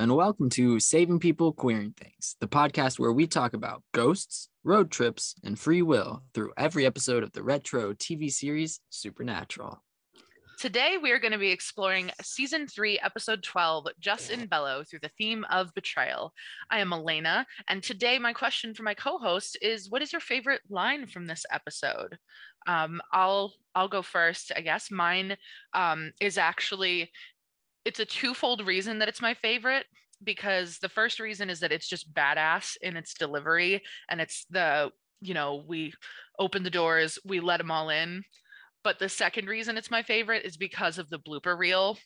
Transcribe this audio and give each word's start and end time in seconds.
And 0.00 0.16
welcome 0.16 0.48
to 0.52 0.80
Saving 0.80 1.18
People 1.18 1.52
Queering 1.52 1.92
Things, 1.92 2.34
the 2.40 2.48
podcast 2.48 2.98
where 2.98 3.12
we 3.12 3.26
talk 3.26 3.52
about 3.52 3.82
ghosts, 3.92 4.48
road 4.64 4.90
trips, 4.90 5.34
and 5.44 5.58
free 5.58 5.82
will 5.82 6.22
through 6.32 6.54
every 6.56 6.86
episode 6.86 7.22
of 7.22 7.32
the 7.32 7.42
retro 7.42 7.92
TV 7.92 8.32
series 8.32 8.80
Supernatural. 8.88 9.84
Today, 10.58 10.96
we 10.96 11.10
are 11.10 11.18
going 11.18 11.32
to 11.32 11.38
be 11.38 11.50
exploring 11.50 12.10
season 12.22 12.66
three, 12.66 12.98
episode 13.00 13.42
12, 13.42 13.88
Jus 14.00 14.30
in 14.30 14.46
Bello, 14.46 14.84
through 14.84 15.00
the 15.02 15.10
theme 15.18 15.44
of 15.50 15.74
betrayal. 15.74 16.32
I 16.70 16.78
am 16.78 16.94
Elena, 16.94 17.46
and 17.68 17.82
today, 17.82 18.18
my 18.18 18.32
question 18.32 18.72
for 18.72 18.82
my 18.82 18.94
co 18.94 19.18
host 19.18 19.58
is 19.60 19.90
What 19.90 20.00
is 20.00 20.12
your 20.12 20.20
favorite 20.20 20.62
line 20.70 21.08
from 21.08 21.26
this 21.26 21.44
episode? 21.52 22.16
Um, 22.66 23.00
I'll 23.12 23.52
I'll 23.74 23.88
go 23.88 24.02
first, 24.02 24.52
I 24.56 24.60
guess. 24.60 24.90
Mine 24.90 25.36
um, 25.74 26.12
is 26.20 26.38
actually 26.38 27.10
it's 27.84 28.00
a 28.00 28.04
twofold 28.04 28.66
reason 28.66 28.98
that 28.98 29.08
it's 29.08 29.22
my 29.22 29.34
favorite 29.34 29.86
because 30.22 30.78
the 30.78 30.88
first 30.88 31.18
reason 31.18 31.48
is 31.48 31.60
that 31.60 31.72
it's 31.72 31.88
just 31.88 32.12
badass 32.12 32.76
in 32.82 32.96
its 32.96 33.14
delivery 33.14 33.82
and 34.08 34.20
it's 34.20 34.44
the 34.50 34.90
you 35.20 35.34
know 35.34 35.64
we 35.66 35.92
open 36.38 36.62
the 36.62 36.70
doors 36.70 37.18
we 37.24 37.40
let 37.40 37.58
them 37.58 37.70
all 37.70 37.90
in. 37.90 38.22
But 38.82 38.98
the 38.98 39.08
second 39.08 39.48
reason 39.48 39.76
it's 39.76 39.90
my 39.90 40.02
favorite 40.02 40.44
is 40.44 40.56
because 40.56 40.98
of 40.98 41.08
the 41.10 41.18
blooper 41.18 41.58
reel 41.58 41.98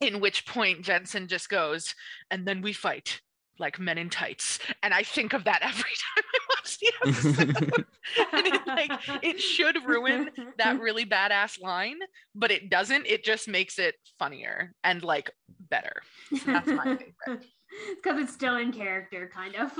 in 0.00 0.20
which 0.20 0.46
point 0.46 0.82
jensen 0.82 1.26
just 1.26 1.48
goes 1.48 1.94
and 2.30 2.46
then 2.46 2.60
we 2.60 2.72
fight 2.72 3.20
like 3.58 3.78
men 3.78 3.98
in 3.98 4.10
tights 4.10 4.58
and 4.82 4.92
i 4.94 5.02
think 5.02 5.32
of 5.32 5.44
that 5.44 5.60
every 5.62 5.82
time 5.82 6.24
i 6.34 6.38
watch 6.50 6.78
the 6.78 6.92
episode 7.02 7.84
and 8.32 8.46
it, 8.46 8.66
like 8.66 8.90
it 9.22 9.40
should 9.40 9.84
ruin 9.84 10.30
that 10.58 10.80
really 10.80 11.04
badass 11.04 11.60
line 11.60 11.98
but 12.34 12.50
it 12.50 12.70
doesn't 12.70 13.06
it 13.06 13.24
just 13.24 13.48
makes 13.48 13.78
it 13.78 13.94
funnier 14.18 14.72
and 14.84 15.02
like 15.02 15.30
better 15.70 16.02
that's 16.44 16.68
my 16.68 16.96
favorite 16.96 17.44
because 18.02 18.22
it's 18.22 18.32
still 18.32 18.56
in 18.56 18.72
character, 18.72 19.28
kind 19.34 19.54
of. 19.56 19.70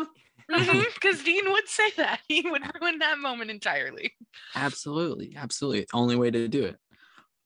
because 0.49 1.23
dean 1.23 1.51
would 1.51 1.67
say 1.67 1.91
that 1.97 2.21
he 2.29 2.43
would 2.43 2.63
ruin 2.81 2.99
that 2.99 3.19
moment 3.19 3.51
entirely 3.51 4.13
Absolutely, 4.55 5.35
absolutely. 5.37 5.87
Only 5.93 6.17
way 6.17 6.31
to 6.31 6.49
do 6.49 6.65
it. 6.65 6.77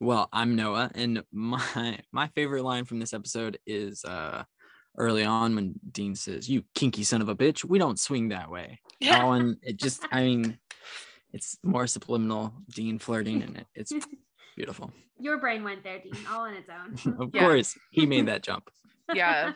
Well, 0.00 0.28
I'm 0.33 0.56
Noah, 0.56 0.90
and 0.94 1.22
my 1.33 1.98
my 2.12 2.28
favorite 2.28 2.64
line 2.64 2.84
from 2.84 3.00
this 3.00 3.12
episode 3.12 3.58
is 3.66 4.05
uh 4.05 4.44
early 4.98 5.24
on 5.24 5.55
when 5.55 5.74
Dean 5.91 6.14
says, 6.14 6.48
"You 6.48 6.64
kinky 6.74 7.02
son 7.05 7.22
of 7.22 7.28
a 7.28 7.36
bitch, 7.36 7.64
we 7.64 7.78
don't 7.78 7.98
swing 7.98 8.28
that 8.28 8.50
way." 8.50 8.80
Yeah. 9.00 9.24
Oh, 9.24 9.33
and 9.33 9.56
it 9.62 9.77
just, 9.78 10.05
I 10.12 10.22
mean, 10.22 10.58
it's 11.33 11.56
more 11.62 11.86
subliminal 11.86 12.52
Dean 12.69 12.98
flirting, 12.98 13.42
and 13.42 13.56
it, 13.58 13.66
it's 13.74 13.92
beautiful. 14.56 14.92
Your 15.18 15.38
brain 15.38 15.62
went 15.64 15.84
there, 15.84 15.98
Dean, 16.00 16.14
all 16.30 16.42
on 16.46 16.55
its 16.55 16.68
own. 16.70 17.14
Of 17.20 17.30
Yeah. 17.34 17.42
course, 17.42 17.77
he 17.91 18.06
made 18.06 18.27
that 18.27 18.42
jump. 18.48 18.70
yeah 19.14 19.52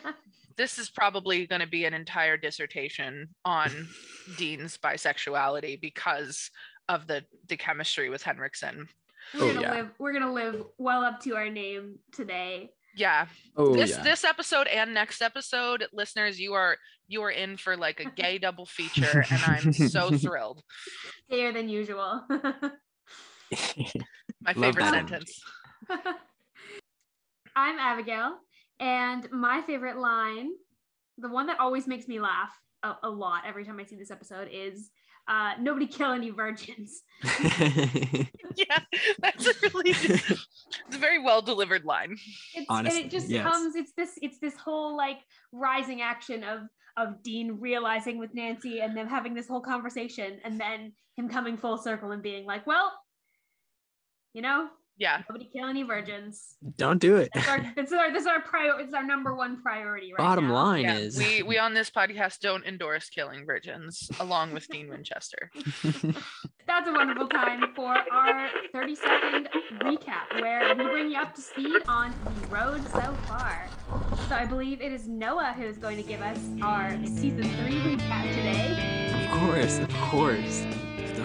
this 0.57 0.79
is 0.79 0.89
probably 0.89 1.47
going 1.49 1.61
to 1.61 1.67
be 1.67 1.85
an 1.85 1.95
entire 1.95 2.37
dissertation 2.37 3.29
on 3.45 3.89
dean's 4.37 4.79
bisexuality 4.79 5.81
because 5.81 6.51
of 6.89 7.07
the 7.09 7.25
the 7.49 7.57
chemistry 7.57 8.09
with 8.09 8.23
henriksen 8.23 8.89
we're 9.35 9.43
Oh, 9.43 9.49
gonna 9.49 9.61
yeah. 9.63 9.71
live. 9.73 9.91
We're 9.99 10.13
gonna 10.13 10.33
live 10.33 10.65
well 10.79 11.03
up 11.03 11.19
to 11.21 11.35
our 11.35 11.49
name 11.49 11.99
today. 12.13 12.71
Yeah 12.97 13.27
Oh 13.57 13.75
this 13.75 13.91
yeah. 13.91 14.03
this 14.03 14.25
episode 14.25 14.67
and 14.67 14.95
next 14.95 15.23
episode 15.23 15.87
listeners 15.93 16.41
you 16.41 16.55
are 16.55 16.77
you 17.09 17.23
are 17.23 17.31
in 17.31 17.57
for 17.57 17.77
like 17.77 18.01
a 18.01 18.11
gay 18.11 18.39
double 18.39 18.67
feature 18.67 19.25
and 19.31 19.43
i'm 19.47 19.73
so 19.73 20.11
thrilled 20.19 20.63
Gayer 21.31 21.53
than 21.53 21.69
usual. 21.69 22.23
my 24.43 24.55
favorite 24.55 24.89
sentence 24.91 25.41
I'm 27.57 27.79
Abigail, 27.79 28.39
and 28.81 29.31
my 29.31 29.63
favorite 29.63 29.97
line, 29.97 30.51
the 31.19 31.29
one 31.29 31.47
that 31.47 31.61
always 31.61 31.87
makes 31.87 32.09
me 32.09 32.19
laugh 32.19 32.51
a, 32.83 32.95
a 33.05 33.09
lot 33.09 33.43
every 33.47 33.65
time 33.65 33.79
I 33.79 33.85
see 33.85 33.95
this 33.97 34.11
episode, 34.11 34.49
is 34.53 34.91
uh, 35.29 35.53
"Nobody 35.61 35.87
kill 35.87 36.13
any 36.13 36.31
virgins." 36.31 37.03
yeah 38.57 38.79
that's 39.19 39.47
a 39.47 39.53
really 39.63 39.91
it's 39.91 40.97
a 40.97 40.99
very 40.99 41.19
well 41.19 41.41
delivered 41.41 41.85
line 41.85 42.17
It's, 42.55 42.67
Honestly, 42.69 43.01
and 43.01 43.07
it 43.07 43.11
just 43.11 43.29
yes. 43.29 43.43
comes. 43.43 43.77
It's 43.77 43.93
this. 43.97 44.19
It's 44.23 44.39
this 44.39 44.57
whole 44.57 44.97
like 44.97 45.19
rising 45.53 46.03
action 46.03 46.45
of 46.45 46.61
of 46.97 47.23
Dean 47.23 47.59
realizing 47.61 48.19
with 48.19 48.35
Nancy 48.35 48.81
and 48.81 48.97
them 48.97 49.09
having 49.09 49.35
this 49.35 49.49
whole 49.49 49.61
conversation, 49.61 50.39
and 50.45 50.61
then 50.61 50.93
him 51.17 51.29
coming 51.29 51.57
full 51.57 51.79
circle 51.79 52.13
and 52.13 52.23
being 52.23 52.47
like, 52.47 52.67
"Well, 52.67 52.93
you 54.33 54.43
know, 54.43 54.69
yeah 54.97 55.23
nobody 55.29 55.49
kill 55.53 55.69
any 55.69 55.83
virgins." 55.83 56.57
Don't 56.77 57.01
do 57.01 57.17
it. 57.17 57.31
It's 57.35 57.49
our, 57.49 57.73
it's 57.77 57.93
our, 57.93 58.13
this 58.13 58.23
is 58.23 58.27
our 58.27 58.41
prior. 58.43 58.81
It's 58.81 58.95
our 58.95 59.05
number 59.05 59.35
one 59.35 59.61
priority 59.63 60.13
right 60.13 60.19
Bottom 60.19 60.49
now. 60.49 60.55
line 60.55 60.85
yeah, 60.85 60.97
is 60.97 61.19
we 61.19 61.43
we 61.51 61.59
on 61.59 61.75
this 61.75 61.91
podcast 61.91 62.41
don't 62.41 62.65
endorse 62.65 63.09
killing 63.09 63.45
virgins 63.47 64.09
along 64.21 64.53
with 64.53 64.67
dean 64.69 64.89
winchester 64.89 65.51
That's 66.67 66.89
a 66.89 66.93
wonderful 66.93 67.29
time 67.29 67.73
for 67.77 67.95
our 68.11 68.49
30 68.73 68.95
second 68.95 69.49
recap 69.83 70.41
where 70.41 70.75
we 70.75 70.85
bring 70.85 71.11
you 71.11 71.19
up 71.19 71.35
to 71.35 71.43
speed 71.43 71.83
on 71.89 72.15
the 72.41 72.47
road 72.47 72.83
so 72.89 73.15
far. 73.27 73.67
So 74.29 74.35
I 74.35 74.47
believe 74.47 74.81
it 74.81 74.91
is 74.91 75.07
Noah 75.07 75.53
who 75.57 75.65
is 75.65 75.77
going 75.77 75.99
to 75.99 76.03
give 76.03 76.23
us 76.23 76.39
our 76.63 76.91
season 77.05 77.43
three 77.43 77.81
recap 77.81 78.23
today. 78.35 79.25
Of 79.25 79.41
course, 79.41 79.79
of 79.79 79.91
course. 80.11 80.65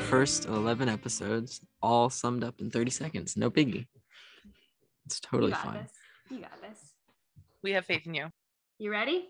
The 0.10 0.16
first 0.16 0.46
11 0.48 0.90
episodes 0.90 1.62
all 1.84 2.10
summed 2.10 2.44
up 2.44 2.62
in 2.62 2.72
30 2.72 2.90
seconds. 2.90 3.38
No 3.38 3.52
biggie. 3.52 3.86
It's 5.06 5.20
totally 5.20 5.52
you 5.52 5.56
fine. 5.56 5.84
this. 5.84 5.92
You 6.32 6.40
got 6.40 6.60
this. 6.64 6.80
we 7.62 7.74
have 7.74 7.86
faith 7.86 8.08
in 8.08 8.16
you 8.16 8.30
You 8.80 8.90
ready? 8.90 9.30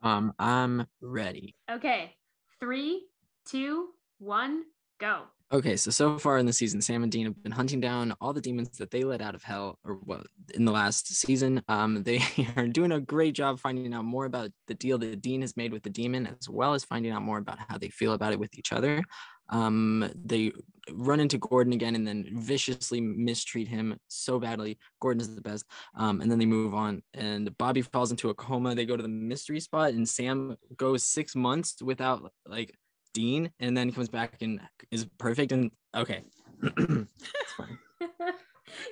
Um, 0.00 0.32
I'm 0.38 0.86
ready. 1.02 1.56
Okay. 1.68 2.14
Three, 2.60 3.08
two, 3.48 3.88
one, 4.20 4.62
go. 5.00 5.22
Okay, 5.52 5.76
so 5.76 5.90
so 5.90 6.18
far 6.18 6.38
in 6.38 6.46
the 6.46 6.52
season, 6.52 6.80
Sam 6.80 7.02
and 7.02 7.12
Dean 7.12 7.26
have 7.26 7.42
been 7.42 7.52
hunting 7.52 7.80
down 7.80 8.14
all 8.20 8.32
the 8.32 8.40
demons 8.40 8.78
that 8.78 8.90
they 8.90 9.04
let 9.04 9.20
out 9.20 9.34
of 9.34 9.42
hell, 9.42 9.78
or 9.84 9.94
what 10.04 10.26
in 10.54 10.64
the 10.64 10.72
last 10.72 11.06
season. 11.14 11.62
Um, 11.68 12.02
they 12.04 12.20
are 12.56 12.66
doing 12.66 12.92
a 12.92 13.00
great 13.00 13.34
job 13.34 13.60
finding 13.60 13.92
out 13.92 14.04
more 14.04 14.24
about 14.24 14.50
the 14.68 14.74
deal 14.74 14.98
that 14.98 15.20
Dean 15.20 15.42
has 15.42 15.56
made 15.56 15.72
with 15.72 15.82
the 15.82 15.90
demon, 15.90 16.26
as 16.26 16.48
well 16.48 16.74
as 16.74 16.84
finding 16.84 17.12
out 17.12 17.22
more 17.22 17.38
about 17.38 17.58
how 17.68 17.76
they 17.76 17.88
feel 17.88 18.14
about 18.14 18.32
it 18.32 18.38
with 18.38 18.56
each 18.56 18.72
other. 18.72 19.02
Um, 19.50 20.10
they 20.14 20.52
run 20.92 21.20
into 21.20 21.38
Gordon 21.38 21.72
again 21.72 21.94
and 21.94 22.06
then 22.06 22.26
viciously 22.32 23.00
mistreat 23.00 23.68
him 23.68 23.98
so 24.08 24.38
badly. 24.38 24.78
Gordon 25.00 25.20
is 25.20 25.34
the 25.34 25.40
best. 25.40 25.64
Um, 25.96 26.20
and 26.20 26.30
then 26.30 26.38
they 26.38 26.46
move 26.46 26.74
on, 26.74 27.02
and 27.14 27.56
Bobby 27.58 27.82
falls 27.82 28.10
into 28.10 28.30
a 28.30 28.34
coma. 28.34 28.74
They 28.74 28.86
go 28.86 28.96
to 28.96 29.02
the 29.02 29.08
mystery 29.08 29.60
spot, 29.60 29.90
and 29.90 30.08
Sam 30.08 30.56
goes 30.76 31.02
six 31.02 31.34
months 31.34 31.82
without 31.82 32.32
like 32.46 32.76
Dean, 33.12 33.50
and 33.60 33.76
then 33.76 33.92
comes 33.92 34.08
back 34.08 34.42
and 34.42 34.60
is 34.90 35.06
perfect. 35.18 35.52
And 35.52 35.70
okay, 35.94 36.22
it's 36.62 37.52
fine. 37.56 37.78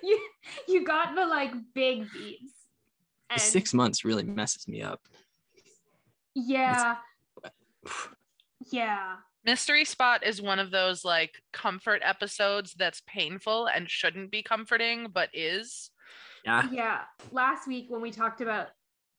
you 0.03 0.29
you 0.69 0.85
got 0.85 1.15
the 1.15 1.27
like 1.27 1.53
big 1.75 2.07
beats. 2.13 2.53
And 3.31 3.41
six 3.41 3.73
months 3.73 4.05
really 4.05 4.25
messes 4.25 4.69
me 4.69 4.83
up. 4.83 5.01
yeah. 6.35 6.97
Yeah. 8.71 9.17
Mystery 9.45 9.85
Spot 9.85 10.25
is 10.25 10.41
one 10.41 10.59
of 10.59 10.71
those 10.71 11.05
like 11.05 11.35
comfort 11.53 12.01
episodes 12.05 12.75
that's 12.75 13.03
painful 13.07 13.67
and 13.67 13.91
shouldn't 13.91 14.31
be 14.31 14.43
comforting, 14.43 15.09
but 15.13 15.31
is. 15.33 15.91
Yeah, 16.45 16.69
Yeah. 16.71 17.01
Last 17.31 17.67
week 17.69 17.87
when 17.89 18.01
we 18.03 18.11
talked 18.11 18.41
about 18.41 18.69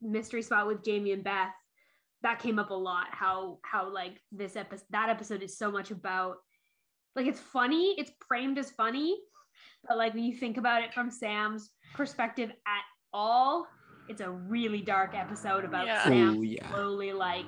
Mystery 0.02 0.42
Spot 0.42 0.68
with 0.68 0.84
Jamie 0.84 1.12
and 1.14 1.24
Beth, 1.24 1.52
that 2.22 2.40
came 2.40 2.58
up 2.60 2.70
a 2.70 2.74
lot. 2.74 3.08
How 3.12 3.60
how 3.64 3.90
like 3.92 4.22
this 4.32 4.56
episode 4.56 4.86
that 4.92 5.10
episode 5.10 5.44
is 5.44 5.58
so 5.58 5.72
much 5.72 5.92
about 5.92 6.38
like 7.16 7.28
it's 7.28 7.40
funny, 7.40 7.96
it's 7.98 8.12
framed 8.28 8.58
as 8.58 8.72
funny, 8.72 9.18
but 9.88 9.98
like 9.98 10.14
when 10.14 10.24
you 10.24 10.36
think 10.36 10.58
about 10.58 10.84
it 10.84 10.94
from 10.94 11.12
Sam's 11.12 11.70
perspective 11.94 12.50
at 12.50 12.84
all, 13.14 13.68
it's 14.10 14.22
a 14.22 14.30
really 14.30 14.82
dark 14.82 15.16
episode 15.16 15.66
about 15.66 15.86
Yeah. 15.86 16.04
Sam 16.06 16.38
Oh, 16.38 16.42
yeah. 16.42 16.70
slowly 16.72 17.12
like 17.14 17.46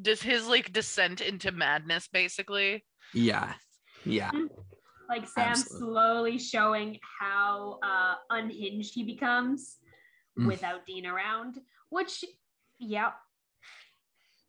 Does 0.00 0.22
his 0.22 0.46
like 0.46 0.72
descent 0.72 1.20
into 1.20 1.52
madness 1.52 2.08
basically? 2.08 2.84
yeah, 3.12 3.54
yeah. 4.04 4.30
like 5.08 5.26
Sam 5.28 5.50
Absolutely. 5.50 5.78
slowly 5.78 6.38
showing 6.38 6.98
how 7.20 7.78
uh 7.82 8.14
unhinged 8.30 8.94
he 8.94 9.02
becomes 9.04 9.76
Mm. 10.36 10.48
without 10.48 10.84
Dean 10.84 11.06
around, 11.06 11.60
which 11.90 12.24
yeah, 12.80 13.12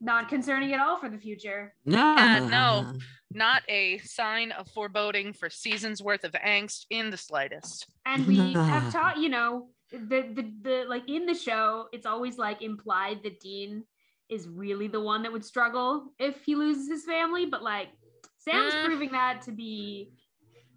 not 0.01 0.29
concerning 0.29 0.73
at 0.73 0.79
all 0.79 0.97
for 0.97 1.09
the 1.09 1.17
future. 1.19 1.75
No, 1.85 2.15
no. 2.47 2.93
Not 3.31 3.61
a 3.69 3.99
sign 3.99 4.51
of 4.51 4.67
foreboding 4.69 5.33
for 5.33 5.47
seasons 5.49 6.01
worth 6.01 6.23
of 6.23 6.31
angst 6.31 6.85
in 6.89 7.11
the 7.11 7.17
slightest. 7.17 7.85
And 8.05 8.25
we 8.25 8.53
have 8.53 8.91
taught, 8.91 9.17
you 9.17 9.29
know, 9.29 9.69
the, 9.91 10.21
the 10.33 10.51
the 10.63 10.85
like 10.87 11.07
in 11.07 11.27
the 11.27 11.35
show, 11.35 11.87
it's 11.91 12.07
always 12.07 12.37
like 12.39 12.63
implied 12.63 13.19
that 13.23 13.39
Dean 13.39 13.83
is 14.29 14.47
really 14.47 14.87
the 14.87 14.99
one 15.01 15.23
that 15.23 15.31
would 15.31 15.45
struggle 15.45 16.13
if 16.19 16.43
he 16.43 16.55
loses 16.55 16.89
his 16.89 17.05
family, 17.05 17.45
but 17.45 17.61
like 17.63 17.89
Sam's 18.37 18.73
Mm. 18.75 18.85
proving 18.85 19.11
that 19.11 19.41
to 19.43 19.51
be 19.51 20.11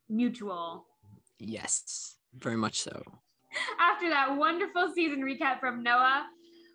mutual. 0.08 0.86
Yes, 1.38 2.16
very 2.34 2.56
much 2.56 2.80
so. 2.80 3.02
After 3.78 4.08
that 4.10 4.36
wonderful 4.36 4.92
season 4.94 5.20
recap 5.22 5.60
from 5.60 5.82
Noah, 5.82 6.26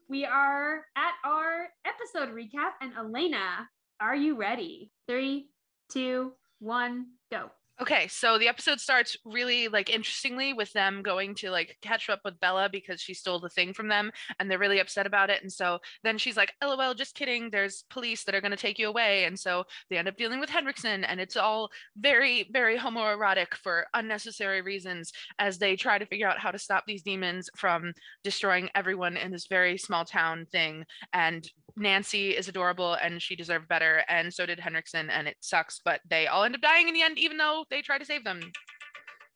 we 0.10 0.26
are 0.26 0.86
at 0.96 1.14
our 1.24 1.70
episode 1.86 2.34
recap. 2.34 2.72
And 2.82 2.94
Elena, 2.96 3.70
are 4.00 4.16
you 4.16 4.36
ready? 4.36 4.92
Three, 5.08 5.50
two, 5.90 6.34
one, 6.60 7.08
go. 7.32 7.52
Okay, 7.82 8.08
so 8.08 8.38
the 8.38 8.48
episode 8.48 8.80
starts 8.80 9.18
really 9.26 9.68
like 9.68 9.90
interestingly 9.90 10.54
with 10.54 10.72
them 10.74 11.02
going 11.02 11.34
to 11.34 11.50
like 11.50 11.76
catch 11.82 12.08
up 12.08 12.22
with 12.24 12.40
Bella 12.40 12.70
because 12.72 13.02
she 13.02 13.16
stole 13.16 13.40
the 13.40 13.50
thing 13.50 13.74
from 13.74 13.88
them 13.88 14.12
and 14.40 14.50
they're 14.50 14.60
really 14.60 14.80
upset 14.80 15.08
about 15.08 15.32
it. 15.32 15.42
And 15.42 15.52
so 15.52 15.80
then 16.04 16.20
she's 16.20 16.38
like, 16.38 16.54
LOL, 16.64 16.94
just 16.94 17.16
kidding. 17.16 17.50
There's 17.50 17.84
police 17.90 18.26
that 18.26 18.36
are 18.36 18.42
going 18.42 18.52
to 18.52 18.58
take 18.58 18.78
you 18.78 18.88
away. 18.88 19.24
And 19.26 19.40
so 19.40 19.64
they 19.90 19.98
end 19.98 20.08
up 20.08 20.18
dealing 20.18 20.40
with 20.40 20.52
Henriksen 20.52 21.04
and 21.04 21.20
it's 21.20 21.36
all 21.36 21.72
very, 21.98 22.48
very 22.54 22.78
homoerotic 22.78 23.56
for 23.56 23.88
unnecessary 23.96 24.62
reasons 24.62 25.12
as 25.40 25.58
they 25.58 25.76
try 25.76 25.98
to 25.98 26.06
figure 26.06 26.28
out 26.28 26.38
how 26.38 26.52
to 26.52 26.60
stop 26.60 26.84
these 26.86 27.02
demons 27.02 27.50
from 27.58 27.92
destroying 28.24 28.70
everyone 28.76 29.18
in 29.18 29.32
this 29.32 29.48
very 29.48 29.80
small 29.80 30.06
town 30.06 30.46
thing. 30.52 30.86
And 31.12 31.50
Nancy 31.76 32.32
is 32.32 32.48
adorable 32.48 32.94
and 32.94 33.20
she 33.20 33.36
deserved 33.36 33.68
better. 33.68 34.04
And 34.08 34.32
so 34.32 34.46
did 34.46 34.60
Henriksen. 34.60 35.10
And 35.10 35.28
it 35.28 35.38
sucks, 35.40 35.82
but 35.84 36.02
they 36.08 36.28
all 36.28 36.44
end 36.44 36.56
up 36.56 36.62
dying 36.62 36.88
in 36.88 36.94
the 36.94 37.02
end, 37.02 37.18
even 37.18 37.38
though 37.38 37.63
they 37.70 37.82
try 37.82 37.98
to 37.98 38.06
save 38.06 38.24
them. 38.24 38.40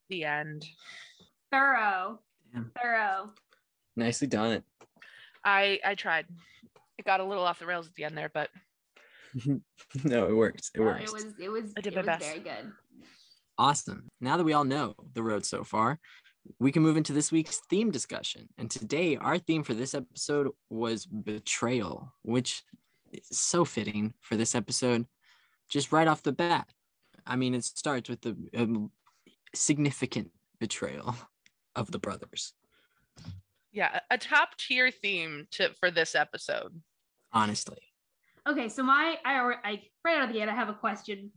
The 0.09 0.23
end. 0.23 0.65
Thorough. 1.51 2.19
Damn. 2.53 2.71
Thorough. 2.81 3.31
Nicely 3.95 4.27
done. 4.27 4.63
I 5.43 5.79
I 5.85 5.95
tried. 5.95 6.25
It 6.97 7.05
got 7.05 7.19
a 7.19 7.23
little 7.25 7.43
off 7.43 7.59
the 7.59 7.65
rails 7.65 7.87
at 7.87 7.93
the 7.95 8.03
end 8.05 8.17
there, 8.17 8.31
but 8.33 8.49
no, 10.03 10.27
it 10.27 10.35
worked. 10.35 10.71
It 10.73 10.79
No, 10.79 10.85
worked. 10.85 11.03
it 11.03 11.13
was 11.13 11.25
it 11.39 11.49
was 11.49 11.73
I 11.77 11.81
did 11.81 11.93
it 11.93 11.95
my 11.95 12.01
was 12.01 12.07
best. 12.07 12.25
very 12.25 12.39
good. 12.39 12.71
Awesome. 13.57 14.07
Now 14.21 14.37
that 14.37 14.43
we 14.43 14.53
all 14.53 14.63
know 14.63 14.95
the 15.13 15.23
road 15.23 15.45
so 15.45 15.63
far, 15.63 15.99
we 16.59 16.71
can 16.71 16.83
move 16.83 16.95
into 16.97 17.13
this 17.13 17.31
week's 17.31 17.59
theme 17.69 17.91
discussion. 17.91 18.47
And 18.57 18.69
today, 18.69 19.17
our 19.17 19.39
theme 19.39 19.63
for 19.63 19.73
this 19.73 19.93
episode 19.95 20.49
was 20.69 21.05
betrayal, 21.05 22.13
which 22.21 22.63
is 23.11 23.27
so 23.37 23.65
fitting 23.65 24.13
for 24.21 24.35
this 24.35 24.53
episode, 24.53 25.05
just 25.69 25.91
right 25.91 26.07
off 26.07 26.23
the 26.23 26.31
bat. 26.33 26.67
I 27.27 27.35
mean, 27.35 27.53
it 27.53 27.63
starts 27.63 28.09
with 28.09 28.21
the 28.21 28.35
um, 28.55 28.91
significant 29.53 30.31
betrayal 30.59 31.15
of 31.75 31.91
the 31.91 31.99
brothers, 31.99 32.53
yeah, 33.71 33.99
a 34.09 34.17
top 34.17 34.57
tier 34.57 34.89
theme 34.89 35.47
to 35.51 35.71
for 35.79 35.91
this 35.91 36.15
episode. 36.15 36.81
honestly. 37.31 37.77
Okay, 38.47 38.69
so 38.69 38.81
my 38.81 39.17
I, 39.25 39.33
alre- 39.33 39.59
I 39.63 39.81
right 40.03 40.17
out 40.17 40.23
of 40.23 40.33
the 40.33 40.39
gate 40.39 40.49
I 40.49 40.55
have 40.55 40.69
a 40.69 40.73
question 40.73 41.31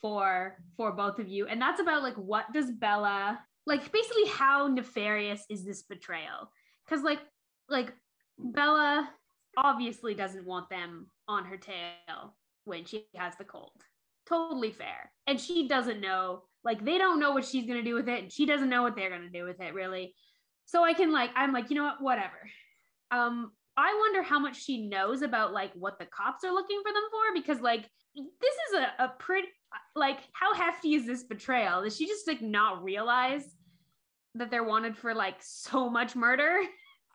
for 0.00 0.56
for 0.76 0.92
both 0.92 1.18
of 1.18 1.28
you, 1.28 1.46
and 1.46 1.60
that's 1.60 1.80
about 1.80 2.02
like 2.02 2.16
what 2.16 2.52
does 2.52 2.70
Bella 2.70 3.38
like? 3.66 3.92
Basically, 3.92 4.26
how 4.26 4.66
nefarious 4.66 5.44
is 5.50 5.64
this 5.64 5.82
betrayal? 5.82 6.50
Because 6.84 7.04
like 7.04 7.20
like 7.68 7.92
Bella 8.38 9.10
obviously 9.56 10.14
doesn't 10.14 10.46
want 10.46 10.68
them 10.70 11.06
on 11.28 11.44
her 11.44 11.56
tail 11.56 12.36
when 12.64 12.84
she 12.84 13.06
has 13.14 13.36
the 13.36 13.44
cold. 13.44 13.70
Totally 14.28 14.72
fair, 14.72 15.12
and 15.26 15.40
she 15.40 15.68
doesn't 15.68 16.00
know. 16.00 16.42
Like 16.64 16.84
they 16.84 16.98
don't 16.98 17.20
know 17.20 17.32
what 17.32 17.44
she's 17.44 17.66
gonna 17.66 17.82
do 17.82 17.94
with 17.94 18.08
it, 18.08 18.22
and 18.24 18.32
she 18.32 18.46
doesn't 18.46 18.68
know 18.68 18.82
what 18.82 18.96
they're 18.96 19.10
gonna 19.10 19.30
do 19.30 19.44
with 19.44 19.60
it 19.60 19.74
really. 19.74 20.14
So 20.64 20.84
I 20.84 20.94
can 20.94 21.12
like 21.12 21.30
I'm 21.36 21.52
like 21.52 21.70
you 21.70 21.76
know 21.76 21.84
what 21.84 22.02
whatever. 22.02 22.50
Um, 23.10 23.52
I 23.76 23.94
wonder 24.00 24.22
how 24.22 24.38
much 24.38 24.64
she 24.64 24.88
knows 24.88 25.22
about 25.22 25.52
like 25.52 25.72
what 25.74 25.98
the 25.98 26.06
cops 26.06 26.44
are 26.44 26.52
looking 26.52 26.80
for 26.82 26.92
them 26.92 27.02
for 27.10 27.40
because 27.40 27.60
like 27.60 27.88
this 28.16 28.54
is 28.70 28.80
a, 28.80 29.04
a 29.04 29.08
pretty 29.18 29.48
like 29.94 30.18
how 30.32 30.54
hefty 30.54 30.94
is 30.94 31.06
this 31.06 31.22
betrayal? 31.22 31.82
Does 31.82 31.96
she 31.96 32.06
just 32.06 32.26
like 32.26 32.40
not 32.40 32.82
realize 32.82 33.44
that 34.34 34.50
they're 34.50 34.64
wanted 34.64 34.96
for 34.96 35.14
like 35.14 35.36
so 35.40 35.90
much 35.90 36.16
murder? 36.16 36.60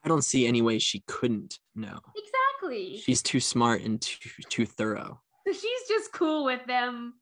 I 0.03 0.07
don't 0.07 0.23
see 0.23 0.47
any 0.47 0.61
way 0.61 0.79
she 0.79 1.03
couldn't 1.07 1.59
know. 1.75 1.99
Exactly. 2.15 2.97
She's 2.97 3.21
too 3.21 3.39
smart 3.39 3.81
and 3.81 4.01
too, 4.01 4.29
too 4.49 4.65
thorough. 4.65 5.21
So 5.47 5.53
she's 5.53 5.87
just 5.87 6.11
cool 6.13 6.45
with 6.45 6.65
them 6.65 7.13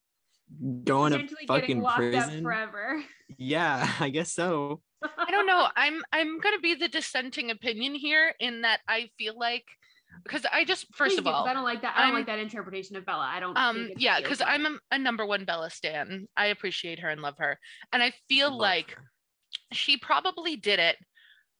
Going 0.83 1.13
to 1.13 1.27
fucking 1.47 1.83
prison. 1.85 2.41
forever. 2.41 3.03
Yeah, 3.37 3.87
I 3.99 4.09
guess 4.09 4.31
so. 4.31 4.81
I 5.03 5.29
don't 5.29 5.45
know. 5.45 5.67
I'm 5.75 6.01
I'm 6.11 6.39
gonna 6.39 6.57
be 6.59 6.73
the 6.73 6.87
dissenting 6.87 7.51
opinion 7.51 7.93
here 7.93 8.33
in 8.39 8.61
that 8.61 8.79
I 8.87 9.09
feel 9.19 9.37
like 9.37 9.63
because 10.23 10.47
I 10.51 10.65
just 10.65 10.87
first 10.95 11.11
Please 11.11 11.19
of 11.19 11.25
do, 11.25 11.29
'cause 11.29 11.39
all 11.41 11.47
I 11.47 11.53
don't 11.53 11.63
like 11.63 11.83
that. 11.83 11.93
I 11.95 11.99
don't 11.99 12.05
I'm- 12.07 12.13
like 12.15 12.25
that 12.25 12.39
interpretation 12.39 12.95
of 12.95 13.05
Bella. 13.05 13.29
I 13.31 13.39
don't. 13.39 13.55
um 13.55 13.91
yeah 13.97 14.19
because 14.19 14.41
i'm 14.41 14.65
a, 14.65 14.77
a 14.91 14.97
number 14.97 15.23
one 15.25 15.45
bella 15.45 15.69
stan 15.69 16.27
i 16.35 16.47
appreciate 16.47 16.97
her 16.99 17.09
and 17.09 17.21
love 17.21 17.35
her 17.37 17.59
and 17.93 18.01
i 18.01 18.11
feel 18.27 18.49
Love 18.49 18.59
like 18.59 18.91
her. 18.91 19.03
she 19.71 19.97
probably 19.97 20.55
did 20.55 20.79
it 20.79 20.97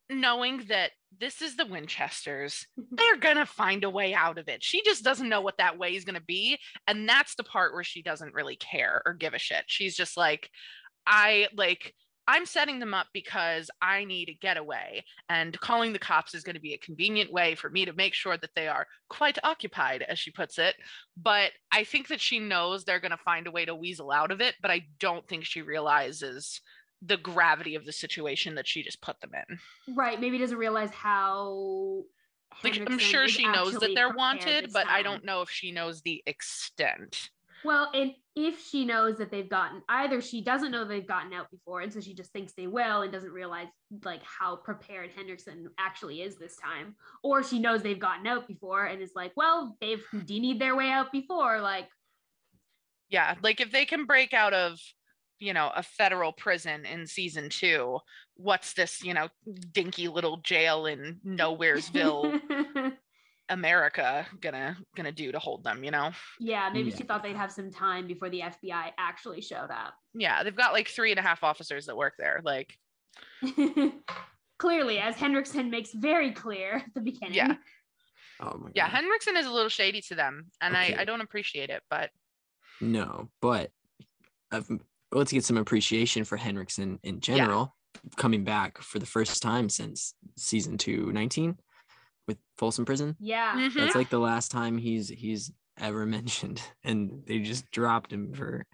knowing 0.10 0.64
that 0.68 0.92
this 1.20 1.42
is 1.42 1.56
the 1.56 1.66
winchesters. 1.66 2.66
They're 2.92 3.18
gonna 3.18 3.46
find 3.46 3.84
a 3.84 3.90
way 3.90 4.14
out 4.14 4.38
of 4.38 4.48
it. 4.48 4.64
She 4.64 4.82
just 4.84 5.04
doesn't 5.04 5.30
know 5.30 5.42
what 5.42 5.58
that 5.58 5.78
way 5.78 5.96
is 5.96 6.06
gonna 6.06 6.22
be. 6.22 6.58
And 6.88 7.08
that's 7.08 7.36
the 7.36 7.44
part 7.44 7.74
where 7.74 7.84
she 7.84 8.02
doesn't 8.02 8.34
really 8.34 8.56
care 8.56 9.02
or 9.06 9.14
give 9.14 9.34
a 9.34 9.40
shit. 9.40 9.66
She's 9.68 9.96
just 9.96 10.18
like 10.18 10.50
i 11.08 11.48
like 11.56 11.96
i'm 12.28 12.46
setting 12.46 12.78
them 12.78 12.94
up 12.94 13.08
because 13.14 13.72
i 13.82 14.04
need 14.04 14.30
a 14.30 14.38
getaway. 14.42 15.04
And 15.30 15.60
calling 15.60 15.94
the 15.94 16.00
cops 16.00 16.34
is 16.34 16.44
going 16.44 16.56
to 16.56 16.62
be 16.62 16.74
a 16.74 16.78
convenient 16.78 17.32
way 17.32 17.56
for 17.56 17.70
me 17.70 17.86
to 17.86 17.94
make 17.94 18.14
sure 18.14 18.38
that 18.38 18.52
they 18.56 18.68
are 18.68 18.86
quite 19.10 19.38
occupied 19.44 20.04
as 20.08 20.20
she 20.20 20.32
puts 20.32 20.58
it. 20.60 20.76
But 21.18 21.52
i 21.72 21.84
think 21.84 22.10
that 22.10 22.22
she 22.22 22.40
knows 22.40 22.84
they're 22.84 23.00
going 23.00 23.12
to 23.12 23.18
find 23.18 23.48
a 23.48 23.52
way 23.52 23.66
to 23.66 23.76
weasel 23.76 24.12
out 24.12 24.32
of 24.32 24.42
it 24.42 24.56
but 24.62 24.72
i 24.72 24.86
don't 25.00 25.28
think 25.28 25.46
she 25.46 25.62
realizes 25.62 26.62
the 27.02 27.18
gravity 27.18 27.76
of 27.76 27.86
the 27.86 27.92
situation 27.92 28.56
that 28.56 28.68
she 28.68 28.84
just 28.84 29.02
put 29.02 29.20
them 29.22 29.32
in 29.34 29.96
right. 29.96 30.20
Maybe 30.20 30.38
doesn't 30.38 30.58
realize 30.58 30.92
how. 30.92 32.04
like 32.64 32.82
i'm 32.88 33.00
sure 33.00 33.28
she 33.28 33.46
knows 33.46 33.74
that 33.76 33.92
they're 33.96 34.14
wanted 34.14 34.72
but 34.74 34.88
i 34.88 35.02
don't 35.02 35.24
know 35.24 35.42
if 35.42 35.50
she 35.50 35.72
knows 35.72 36.02
the 36.02 36.24
extent 36.26 37.30
Well, 37.64 37.92
and 37.94 38.14
if 38.36 38.66
she 38.66 38.86
knows 38.86 39.18
that 39.18 39.32
they've 39.32 39.50
gotten 39.50 39.82
either 39.90 40.22
she 40.22 40.42
doesn't 40.42 40.72
know 40.72 40.86
they've 40.86 41.06
gotten 41.06 41.34
out 41.34 41.52
before, 41.52 41.82
and 41.82 41.92
so 41.92 42.00
she 42.00 42.14
just 42.14 42.32
thinks 42.32 42.54
they 42.54 42.68
will 42.68 43.02
and 43.02 43.12
doesn't 43.12 43.32
realize 43.32 43.68
like 44.06 44.24
how 44.24 44.56
prepared 44.56 45.12
Henriksen 45.16 45.70
actually 45.78 46.22
is 46.22 46.38
this 46.38 46.56
time, 46.56 46.96
or 47.22 47.44
she 47.44 47.60
knows 47.60 47.82
they've 47.82 48.00
gotten 48.00 48.28
out 48.28 48.48
before 48.48 48.86
and 48.86 49.02
is 49.02 49.12
like, 49.14 49.34
well, 49.36 49.78
they've 49.82 50.04
hmm. 50.10 50.20
Houdini'd 50.20 50.60
their 50.60 50.76
way 50.76 50.90
out 50.90 51.12
before, 51.12 51.60
like 51.60 51.90
yeah 53.10 53.36
like 53.42 53.60
if 53.60 53.72
they 53.72 53.86
can 53.86 54.06
break 54.06 54.34
out 54.34 54.54
of 54.54 54.80
you 55.40 55.54
know 55.54 55.72
a 55.76 55.82
federal 55.84 56.32
prison 56.34 56.86
in 56.86 57.08
season 57.08 57.50
two 57.50 58.00
what's 58.36 58.74
this 58.74 59.04
you 59.04 59.14
know 59.14 59.28
dinky 59.72 60.08
little 60.08 60.38
jail 60.38 60.86
in 60.86 61.20
nowheresville 61.26 62.40
america 63.50 64.28
gonna 64.42 64.78
gonna 64.96 65.12
do 65.12 65.32
to 65.32 65.40
hold 65.40 65.64
them 65.64 65.84
you 65.84 65.92
know 65.92 66.12
yeah, 66.40 66.70
maybe 66.72 66.90
Yeah. 66.92 66.98
she 66.98 67.04
thought 67.04 67.24
they'd 67.24 67.36
have 67.36 67.52
some 67.52 67.72
time 67.72 68.06
before 68.06 68.30
the 68.30 68.42
FBI 68.42 68.92
actually 68.98 69.42
showed 69.42 69.72
up. 69.72 69.96
yeah 70.14 70.44
they've 70.44 70.56
got 70.56 70.74
like 70.74 70.88
three 70.88 71.12
and 71.12 71.20
a 71.20 71.24
half 71.24 71.44
officers 71.44 71.86
that 71.88 71.98
work 71.98 72.14
there 72.18 72.42
like 72.44 72.78
Clearly, 74.60 75.00
as 75.00 75.16
Henriksen 75.16 75.70
makes 75.70 75.94
very 75.94 76.32
clear 76.34 76.84
at 76.86 76.94
the 76.94 77.00
beginning. 77.00 77.34
Yeah. 77.36 77.56
Oh 78.42 78.58
my 78.58 78.72
yeah 78.76 78.88
god. 78.90 78.96
henriksen 78.98 79.38
is 79.38 79.46
a 79.46 79.52
little 79.52 79.70
shady 79.70 80.02
to 80.02 80.16
them 80.16 80.48
and 80.62 80.76
Okay. 80.76 80.96
i 80.96 81.02
i 81.02 81.06
don't 81.06 81.22
appreciate 81.22 81.70
it 81.70 81.82
but 81.90 82.10
No, 82.82 83.30
but 83.42 83.72
uh, 84.52 84.62
let's 85.12 85.32
get 85.32 85.44
some 85.44 85.58
appreciation 85.58 86.24
for 86.24 86.38
Henriksen 86.38 87.00
in 87.04 87.20
general, 87.20 87.76
coming 88.16 88.44
back 88.44 88.80
for 88.80 89.00
the 89.00 89.06
first 89.06 89.42
time 89.42 89.70
since 89.70 90.14
season 90.38 90.78
two, 90.78 91.12
19 91.12 91.58
with 92.28 92.38
Folsom 92.58 92.86
Prison. 92.86 93.16
Yeah. 93.20 93.54
Mhm. 93.56 93.74
That's 93.74 93.96
like 93.96 94.10
the 94.10 94.20
last 94.20 94.52
time 94.52 94.78
he's 94.78 95.10
he's 95.10 95.52
ever 95.80 96.06
mentioned, 96.06 96.62
and 96.84 97.24
they 97.26 97.40
just 97.40 97.70
dropped 97.72 98.14
him 98.14 98.34
for 98.34 98.66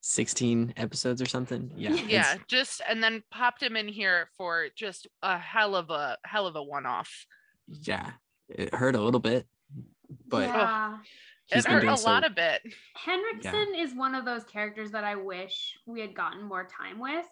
16 0.00 0.74
episodes 0.76 1.20
or 1.20 1.26
something. 1.26 1.70
Yeah, 1.76 1.94
yeah 1.94 2.36
just 2.48 2.80
and 2.88 3.02
then 3.02 3.22
popped 3.30 3.62
him 3.62 3.76
in 3.76 3.88
here 3.88 4.28
for 4.36 4.68
just 4.76 5.08
a 5.22 5.38
hell 5.38 5.74
of 5.74 5.90
a 5.90 6.16
hell 6.24 6.46
of 6.46 6.54
a 6.54 6.62
one-off 6.62 7.26
yeah. 7.68 8.12
It 8.48 8.74
hurt 8.74 8.94
a 8.94 9.00
little 9.00 9.20
bit, 9.20 9.46
but 10.28 10.48
yeah. 10.48 10.98
He's 11.46 11.64
it 11.64 11.66
been 11.66 11.74
hurt 11.74 11.80
doing 11.82 11.94
a 11.94 11.96
so. 11.96 12.08
lot 12.08 12.24
of 12.24 12.34
bit 12.34 12.62
Henriksen 12.94 13.74
is 13.76 13.94
one 13.94 14.14
of 14.14 14.24
those 14.24 14.44
characters 14.44 14.90
that 14.92 15.04
I 15.04 15.14
wish 15.16 15.76
we 15.86 16.00
had 16.00 16.14
gotten 16.14 16.42
more 16.42 16.64
time 16.66 16.98
with. 16.98 17.26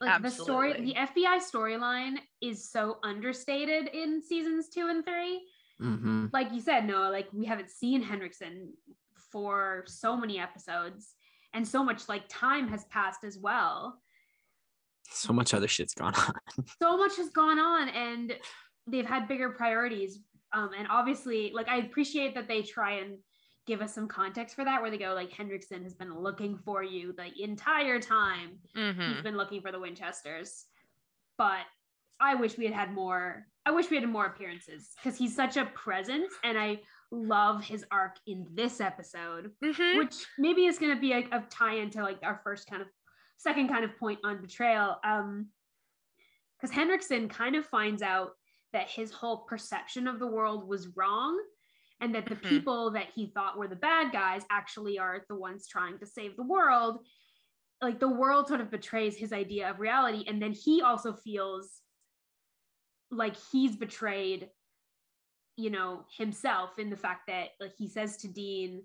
Like 0.00 0.22
the 0.22 0.30
story, 0.30 0.72
the 0.80 0.94
FBI 0.94 1.38
storyline 1.38 2.16
is 2.42 2.70
so 2.70 2.98
understated 3.04 3.88
in 3.94 4.20
seasons 4.22 4.68
two 4.68 4.88
and 4.88 5.04
three. 5.04 5.46
Mhm. 5.80 6.30
Like 6.32 6.52
you 6.52 6.60
said, 6.60 6.86
Noah, 6.86 7.10
like 7.10 7.28
we 7.32 7.46
haven't 7.46 7.70
seen 7.70 8.02
Henriksen 8.02 8.72
for 9.30 9.84
so 9.86 10.16
many 10.16 10.38
episodes, 10.38 11.14
and 11.52 11.66
so 11.66 11.82
much 11.84 12.08
like 12.08 12.24
time 12.28 12.68
has 12.68 12.84
passed 12.86 13.24
as 13.24 13.38
well. 13.38 14.00
so 15.10 15.32
much 15.32 15.52
other 15.54 15.68
shit's 15.68 15.94
gone 15.94 16.14
on. 16.14 16.34
so 16.82 16.96
much 16.96 17.16
has 17.16 17.28
gone 17.30 17.58
on 17.58 17.88
and 17.90 18.36
they've 18.86 19.06
had 19.06 19.28
bigger 19.28 19.50
priorities 19.50 20.18
um 20.54 20.70
and 20.78 20.86
obviously 20.90 21.50
like 21.54 21.68
i 21.68 21.78
appreciate 21.78 22.34
that 22.34 22.48
they 22.48 22.62
try 22.62 22.92
and 22.92 23.18
give 23.66 23.80
us 23.80 23.94
some 23.94 24.06
context 24.08 24.54
for 24.54 24.64
that 24.64 24.80
where 24.80 24.90
they 24.90 24.98
go 24.98 25.12
like 25.14 25.30
henriksen 25.32 25.82
has 25.82 25.94
been 25.94 26.14
looking 26.18 26.56
for 26.64 26.82
you 26.82 27.12
the 27.14 27.42
entire 27.42 27.98
time 28.00 28.58
Mhm. 28.76 29.14
he's 29.14 29.22
been 29.22 29.36
looking 29.36 29.60
for 29.62 29.72
the 29.72 29.80
winchesters 29.80 30.66
but 31.38 31.64
I 32.20 32.36
wish 32.36 32.56
we 32.56 32.64
had 32.64 32.72
had 32.74 32.92
more. 32.92 33.44
I 33.66 33.72
wish 33.72 33.90
we 33.90 33.96
had 33.98 34.08
more 34.08 34.26
appearances 34.26 34.92
because 34.96 35.18
he's 35.18 35.34
such 35.34 35.56
a 35.56 35.66
presence, 35.66 36.32
and 36.44 36.56
I 36.56 36.80
love 37.10 37.64
his 37.64 37.84
arc 37.90 38.14
in 38.28 38.46
this 38.54 38.80
episode, 38.80 39.50
Mhm. 39.62 39.98
which 39.98 40.24
maybe 40.38 40.66
is 40.66 40.78
going 40.78 40.94
to 40.94 41.00
be 41.00 41.12
a, 41.12 41.28
a 41.32 41.44
tie 41.50 41.74
into 41.74 42.02
like 42.04 42.20
our 42.22 42.40
first 42.44 42.70
kind 42.70 42.80
of 42.82 42.88
second 43.36 43.68
kind 43.68 43.84
of 43.84 43.96
point 43.98 44.20
on 44.22 44.40
betrayal. 44.40 45.00
Um, 45.02 45.50
because 46.56 46.70
Henriksen 46.74 47.28
kind 47.28 47.56
of 47.56 47.66
finds 47.66 48.00
out 48.00 48.36
that 48.74 48.90
his 48.90 49.10
whole 49.10 49.38
perception 49.38 50.06
of 50.06 50.18
the 50.18 50.26
world 50.26 50.68
was 50.68 50.88
wrong, 50.96 51.42
and 52.00 52.14
that 52.14 52.26
the 52.26 52.36
Mhm. 52.36 52.48
people 52.48 52.90
that 52.90 53.08
he 53.14 53.28
thought 53.28 53.56
were 53.56 53.68
the 53.68 53.76
bad 53.76 54.12
guys 54.12 54.44
actually 54.50 54.98
are 54.98 55.24
the 55.28 55.34
ones 55.36 55.66
trying 55.66 55.98
to 56.00 56.06
save 56.06 56.36
the 56.36 56.42
world. 56.42 57.06
Like 57.80 57.98
the 57.98 58.08
world 58.08 58.48
sort 58.48 58.60
of 58.60 58.70
betrays 58.70 59.16
his 59.16 59.32
idea 59.32 59.70
of 59.70 59.80
reality, 59.80 60.24
and 60.26 60.42
then 60.42 60.52
he 60.52 60.82
also 60.82 61.14
feels 61.14 61.80
like 63.10 63.36
he's 63.50 63.76
betrayed 63.76 64.50
you 65.56 65.70
know 65.70 66.04
himself 66.16 66.78
in 66.80 66.90
the 66.90 66.96
fact 66.96 67.28
that 67.28 67.50
like 67.60 67.74
he 67.76 67.86
says 67.86 68.16
to 68.16 68.26
dean 68.26 68.84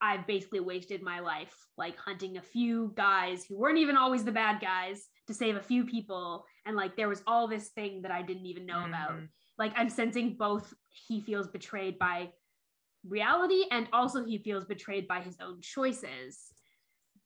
i've 0.00 0.26
basically 0.26 0.58
wasted 0.58 1.00
my 1.00 1.20
life 1.20 1.54
like 1.76 1.96
hunting 1.96 2.36
a 2.36 2.42
few 2.42 2.92
guys 2.96 3.44
who 3.44 3.56
weren't 3.56 3.78
even 3.78 3.96
always 3.96 4.24
the 4.24 4.32
bad 4.32 4.60
guys 4.60 5.08
to 5.26 5.34
save 5.34 5.56
a 5.56 5.62
few 5.62 5.84
people 5.84 6.44
and 6.64 6.76
like 6.76 6.96
there 6.96 7.08
was 7.08 7.22
all 7.26 7.48
this 7.48 7.68
thing 7.68 8.02
that 8.02 8.10
i 8.10 8.22
didn't 8.22 8.46
even 8.46 8.66
know 8.66 8.84
about 8.84 9.12
Mhm. 9.12 9.28
like 9.58 9.72
i'm 9.76 9.88
sensing 9.88 10.34
both 10.36 10.72
he 10.88 11.20
feels 11.20 11.48
betrayed 11.48 11.98
by 11.98 12.32
reality 13.04 13.64
and 13.70 13.88
also 13.92 14.24
he 14.24 14.38
feels 14.38 14.64
betrayed 14.64 15.06
by 15.08 15.20
his 15.20 15.36
own 15.40 15.60
choices 15.60 16.52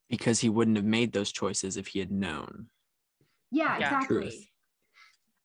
because 0.09 0.39
he 0.39 0.49
wouldn't 0.49 0.77
have 0.77 0.85
made 0.85 1.13
those 1.13 1.31
choices 1.31 1.77
if 1.77 1.87
he 1.87 1.99
had 1.99 2.11
known. 2.11 2.69
yeah, 3.49 3.77
Yeah. 3.79 3.85
exactly 3.87 4.21
Truth. 4.29 4.45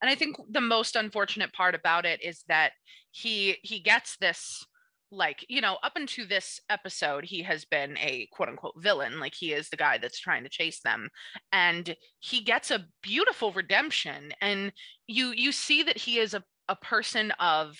and 0.02 0.10
i 0.10 0.14
think 0.14 0.36
the 0.50 0.60
most 0.60 0.96
unfortunate 0.96 1.52
part 1.52 1.75
about 1.75 2.04
it 2.04 2.22
is 2.22 2.42
that 2.48 2.72
he 3.10 3.58
he 3.62 3.80
gets 3.80 4.16
this 4.16 4.64
like 5.10 5.44
you 5.48 5.60
know 5.60 5.78
up 5.82 5.96
into 5.96 6.26
this 6.26 6.60
episode 6.68 7.25
he 7.25 7.42
has 7.42 7.64
been 7.64 7.96
a 7.98 8.28
quote 8.32 8.48
unquote 8.48 8.75
villain 8.78 9.20
like 9.20 9.34
he 9.34 9.52
is 9.52 9.68
the 9.68 9.76
guy 9.76 9.98
that's 9.98 10.18
trying 10.18 10.42
to 10.42 10.48
chase 10.48 10.80
them 10.80 11.08
and 11.52 11.96
he 12.18 12.40
gets 12.40 12.70
a 12.70 12.84
beautiful 13.02 13.52
redemption 13.52 14.32
and 14.40 14.72
you 15.06 15.28
you 15.28 15.52
see 15.52 15.82
that 15.82 15.96
he 15.96 16.18
is 16.18 16.34
a, 16.34 16.42
a 16.68 16.76
person 16.76 17.30
of 17.38 17.76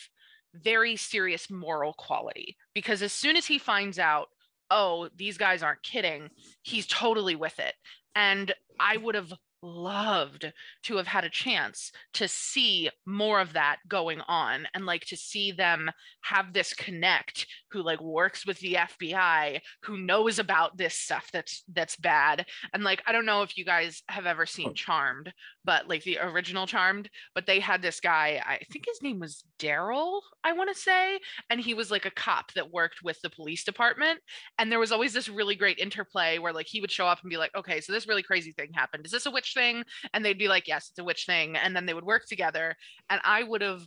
very 0.55 0.97
serious 0.97 1.51
moral 1.51 1.93
quality 1.95 2.57
because 2.75 3.03
as 3.03 3.13
soon 3.13 3.37
as 3.37 3.47
he 3.47 3.59
finds 3.59 3.99
out 3.99 4.29
oh 4.71 5.09
these 5.17 5.37
guys 5.37 5.63
aren't 5.63 5.83
kidding 5.83 6.29
he's 6.63 6.87
totally 6.87 7.35
with 7.35 7.59
it 7.59 7.75
and 8.15 8.55
i 8.79 8.97
would 8.97 9.15
have 9.15 9.33
loved 9.67 10.53
to 10.85 10.97
have 10.97 11.07
had 11.07 11.25
a 11.25 11.31
chance 11.31 11.93
to 12.15 12.29
see 12.29 12.89
more 13.05 13.41
of 13.41 13.53
that 13.53 13.79
going 13.89 14.21
on 14.23 14.67
and 14.75 14.87
like 14.87 15.05
to 15.07 15.17
see 15.17 15.53
them 15.53 15.91
have 16.23 16.53
this 16.53 16.73
connect 16.73 17.47
who 17.77 17.83
like 17.83 18.01
works 18.01 18.47
with 18.47 18.59
the 18.61 18.75
FBI 18.75 19.61
who 19.83 19.99
knows 19.99 20.39
about 20.39 20.79
this 20.79 20.95
stuff 20.95 21.29
that's 21.31 21.63
that's 21.75 21.97
bad. 21.97 22.47
And 22.73 22.83
like 22.83 23.03
I 23.07 23.13
don't 23.13 23.27
know 23.27 23.43
if 23.43 23.59
you 23.59 23.67
guys 23.67 24.03
have 24.09 24.25
ever 24.25 24.47
seen 24.47 24.69
Oh. 24.69 24.73
Charmed 24.73 25.33
but 25.65 25.89
like 25.89 26.03
the 26.05 26.19
original 26.19 26.67
Charmed 26.67 27.11
but 27.35 27.45
they 27.47 27.61
had 27.61 27.83
this 27.83 28.01
guy 28.01 28.41
I 28.45 28.65
think 28.73 28.87
his 28.87 29.03
name 29.03 29.21
was 29.21 29.45
Daryl 29.59 30.23
I 30.43 30.55
want 30.55 30.75
to 30.75 30.81
say 30.81 31.21
and 31.51 31.61
he 31.61 31.75
was 31.75 31.91
like 31.91 32.07
a 32.07 32.11
cop 32.11 32.53
that 32.55 32.73
worked 32.73 33.03
with 33.05 33.21
the 33.21 33.29
police 33.31 33.63
department. 33.63 34.21
And 34.59 34.73
there 34.73 34.81
was 34.81 34.93
always 34.93 35.13
this 35.13 35.29
really 35.29 35.55
great 35.55 35.79
interplay 35.79 36.39
where 36.39 36.55
like 36.55 36.67
he 36.67 36.81
would 36.81 36.91
show 36.91 37.07
up 37.07 37.21
and 37.23 37.31
be 37.31 37.37
like 37.37 37.55
okay 37.55 37.83
so 37.83 37.93
this 37.93 38.09
really 38.09 38.23
crazy 38.23 38.53
thing 38.53 38.71
happened. 38.73 39.05
Is 39.05 39.13
this 39.13 39.27
a 39.27 39.31
witch 39.31 39.53
thing? 39.53 39.85
And 40.15 40.25
they'd 40.25 40.39
be 40.39 40.49
like 40.49 40.67
yes 40.67 40.89
it's 40.89 40.99
a 40.99 41.05
witch 41.05 41.27
thing. 41.27 41.57
And 41.57 41.77
then 41.77 41.85
they 41.85 41.95
would 41.95 42.05
work 42.05 42.25
together. 42.27 42.75
And 43.11 43.21
i 43.23 43.43
would 43.43 43.61
have 43.61 43.83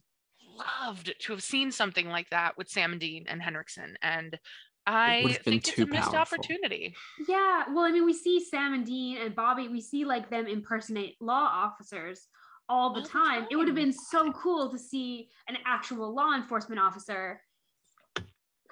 loved 0.60 1.14
to 1.20 1.32
have 1.34 1.44
seen 1.44 1.72
something 1.72 2.08
like 2.10 2.30
that 2.30 2.58
with 2.58 2.70
sam 2.70 2.92
and 2.92 3.02
dean 3.02 3.26
and 3.28 3.42
henriksen 3.42 3.98
and 4.02 4.38
i 4.86 5.22
would've 5.24 5.38
think 5.40 5.68
it's 5.68 5.78
too 5.78 5.84
a 5.84 5.88
missed 5.88 6.12
powerful. 6.12 6.38
opportunity 6.40 6.96
Yeah, 7.28 7.66
well, 7.74 7.84
I 7.84 7.92
mean, 7.92 8.06
we 8.06 8.14
see 8.14 8.40
Sam 8.44 8.74
and 8.74 8.86
Dean 8.86 9.18
and 9.18 9.36
Bobby, 9.36 9.68
we 9.68 9.82
see 9.82 10.06
like 10.06 10.30
them 10.30 10.48
impersonate 10.48 11.16
law 11.20 11.50
officers 11.52 12.28
all 12.70 12.94
the 12.94 13.02
All 13.02 13.04
the 13.04 13.10
time. 13.10 13.48
It 13.52 13.56
would 13.58 13.68
have 13.68 13.76
been 13.76 13.92
so 13.94 14.32
cool 14.32 14.70
to 14.70 14.78
see 14.78 15.30
an 15.48 15.58
actual 15.66 16.14
law 16.16 16.34
enforcement 16.36 16.80
officer 16.80 17.42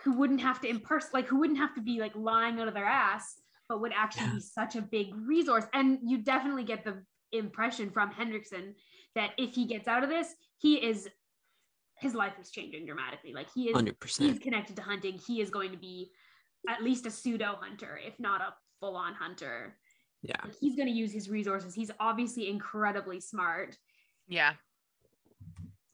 who 0.04 0.14
wouldn't 0.14 0.40
have 0.42 0.62
to 0.62 0.68
imperson 0.72 1.14
like 1.14 1.28
who 1.28 1.40
wouldn't 1.40 1.60
have 1.60 1.74
to 1.76 1.82
be 1.82 2.00
like 2.00 2.16
lying 2.16 2.60
out 2.60 2.68
of 2.68 2.74
their 2.74 2.86
ass, 2.86 3.42
but 3.68 3.82
would 3.82 3.92
actually 3.94 4.28
Yeah. 4.28 4.36
be 4.36 4.40
such 4.42 4.76
a 4.76 4.82
big 4.82 5.14
resource. 5.16 5.66
And 5.74 6.00
you 6.04 6.20
definitely 6.20 6.64
get 6.64 6.86
the 6.86 7.04
impression 7.32 7.90
from 7.90 8.12
Henriksen 8.12 8.76
that 9.16 9.32
if 9.38 9.56
he 9.56 9.66
gets 9.66 9.88
out 9.88 10.04
of 10.04 10.10
this, 10.10 10.34
he 10.60 10.76
is 10.76 11.10
his 12.00 12.14
life 12.14 12.34
is 12.40 12.50
changing 12.52 12.86
dramatically. 12.86 13.34
Like 13.34 13.48
he 13.54 13.70
is 13.70 13.76
Hundred 13.76 13.96
he's 14.18 14.40
connected 14.40 14.76
to 14.76 14.82
hunting. 14.82 15.18
He 15.18 15.42
is 15.42 15.50
going 15.50 15.72
to 15.72 15.78
be 15.78 16.12
at 16.70 16.84
least 16.84 17.06
a 17.06 17.12
pseudo 17.12 17.56
hunter, 17.60 18.00
if 18.06 18.20
not 18.20 18.42
a 18.42 18.54
full 18.80 18.96
on 18.96 19.14
hunter. 19.14 19.76
Yeah. 20.22 20.36
Like, 20.44 20.56
he's 20.60 20.76
going 20.76 20.88
to 20.88 20.94
use 20.94 21.12
his 21.14 21.30
resources. 21.30 21.74
He's 21.74 21.92
obviously 22.00 22.50
incredibly 22.50 23.20
smart. 23.20 23.78
yeah 24.28 24.54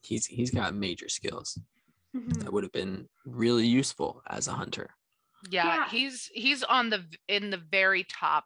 He's 0.02 0.26
he's 0.26 0.50
got 0.50 0.74
major 0.74 1.08
skills 1.08 1.58
Mhm. 2.14 2.42
that 2.44 2.52
would 2.52 2.62
have 2.62 2.72
been 2.72 3.08
really 3.24 3.66
useful 3.66 4.22
as 4.28 4.46
a 4.46 4.52
hunter. 4.52 4.90
yeah 5.50 5.66
Yeah. 5.66 5.88
he's 5.88 6.30
he's 6.32 6.62
on 6.62 6.90
the 6.90 7.04
in 7.28 7.50
the 7.50 7.56
very 7.70 8.04
top 8.04 8.44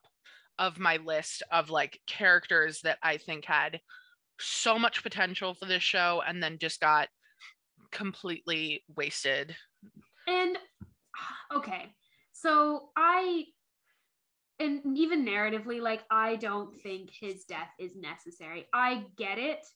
of 0.58 0.78
my 0.78 0.96
list 0.96 1.42
of 1.52 1.68
like 1.70 2.00
characters 2.06 2.80
that 2.82 2.98
i 3.02 3.16
think 3.18 3.44
had 3.44 3.80
so 4.40 4.78
much 4.78 5.02
potential 5.02 5.54
for 5.54 5.66
this 5.66 5.82
show 5.82 6.22
and 6.26 6.42
then 6.42 6.58
just 6.58 6.80
got 6.80 7.08
completely 7.90 8.84
wasted 8.96 9.56
And 10.26 10.58
okay, 11.54 11.94
so 12.32 12.90
I, 12.96 13.44
and 14.60 14.96
even 14.96 15.24
narratively, 15.24 15.80
like 15.80 16.02
I 16.10 16.36
don't 16.36 16.78
think 16.80 17.10
his 17.10 17.44
death 17.44 17.70
is 17.78 17.96
necessary. 17.96 18.66
I 18.72 19.06
get 19.16 19.38
it 19.38 19.66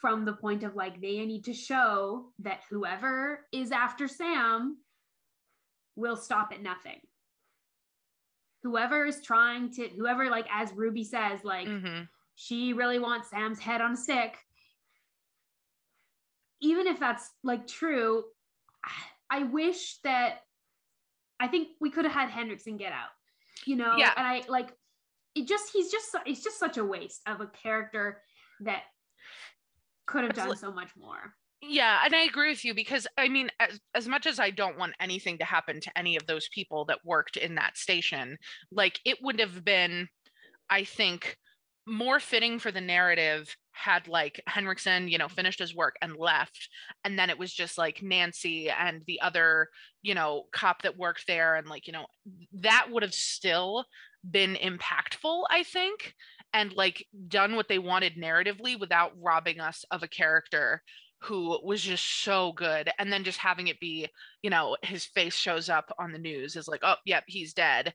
from 0.00 0.24
the 0.24 0.32
point 0.32 0.64
of 0.64 0.74
like 0.74 1.00
they 1.00 1.24
need 1.24 1.44
to 1.44 1.54
show 1.54 2.32
that 2.40 2.60
whoever 2.68 3.46
is 3.52 3.70
after 3.70 4.08
Sam 4.08 4.78
will 5.94 6.16
stop 6.16 6.50
at 6.52 6.62
nothing. 6.62 7.00
Whoever 8.62 9.04
is 9.04 9.20
trying 9.22 9.72
to, 9.72 9.88
whoever, 9.88 10.30
like, 10.30 10.46
as 10.50 10.72
Ruby 10.72 11.04
says, 11.04 11.42
like, 11.44 11.66
Mhm. 11.66 12.08
she 12.36 12.72
really 12.72 12.98
wants 12.98 13.28
Sam's 13.28 13.58
head 13.58 13.80
on 13.80 13.92
a 13.92 13.96
stick. 13.96 14.38
Even 16.62 16.86
if 16.86 16.98
that's 16.98 17.30
like 17.42 17.66
true, 17.66 18.24
I 19.30 19.42
wish 19.44 19.98
that 20.04 20.40
I 21.38 21.48
think 21.48 21.68
we 21.80 21.90
could 21.90 22.04
have 22.04 22.14
had 22.14 22.30
Henriksen 22.30 22.76
get 22.76 22.92
out. 22.92 23.10
You 23.66 23.76
know, 23.76 23.96
Yeah. 23.96 24.12
and 24.16 24.26
I 24.26 24.42
like 24.48 24.72
it 25.34 25.46
just 25.46 25.70
he's 25.72 25.90
just 25.90 26.14
it's 26.26 26.42
just 26.42 26.58
such 26.58 26.78
a 26.78 26.84
waste 26.84 27.20
of 27.26 27.40
a 27.40 27.46
character 27.46 28.22
that 28.60 28.82
could 30.06 30.24
have 30.24 30.34
done 30.34 30.56
so 30.56 30.72
much 30.72 30.90
more. 30.96 31.34
Yeah, 31.64 32.00
and 32.04 32.14
I 32.14 32.22
agree 32.22 32.50
with 32.50 32.64
you 32.64 32.74
because 32.74 33.06
I 33.16 33.28
mean, 33.28 33.48
as, 33.60 33.80
as 33.94 34.08
much 34.08 34.26
as 34.26 34.40
I 34.40 34.50
don't 34.50 34.78
want 34.78 34.94
anything 35.00 35.38
to 35.38 35.44
happen 35.44 35.80
to 35.80 35.96
any 35.98 36.16
of 36.16 36.26
those 36.26 36.48
people 36.52 36.84
that 36.86 36.98
worked 37.04 37.36
in 37.36 37.54
that 37.54 37.76
station, 37.76 38.36
like 38.72 38.98
it 39.04 39.18
would 39.22 39.38
have 39.38 39.64
been, 39.64 40.08
I 40.68 40.82
think, 40.84 41.36
more 41.86 42.18
fitting 42.18 42.58
for 42.58 42.72
the 42.72 42.80
narrative 42.80 43.56
had 43.72 44.08
like 44.08 44.40
Henriksen, 44.46 45.08
you 45.08 45.18
know, 45.18 45.28
finished 45.28 45.58
his 45.58 45.74
work 45.74 45.96
and 46.00 46.16
left. 46.16 46.68
And 47.04 47.18
then 47.18 47.30
it 47.30 47.38
was 47.38 47.52
just 47.52 47.78
like 47.78 48.02
Nancy 48.02 48.70
and 48.70 49.02
the 49.06 49.20
other, 49.20 49.68
you 50.02 50.14
know, 50.14 50.44
cop 50.52 50.82
that 50.82 50.98
worked 50.98 51.26
there. 51.26 51.56
And 51.56 51.66
like, 51.66 51.86
you 51.86 51.92
know, 51.92 52.06
that 52.54 52.88
would 52.90 53.02
have 53.02 53.14
still 53.14 53.86
been 54.28 54.54
impactful, 54.54 55.44
I 55.50 55.64
think, 55.64 56.14
and 56.52 56.72
like 56.74 57.06
done 57.28 57.56
what 57.56 57.68
they 57.68 57.78
wanted 57.78 58.16
narratively 58.16 58.78
without 58.78 59.12
robbing 59.20 59.60
us 59.60 59.84
of 59.90 60.02
a 60.02 60.08
character 60.08 60.82
who 61.22 61.58
was 61.62 61.80
just 61.80 62.24
so 62.24 62.52
good 62.52 62.90
and 62.98 63.12
then 63.12 63.22
just 63.22 63.38
having 63.38 63.68
it 63.68 63.78
be 63.78 64.08
you 64.42 64.50
know 64.50 64.76
his 64.82 65.04
face 65.04 65.36
shows 65.36 65.68
up 65.68 65.94
on 65.98 66.10
the 66.10 66.18
news 66.18 66.56
is 66.56 66.66
like 66.66 66.80
oh 66.82 66.96
yep 67.04 67.22
he's 67.28 67.54
dead 67.54 67.94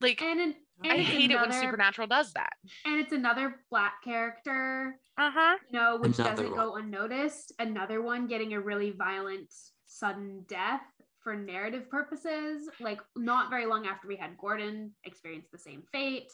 like 0.00 0.20
And, 0.22 0.40
an, 0.40 0.54
and 0.84 0.92
i 0.92 0.96
it's 0.96 1.08
hate 1.08 1.30
it 1.30 1.40
when 1.40 1.52
supernatural 1.52 2.06
does 2.06 2.32
that 2.34 2.52
And 2.84 3.00
it's 3.00 3.12
another 3.12 3.56
black 3.70 4.02
character 4.04 4.98
uh-huh 5.18 5.56
you 5.72 5.78
know, 5.78 5.98
which 6.00 6.18
Another 6.18 6.42
doesn't 6.42 6.54
go 6.54 6.76
unnoticed. 6.76 7.52
Another 7.58 8.00
one 8.02 8.26
getting 8.28 8.52
a 8.54 8.60
really 8.60 8.92
violent, 8.92 9.52
sudden 9.86 10.44
death 10.48 10.82
for 11.24 11.34
narrative 11.34 11.90
purposes. 11.90 12.68
Like 12.78 13.00
not 13.16 13.50
very 13.50 13.66
long 13.66 13.86
after 13.86 14.06
we 14.06 14.14
had 14.16 14.38
Gordon 14.38 14.92
experience 15.04 15.48
the 15.50 15.58
same 15.58 15.82
fate. 15.92 16.30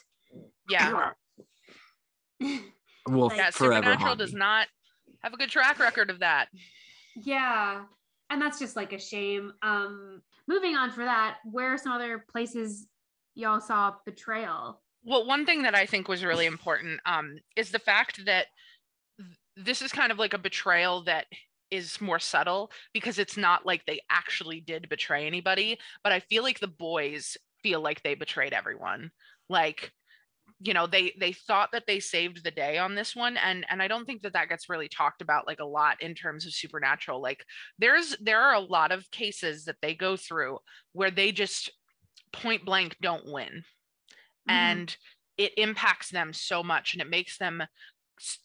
yeah 0.69 1.11
Will 3.07 3.27
Like- 3.27 3.37
yeah 3.37 3.49
forever 3.51 3.75
supernatural 3.83 4.15
does 4.15 4.33
not 4.33 4.67
have 5.23 5.33
a 5.33 5.37
good 5.37 5.49
track 5.49 5.79
record 5.79 6.09
of 6.11 6.19
that 6.19 6.47
yeah, 7.23 7.83
and 8.29 8.41
that's 8.41 8.59
just 8.59 8.75
like 8.75 8.91
a 8.91 8.99
shame. 8.99 9.53
Um, 9.61 10.21
moving 10.49 10.75
on 10.75 10.91
for 10.91 11.05
that, 11.05 11.37
where 11.49 11.73
are 11.73 11.77
some 11.77 11.93
other 11.93 12.25
places 12.29 12.87
y'all 13.35 13.61
saw 13.61 13.93
betrayal? 14.05 14.81
well 15.03 15.25
one 15.25 15.45
thing 15.45 15.61
that 15.61 15.75
i 15.75 15.85
think 15.85 16.07
was 16.07 16.23
really 16.23 16.45
important 16.45 16.99
um 17.05 17.37
is 17.55 17.69
the 17.69 17.79
fact 17.79 18.25
that 18.25 18.47
th- 19.19 19.37
this 19.55 19.81
is 19.81 19.91
kind 19.91 20.11
of 20.11 20.17
like 20.17 20.33
a 20.33 20.37
betrayal 20.39 21.03
that 21.03 21.25
is 21.71 21.99
more 22.01 22.19
subtle 22.19 22.71
because 22.93 23.19
it's 23.19 23.37
not 23.37 23.65
like 23.65 23.85
they 23.85 23.99
actually 24.09 24.61
did 24.61 24.89
betray 24.89 25.27
anybody, 25.27 25.77
but 26.03 26.11
I 26.11 26.19
feel 26.19 26.43
like 26.43 26.59
the 26.59 26.67
boys 26.67 27.37
feel 27.63 27.81
like 27.81 28.01
they 28.03 28.15
betrayed 28.15 28.53
everyone. 28.53 29.11
Like 29.49 29.91
you 30.61 30.73
know 30.73 30.87
they 30.87 31.13
they 31.19 31.33
thought 31.33 31.71
that 31.71 31.83
they 31.87 31.99
saved 31.99 32.43
the 32.43 32.51
day 32.51 32.77
on 32.77 32.93
this 32.95 33.15
one 33.15 33.35
and 33.35 33.65
and 33.67 33.81
i 33.81 33.87
don't 33.87 34.05
think 34.05 34.21
that 34.21 34.31
that 34.33 34.47
gets 34.47 34.69
really 34.69 34.87
talked 34.87 35.21
about 35.21 35.47
like 35.47 35.59
a 35.59 35.65
lot 35.65 36.01
in 36.01 36.13
terms 36.13 36.45
of 36.45 36.53
supernatural 36.53 37.19
like 37.19 37.43
there's 37.79 38.15
there 38.21 38.39
are 38.39 38.53
a 38.53 38.59
lot 38.59 38.91
of 38.91 39.09
cases 39.11 39.65
that 39.65 39.75
they 39.81 39.93
go 39.93 40.15
through 40.15 40.57
where 40.93 41.11
they 41.11 41.31
just 41.31 41.71
point 42.41 42.65
blank 42.65 42.95
don't 43.01 43.25
win 43.25 43.47
mm-hmm. 43.49 44.51
and 44.51 44.97
it 45.37 45.53
impacts 45.57 46.09
them 46.09 46.33
so 46.33 46.63
much 46.63 46.93
and 46.93 47.01
it 47.01 47.09
makes 47.09 47.37
them 47.37 47.63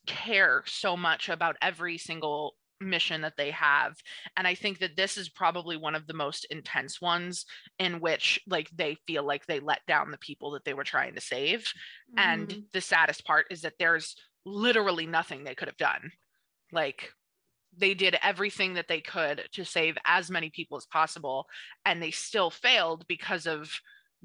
care 0.07 0.63
so 0.67 0.97
much 0.97 1.29
about 1.29 1.57
every 1.63 1.97
single 1.97 2.55
mission 2.81 3.21
that 3.21 3.37
they 3.37 3.51
have 3.51 3.95
and 4.39 4.47
i 4.47 4.55
think 4.55 4.79
that 4.79 4.97
this 4.97 5.19
is 5.19 5.29
probably 5.29 5.77
one 5.77 5.95
of 5.95 6.07
the 6.07 6.15
most 6.15 6.47
intense 6.51 7.01
ones 7.01 7.45
in 7.79 8.01
which 8.01 8.41
like 8.49 8.71
they 8.71 8.97
feel 9.07 9.23
like 9.23 9.45
they 9.45 9.61
let 9.61 9.85
down 9.87 10.11
the 10.11 10.19
people 10.19 10.51
that 10.53 10.65
they 10.65 10.73
were 10.73 10.85
trying 10.85 11.15
to 11.15 11.21
save 11.21 11.61
mm-hmm. 11.61 12.19
and 12.19 12.63
the 12.73 12.81
saddest 12.81 13.25
part 13.27 13.45
is 13.51 13.61
that 13.61 13.75
there's 13.79 14.17
literally 14.47 15.07
nothing 15.07 15.45
they 15.45 15.55
could 15.55 15.69
have 15.69 15.77
done 15.77 16.11
like 16.73 17.13
they 17.77 17.95
did 17.95 18.17
everything 18.23 18.75
that 18.75 18.89
they 18.89 19.01
could 19.01 19.49
to 19.53 19.65
save 19.65 19.97
as 20.05 20.31
many 20.31 20.51
people 20.51 20.77
as 20.77 20.87
possible 20.87 21.47
and 21.85 22.03
they 22.03 22.11
still 22.11 22.51
failed 22.51 23.07
because 23.07 23.47
of 23.47 23.71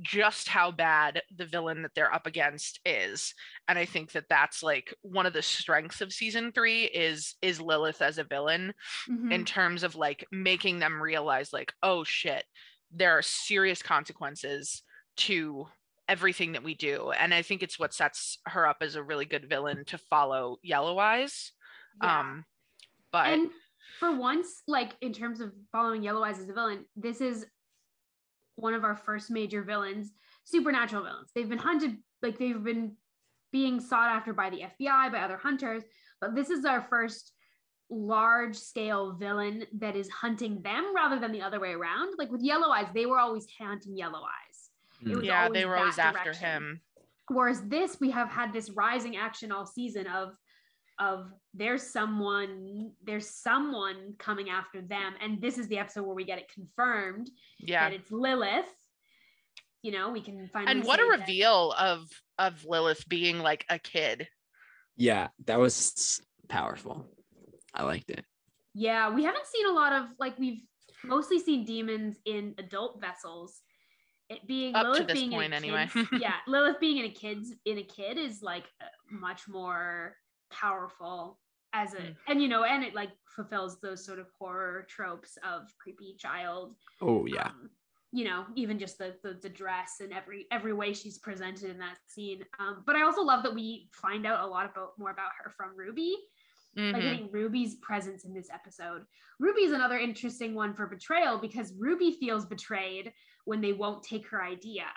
just 0.02 0.50
how 0.50 0.72
bad 0.72 1.22
the 1.38 1.46
villain 1.46 1.82
that 1.82 1.92
they're 1.96 2.14
up 2.14 2.28
against 2.28 2.80
is 2.86 3.34
and 3.70 3.80
i 3.80 3.86
think 3.86 4.12
that 4.12 4.25
that's 4.30 4.62
like 4.62 4.94
one 5.02 5.25
of 5.25 5.32
the 5.32 5.42
strengths 5.42 6.02
of 6.02 6.12
season 6.12 6.52
3 6.52 6.84
is 6.86 7.36
is 7.42 7.62
lilith 7.62 8.02
as 8.02 8.18
a 8.18 8.24
villain 8.24 8.74
mm-hmm. 9.10 9.32
in 9.32 9.46
terms 9.46 9.84
of 9.84 9.96
like 9.96 10.25
making 10.32 10.80
them 10.80 11.02
realize 11.02 11.54
like 11.54 11.72
oh 11.82 12.04
shit 12.04 12.44
there 12.92 13.18
are 13.18 13.22
serious 13.22 13.82
consequences 13.82 14.84
to 15.16 15.66
everything 16.10 16.52
that 16.52 16.64
we 16.64 16.75
do 16.75 17.12
and 17.12 17.34
i 17.34 17.42
think 17.42 17.64
it's 17.64 17.80
what 17.80 17.94
sets 17.94 18.40
her 18.46 18.68
up 18.68 18.78
as 18.82 18.96
a 18.96 19.04
really 19.04 19.25
good 19.25 19.48
villain 19.48 19.86
to 19.86 19.98
follow 19.98 20.58
yellow 20.62 21.00
eyes 21.00 21.54
yeah. 22.04 22.20
um 22.20 22.44
but 23.15 23.34
and 23.34 23.50
for 24.00 24.15
once 24.15 24.63
like 24.67 24.95
in 25.01 25.13
terms 25.13 25.39
of 25.39 25.51
following 25.72 26.03
yellow 26.03 26.24
eyes 26.24 26.39
as 26.39 26.50
a 26.50 26.53
villain 26.53 26.86
this 26.95 27.22
is 27.22 27.45
one 28.55 28.74
of 28.74 28.84
our 28.84 28.95
first 28.95 29.29
major 29.29 29.62
villains, 29.62 30.12
supernatural 30.43 31.03
villains. 31.03 31.31
They've 31.36 31.50
been 31.50 31.57
hunted, 31.57 31.98
like 32.22 32.38
they've 32.38 32.63
been 32.63 32.93
being 33.51 33.79
sought 33.79 34.10
after 34.10 34.34
by 34.34 34.50
the 34.50 34.62
FBI, 34.62 35.12
by 35.12 35.19
other 35.19 35.38
hunters, 35.38 35.84
but 36.19 36.36
this 36.36 36.50
is 36.50 36.65
our 36.65 36.81
first 36.81 37.31
large 37.89 38.55
scale 38.55 39.13
villain 39.13 39.63
that 39.77 39.95
is 39.95 40.10
hunting 40.10 40.62
them 40.63 40.93
rather 40.95 41.19
than 41.19 41.31
the 41.31 41.41
other 41.41 41.60
way 41.60 41.74
around. 41.74 42.15
Like 42.17 42.31
with 42.31 42.41
Yellow 42.41 42.69
Eyes, 42.69 42.88
they 42.93 43.05
were 43.05 43.19
always 43.19 43.45
hunting 43.60 43.98
Yellow 43.98 44.22
Eyes. 44.22 44.69
Mm. 45.05 45.24
yeah, 45.24 45.50
they 45.50 45.65
were 45.65 45.77
always 45.77 45.95
direction. 45.95 46.17
after 46.17 46.34
him. 46.34 46.81
Whereas 47.29 47.62
this, 47.63 48.00
we 48.00 48.12
have 48.12 48.29
had 48.29 48.53
this 48.53 48.69
rising 48.72 49.17
action 49.17 49.51
all 49.51 49.65
season 49.65 50.07
of 50.07 50.36
of 51.00 51.32
there's 51.54 51.84
someone 51.84 52.92
there's 53.04 53.30
someone 53.30 54.14
coming 54.18 54.50
after 54.50 54.82
them. 54.82 55.14
And 55.22 55.42
this 55.42 55.58
is 55.58 55.68
the 55.68 55.78
episode 55.78 56.04
where 56.04 56.16
we 56.16 56.25
get 56.25 56.40
it 56.40 56.52
confirmed 56.54 57.30
yeah. 57.60 57.90
that 57.90 57.96
it's 57.96 58.12
lilith. 58.12 58.65
You 59.82 59.91
know 59.91 60.10
we 60.10 60.22
can 60.22 60.48
find 60.48 60.67
and 60.67 60.84
what 60.84 61.00
a 61.00 61.04
reveal 61.04 61.76
that. 61.78 61.86
of 61.86 62.10
of 62.39 62.65
lilith 62.65 63.08
being 63.08 63.39
like 63.39 63.65
a 63.69 63.78
kid. 63.78 64.28
Yeah 64.98 65.28
that 65.46 65.60
was 65.60 66.22
powerful. 66.50 67.06
I 67.74 67.84
liked 67.84 68.10
it. 68.10 68.26
Yeah 68.74 69.13
we 69.13 69.24
haven't 69.24 69.46
seen 69.46 69.67
a 69.67 69.74
lot 69.74 69.93
of 69.93 70.06
like 70.19 70.39
we've 70.39 70.62
mostly 71.04 71.39
seen 71.39 71.65
demons 71.65 72.17
in 72.26 72.56
adult 72.58 73.00
vessels. 73.00 73.62
It 74.28 74.48
being 74.48 74.74
up 74.74 74.86
Lilith 74.86 75.08
to 75.08 75.13
this 75.13 75.24
point 75.28 75.54
anyway. 75.54 75.88
yeah 76.13 76.36
Lilith 76.48 76.80
being 76.80 76.98
in 76.98 77.06
a 77.06 77.13
kid's 77.13 77.54
in 77.65 77.78
a 77.78 77.84
kid 77.84 78.17
is 78.17 78.41
like 78.41 78.63
uh, 78.82 78.86
much 79.12 79.48
more 79.48 80.15
powerful 80.51 81.39
as 81.75 81.93
a 81.93 81.97
mm. 81.97 82.15
and 82.27 82.41
you 82.41 82.47
know 82.47 82.63
and 82.63 82.84
it 82.84 82.95
like 82.95 83.12
fulfills 83.36 83.79
those 83.81 84.05
sort 84.05 84.19
of 84.19 84.27
horror 84.39 84.88
tropes 84.89 85.38
of 85.43 85.63
creepy 85.77 86.15
child 86.17 86.75
oh 87.01 87.25
yeah. 87.25 87.47
um, 87.47 87.69
you 88.12 88.23
know 88.23 88.45
even 88.55 88.79
just 88.79 88.97
the, 88.97 89.13
the, 89.23 89.38
the 89.41 89.49
dress 89.49 89.95
and 89.99 90.13
every 90.13 90.47
every 90.51 90.73
way 90.73 90.93
she's 90.93 91.17
presented 91.17 91.69
in 91.69 91.77
that 91.77 91.97
scene. 92.08 92.43
Um 92.60 92.84
but 92.86 92.95
i 92.95 93.01
also 93.01 93.21
love 93.21 93.43
that 93.43 93.53
we 93.53 93.89
find 93.91 94.25
out 94.25 94.43
a 94.43 94.47
lot 94.47 94.69
about 94.71 94.91
more 94.97 95.12
about 95.12 95.31
her 95.43 95.53
from 95.55 95.75
ruby. 95.75 96.15
Mm-hmm. 96.77 96.91
like 96.91 97.03
getting 97.03 97.31
ruby's 97.31 97.75
presence 97.75 98.25
in 98.25 98.34
this 98.34 98.49
episode 98.53 99.03
ruby 99.39 99.62
is 99.62 99.71
another 99.71 99.97
interesting 99.97 100.53
one 100.53 100.73
for 100.73 100.88
betrayal 100.88 101.38
because 101.38 101.71
ruby 101.79 102.12
feels 102.12 102.45
betrayed 102.45 103.13
when 103.45 103.62
they 103.62 103.71
won't 103.71 104.03
take 104.03 104.27
her 104.27 104.43
idea. 104.43 104.88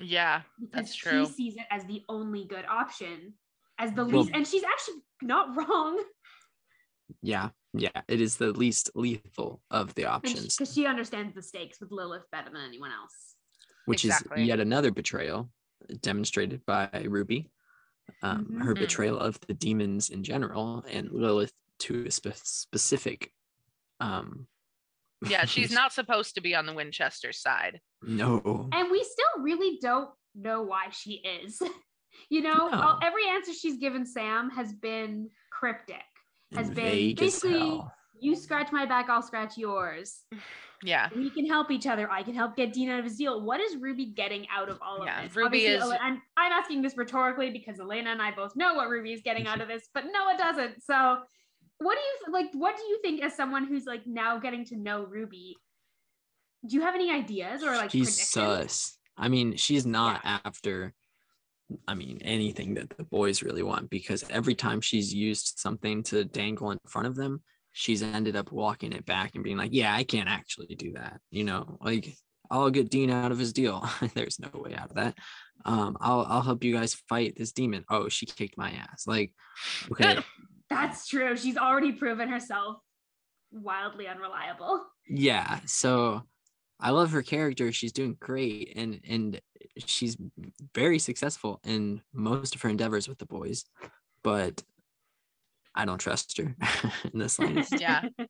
Yeah 0.00 0.42
because 0.60 0.74
that's 0.74 0.94
true. 0.94 1.26
she 1.26 1.32
sees 1.32 1.56
it 1.56 1.66
as 1.72 1.84
the 1.86 2.02
only 2.08 2.44
good 2.44 2.64
option 2.70 3.34
as 3.78 3.92
the 3.92 4.04
least, 4.04 4.30
and 4.32 4.46
she's 4.46 4.64
actually 4.64 5.02
not 5.22 5.56
wrong. 5.56 6.02
Yeah, 7.22 7.50
yeah, 7.72 8.02
it 8.08 8.20
is 8.20 8.36
the 8.36 8.52
least 8.52 8.90
lethal 8.94 9.60
of 9.70 9.94
the 9.94 10.06
options 10.06 10.56
because 10.56 10.72
she, 10.72 10.82
she, 10.82 10.86
understands 10.86 11.34
the 11.34 11.42
stakes 11.42 11.80
with 11.80 11.90
Lilith 11.90 12.24
better 12.30 12.50
than 12.50 12.62
anyone 12.66 12.90
else. 12.90 13.34
Which 13.86 14.04
exactly. 14.04 14.42
is 14.42 14.48
yet 14.48 14.60
another 14.60 14.90
betrayal 14.90 15.50
demonstrated 16.00 16.64
by 16.66 16.88
Ruby. 17.06 17.50
Um, 18.22 18.44
mm-hmm. 18.44 18.60
Her 18.60 18.74
betrayal 18.74 19.18
of 19.18 19.38
the 19.46 19.54
demons 19.54 20.10
in 20.10 20.22
general, 20.22 20.84
and 20.90 21.10
Lilith 21.10 21.52
to 21.80 22.06
a 22.06 22.10
spe- 22.10 22.34
specific. 22.34 23.30
Um, 24.00 24.46
yeah, 25.26 25.44
she's 25.46 25.72
not 25.72 25.92
supposed 25.92 26.34
to 26.34 26.40
be 26.40 26.54
on 26.54 26.66
the 26.66 26.74
Winchester 26.74 27.32
side. 27.32 27.80
No. 28.02 28.68
And 28.72 28.90
we 28.90 29.02
still 29.02 29.42
really 29.42 29.78
don't 29.80 30.10
know 30.34 30.62
why 30.62 30.88
she 30.90 31.22
is. 31.44 31.60
You 32.28 32.42
know, 32.42 32.68
no. 32.68 32.80
all, 32.80 32.98
every 33.02 33.28
answer 33.28 33.52
she's 33.52 33.78
given 33.78 34.06
Sam 34.06 34.50
has 34.50 34.72
been 34.72 35.30
cryptic, 35.50 36.02
has 36.54 36.70
been 36.70 37.14
basically 37.14 37.82
you 38.20 38.34
scratch 38.34 38.72
my 38.72 38.86
back, 38.86 39.08
I'll 39.08 39.22
scratch 39.22 39.56
yours. 39.56 40.20
Yeah. 40.82 41.08
We 41.16 41.30
can 41.30 41.46
help 41.46 41.70
each 41.70 41.86
other. 41.86 42.10
I 42.10 42.22
can 42.22 42.34
help 42.34 42.56
get 42.56 42.74
Dean 42.74 42.90
out 42.90 42.98
of 42.98 43.06
his 43.06 43.16
deal. 43.16 43.40
What 43.40 43.58
is 43.58 43.76
Ruby 43.76 44.06
getting 44.06 44.46
out 44.54 44.68
of 44.68 44.78
all 44.82 44.98
of 44.98 45.06
this? 45.06 45.34
Ruby 45.34 45.66
Obviously, 45.66 45.94
is. 45.94 46.00
I'm, 46.02 46.20
I'm 46.36 46.52
asking 46.52 46.82
this 46.82 46.94
rhetorically 46.94 47.50
because 47.50 47.80
Elena 47.80 48.10
and 48.10 48.20
I 48.20 48.32
both 48.32 48.54
know 48.54 48.74
what 48.74 48.90
Ruby 48.90 49.14
is 49.14 49.22
getting 49.22 49.46
out 49.46 49.62
of 49.62 49.68
this, 49.68 49.88
but 49.94 50.04
Noah 50.04 50.36
doesn't. 50.36 50.82
So, 50.82 51.20
what 51.78 51.94
do 51.94 52.00
you 52.00 52.32
like? 52.34 52.48
What 52.52 52.76
do 52.76 52.82
you 52.82 53.00
think 53.00 53.22
as 53.22 53.34
someone 53.34 53.66
who's 53.66 53.86
like 53.86 54.06
now 54.06 54.38
getting 54.38 54.66
to 54.66 54.76
know 54.76 55.06
Ruby? 55.06 55.56
Do 56.68 56.76
you 56.76 56.82
have 56.82 56.94
any 56.94 57.10
ideas 57.10 57.62
or 57.62 57.74
like? 57.76 57.90
She's 57.90 58.28
sus. 58.28 58.98
I 59.16 59.28
mean, 59.28 59.56
she's 59.56 59.86
not 59.86 60.20
yeah. 60.22 60.40
after 60.44 60.92
I 61.88 61.94
mean, 61.94 62.20
anything 62.22 62.74
that 62.74 62.90
the 62.96 63.04
boys 63.04 63.42
really 63.42 63.62
want 63.62 63.90
because 63.90 64.24
every 64.30 64.54
time 64.54 64.80
she's 64.80 65.14
used 65.14 65.58
something 65.58 66.02
to 66.04 66.24
dangle 66.24 66.70
in 66.70 66.78
front 66.86 67.08
of 67.08 67.16
them, 67.16 67.42
she's 67.72 68.02
ended 68.02 68.36
up 68.36 68.52
walking 68.52 68.92
it 68.92 69.06
back 69.06 69.34
and 69.34 69.44
being 69.44 69.56
like, 69.56 69.72
Yeah, 69.72 69.94
I 69.94 70.04
can't 70.04 70.28
actually 70.28 70.74
do 70.74 70.92
that. 70.92 71.20
You 71.30 71.44
know, 71.44 71.78
like 71.80 72.14
I'll 72.50 72.70
get 72.70 72.90
Dean 72.90 73.10
out 73.10 73.32
of 73.32 73.38
his 73.38 73.52
deal. 73.52 73.88
There's 74.14 74.38
no 74.38 74.50
way 74.54 74.74
out 74.74 74.90
of 74.90 74.96
that. 74.96 75.16
Um, 75.64 75.96
I'll 76.00 76.26
I'll 76.28 76.42
help 76.42 76.64
you 76.64 76.74
guys 76.74 76.94
fight 77.08 77.34
this 77.36 77.52
demon. 77.52 77.84
Oh, 77.88 78.08
she 78.08 78.26
kicked 78.26 78.58
my 78.58 78.70
ass. 78.70 79.06
Like, 79.06 79.32
okay. 79.90 80.18
That's 80.70 81.06
true. 81.06 81.36
She's 81.36 81.56
already 81.56 81.92
proven 81.92 82.28
herself 82.28 82.76
wildly 83.52 84.08
unreliable. 84.08 84.84
Yeah. 85.08 85.60
So 85.66 86.22
I 86.84 86.90
love 86.90 87.12
her 87.12 87.22
character. 87.22 87.72
She's 87.72 87.92
doing 87.92 88.16
great 88.20 88.74
and 88.76 89.00
and 89.08 89.40
she's 89.78 90.18
very 90.74 90.98
successful 90.98 91.58
in 91.64 92.02
most 92.12 92.54
of 92.54 92.60
her 92.60 92.68
endeavors 92.68 93.08
with 93.08 93.18
the 93.18 93.26
boys, 93.26 93.64
but 94.22 94.62
I 95.74 95.86
don't 95.86 95.98
trust 95.98 96.36
her 96.36 96.54
in 97.12 97.18
this 97.18 97.38
line. 97.38 97.64
yeah. 97.78 98.02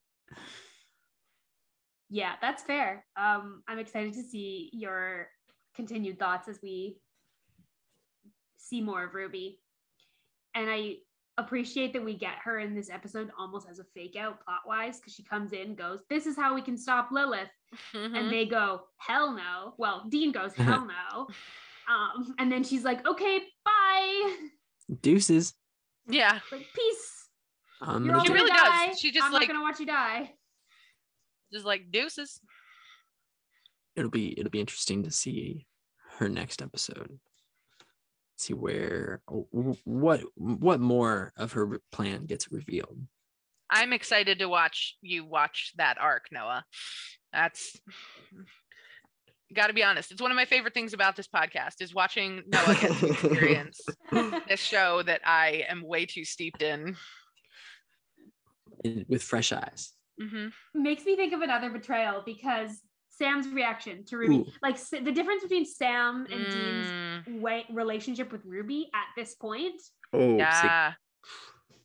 Yeah, 2.11 2.35
that's 2.40 2.62
fair. 2.62 3.05
Um, 3.17 3.64
I'm 3.67 3.81
excited 3.81 4.12
to 4.12 4.23
see 4.23 4.71
your 4.73 5.29
continued 5.75 6.17
thoughts 6.19 6.47
as 6.47 6.61
we 6.62 6.99
see 8.57 8.81
more 8.81 9.03
of 9.05 9.14
Ruby. 9.14 9.59
And 10.55 10.71
I 10.71 10.99
appreciate 11.38 11.92
that 11.92 12.05
we 12.05 12.14
get 12.14 12.35
her 12.44 12.61
in 12.61 12.75
this 12.75 12.90
episode 12.90 13.31
almost 13.38 13.68
as 13.68 13.79
a 13.79 13.85
fake 13.94 14.16
out 14.16 14.44
plot 14.44 14.61
wise 14.66 14.99
because 14.99 15.14
she 15.14 15.25
comes 15.25 15.53
in 15.53 15.75
goes 15.75 16.01
this 16.09 16.27
is 16.27 16.37
how 16.37 16.55
we 16.55 16.62
can 16.62 16.77
stop 16.77 17.09
lilith. 17.11 17.49
Mm-hmm. 17.92 18.14
and 18.14 18.31
they 18.31 18.47
go 18.47 18.83
hell 18.99 19.33
no. 19.33 19.75
Well 19.79 20.07
dean 20.09 20.33
goes 20.33 20.55
hell 20.57 20.87
no. 20.87 21.27
Um, 21.92 22.35
and 22.38 22.51
then 22.51 22.62
she's 22.62 22.85
like 22.85 23.07
okay 23.07 23.40
bye. 23.64 24.37
Deuces. 25.01 25.55
Yeah. 26.07 26.38
Like 26.53 26.66
peace. 26.75 27.29
Um, 27.81 28.05
she 28.25 28.33
really 28.33 28.51
die. 28.51 28.88
does 28.88 29.01
she 29.01 29.11
just 29.11 29.27
i'm 29.27 29.33
like, 29.33 29.42
not 29.42 29.49
gonna 29.49 29.62
watch 29.62 29.81
you 29.81 29.87
die. 29.87 30.31
Just 31.53 31.64
like 31.64 31.90
deuces. 31.90 32.40
It'll 33.97 34.11
be 34.11 34.38
it'll 34.38 34.51
be 34.51 34.61
interesting 34.61 35.03
to 35.03 35.11
see 35.11 35.66
her 36.18 36.29
next 36.29 36.62
episode 36.62 37.18
see 38.37 38.55
where 38.55 39.23
what 39.27 40.23
what 40.35 40.81
more 40.81 41.33
of 41.37 41.53
her 41.53 41.81
plan 41.92 42.27
gets 42.27 42.51
revealed. 42.51 42.99
I'm 43.70 43.92
excited 43.92 44.38
to 44.40 44.47
watch 44.47 44.97
you 45.01 45.25
watch 45.25 45.73
that 45.77 45.99
arc, 45.99 46.27
Noah. 46.31 46.64
That's 47.33 47.81
got 49.55 49.68
to 49.68 49.73
be 49.73 49.83
honest. 49.83 50.12
It's 50.12 50.20
one 50.23 50.31
of 50.31 50.37
my 50.37 50.44
favorite 50.44 50.75
things 50.75 50.92
about 50.92 51.16
this 51.16 51.29
podcast 51.29 51.81
is 51.81 51.94
watching 51.94 52.42
Noah 52.47 52.77
get 52.81 52.92
to 52.92 53.07
experience 53.11 53.81
this 54.49 54.61
show 54.61 55.03
that 55.03 55.23
I 55.25 55.64
am 55.68 55.83
way 55.83 56.07
too 56.07 56.25
steeped 56.25 56.62
in. 56.62 56.97
in 58.85 59.05
with 59.09 59.23
fresh 59.23 59.53
eyes. 59.53 59.92
hmm 60.20 60.49
Makes 60.75 61.05
me 61.05 61.16
think 61.16 61.33
of 61.33 61.40
another 61.40 61.70
betrayal 61.70 62.23
because 62.25 62.81
Sam's 63.16 63.48
reaction 63.48 64.05
to 64.07 64.18
Ruby, 64.18 64.37
Ooh. 64.37 64.46
like 64.62 64.77
the 64.90 65.12
difference 65.12 65.42
between 65.42 65.64
Sam 65.64 66.27
and 66.31 66.44
Dean's 66.46 67.24
Mm, 67.27 67.40
way 67.40 67.64
relationship 67.70 68.33
with 68.33 68.44
Ruby 68.44 68.90
at 68.94 69.07
this 69.16 69.35
point, 69.35 69.81
Oh, 70.12 70.37
yeah. 70.37 70.94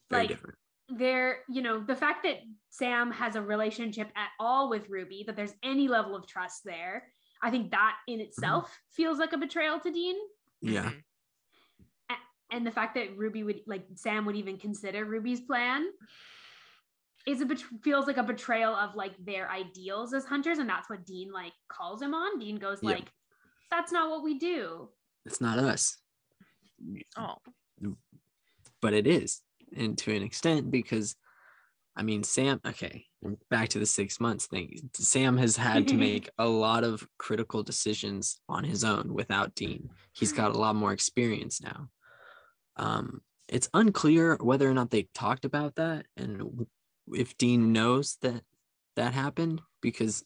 like- 0.10 0.30
different. 0.30 0.58
there, 0.90 1.44
you 1.48 1.62
know, 1.62 1.80
the 1.82 1.96
fact 1.96 2.24
that 2.24 2.38
Sam 2.70 3.12
has 3.12 3.36
a 3.36 3.42
relationship 3.42 4.10
at 4.16 4.30
all 4.40 4.70
with 4.70 4.90
Ruby, 4.90 5.24
that 5.28 5.36
there's 5.36 5.54
any 5.62 5.88
level 5.88 6.16
of 6.16 6.26
trust 6.28 6.64
there, 6.66 7.12
I 7.44 7.52
think 7.52 7.72
that 7.72 7.96
in 8.08 8.20
itself 8.20 8.76
feels 8.92 9.20
like 9.20 9.34
a 9.34 9.38
betrayal 9.38 9.80
to 9.82 9.92
Dean. 9.92 10.18
Yeah. 10.62 10.90
Mhm. 10.90 11.04
And 12.52 12.66
the 12.66 12.72
fact 12.72 12.96
that 12.96 13.16
Ruby 13.16 13.44
would 13.44 13.62
like 13.68 13.86
Sam 13.94 14.26
would 14.26 14.36
even 14.36 14.58
consider 14.58 15.06
Ruby's 15.06 15.42
plan 15.42 15.86
is 17.28 17.42
a 17.42 17.46
bet- 17.46 17.64
feels 17.84 18.08
like 18.08 18.18
a 18.18 18.24
betrayal 18.24 18.74
of 18.76 18.96
like 18.96 19.14
their 19.24 19.50
ideals 19.50 20.14
as 20.14 20.26
hunters, 20.26 20.58
and 20.60 20.70
that's 20.70 20.90
what 20.90 21.06
Dean 21.06 21.32
like 21.32 21.54
calls 21.68 22.02
him 22.02 22.14
on. 22.14 22.40
Dean 22.40 22.58
goes 22.58 22.80
Yeah. 22.82 22.92
like, 22.92 23.12
"That's 23.72 23.92
not 23.92 24.10
what 24.10 24.24
we 24.24 24.38
do." 24.40 24.90
It's 25.26 25.42
not 25.42 25.60
us. 25.60 25.98
Oh, 27.18 27.36
but 28.82 28.94
it 28.94 29.06
is 29.08 29.42
and 29.76 29.98
to 29.98 30.16
an 30.16 30.24
extent 30.24 30.72
because 30.72 31.16
i 31.96 32.02
mean 32.02 32.24
sam 32.24 32.60
okay 32.66 33.06
back 33.50 33.70
to 33.70 33.80
the 33.80 33.86
six 33.86 34.20
months 34.20 34.48
thing 34.48 34.90
sam 34.94 35.38
has 35.38 35.56
had 35.58 35.88
to 35.88 35.96
make 36.08 36.30
a 36.38 36.48
lot 36.48 36.84
of 36.84 37.08
critical 37.18 37.62
decisions 37.64 38.40
on 38.48 38.64
his 38.64 38.84
own 38.84 39.14
without 39.14 39.54
dean 39.56 39.90
he's 40.14 40.32
got 40.34 40.56
a 40.56 40.58
lot 40.58 40.76
more 40.76 40.94
experience 40.94 41.62
now 41.62 41.90
um 42.78 43.22
it's 43.48 43.70
unclear 43.74 44.38
whether 44.42 44.70
or 44.70 44.74
not 44.74 44.90
they 44.92 45.08
talked 45.14 45.46
about 45.46 45.76
that 45.76 46.06
and 46.16 46.66
if 47.14 47.38
dean 47.38 47.74
knows 47.74 48.18
that 48.22 48.42
that 48.96 49.14
happened 49.14 49.62
because 49.82 50.24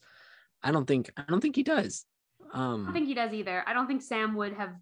i 0.64 0.72
don't 0.72 0.86
think 0.88 1.12
i 1.18 1.24
don't 1.28 1.42
think 1.42 1.56
he 1.56 1.64
does 1.64 2.06
Um, 2.54 2.82
I 2.82 2.86
don't 2.86 2.94
think 2.94 3.08
he 3.08 3.16
does 3.16 3.34
either. 3.34 3.64
I 3.66 3.74
don't 3.74 3.88
think 3.88 4.04
Sam 4.04 4.36
would 4.36 4.54
have 4.54 4.76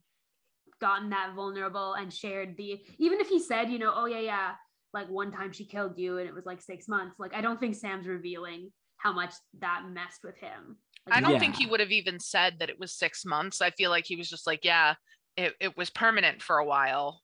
gotten 0.82 1.10
that 1.12 1.34
vulnerable 1.36 1.94
and 1.94 2.12
shared 2.12 2.58
the 2.58 2.82
even 2.98 3.22
if 3.22 3.30
he 3.30 3.40
said, 3.40 3.70
you 3.70 3.80
know, 3.80 3.94
oh 3.96 4.08
yeah, 4.08 4.20
yeah, 4.20 4.52
like 4.94 5.08
one 5.08 5.32
time 5.32 5.54
she 5.54 5.66
killed 5.66 5.98
you 5.98 6.18
and 6.18 6.28
it 6.28 6.34
was 6.34 6.46
like 6.46 6.62
six 6.62 6.88
months. 6.90 7.16
Like 7.18 7.34
I 7.34 7.40
don't 7.40 7.60
think 7.62 7.76
Sam's 7.76 8.08
revealing 8.08 8.72
how 8.98 9.14
much 9.14 9.34
that 9.60 9.84
messed 9.90 10.24
with 10.24 10.38
him. 10.38 10.76
Like, 11.08 11.16
I 11.18 11.22
don't 11.22 11.40
think 11.40 11.56
he 11.56 11.66
would 11.66 11.80
have 11.80 11.92
even 11.92 12.20
said 12.20 12.60
that 12.60 12.70
it 12.70 12.78
was 12.80 12.92
six 12.94 13.24
months. 13.24 13.62
I 13.62 13.70
feel 13.72 13.90
like 13.90 14.06
he 14.06 14.18
was 14.18 14.30
just 14.30 14.46
like, 14.46 14.66
yeah, 14.66 14.96
it, 15.38 15.54
it 15.62 15.78
was 15.78 15.90
permanent 15.90 16.42
for 16.42 16.58
a 16.58 16.66
while 16.66 17.22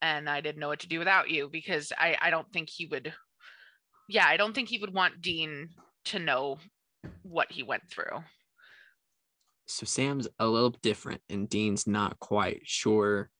and 0.00 0.28
I 0.28 0.40
didn't 0.40 0.60
know 0.60 0.68
what 0.68 0.80
to 0.80 0.88
do 0.88 0.98
without 0.98 1.28
you 1.28 1.50
because 1.52 1.92
I, 1.98 2.16
I 2.20 2.30
don't 2.30 2.50
think 2.52 2.70
he 2.70 2.86
would, 2.86 3.12
yeah, 4.08 4.26
I 4.26 4.36
don't 4.36 4.54
think 4.54 4.68
he 4.68 4.78
would 4.78 4.94
want 4.94 5.20
Dean 5.20 5.70
to 6.06 6.18
know 6.18 6.58
what 7.22 7.50
he 7.50 7.62
went 7.62 7.82
through. 7.90 8.22
so 9.66 9.84
Sam's 9.86 10.28
a 10.38 10.46
little 10.46 10.70
different 10.82 11.20
and 11.28 11.48
Dean's 11.48 11.86
not 11.86 12.18
quite 12.20 12.62
sure. 12.64 13.30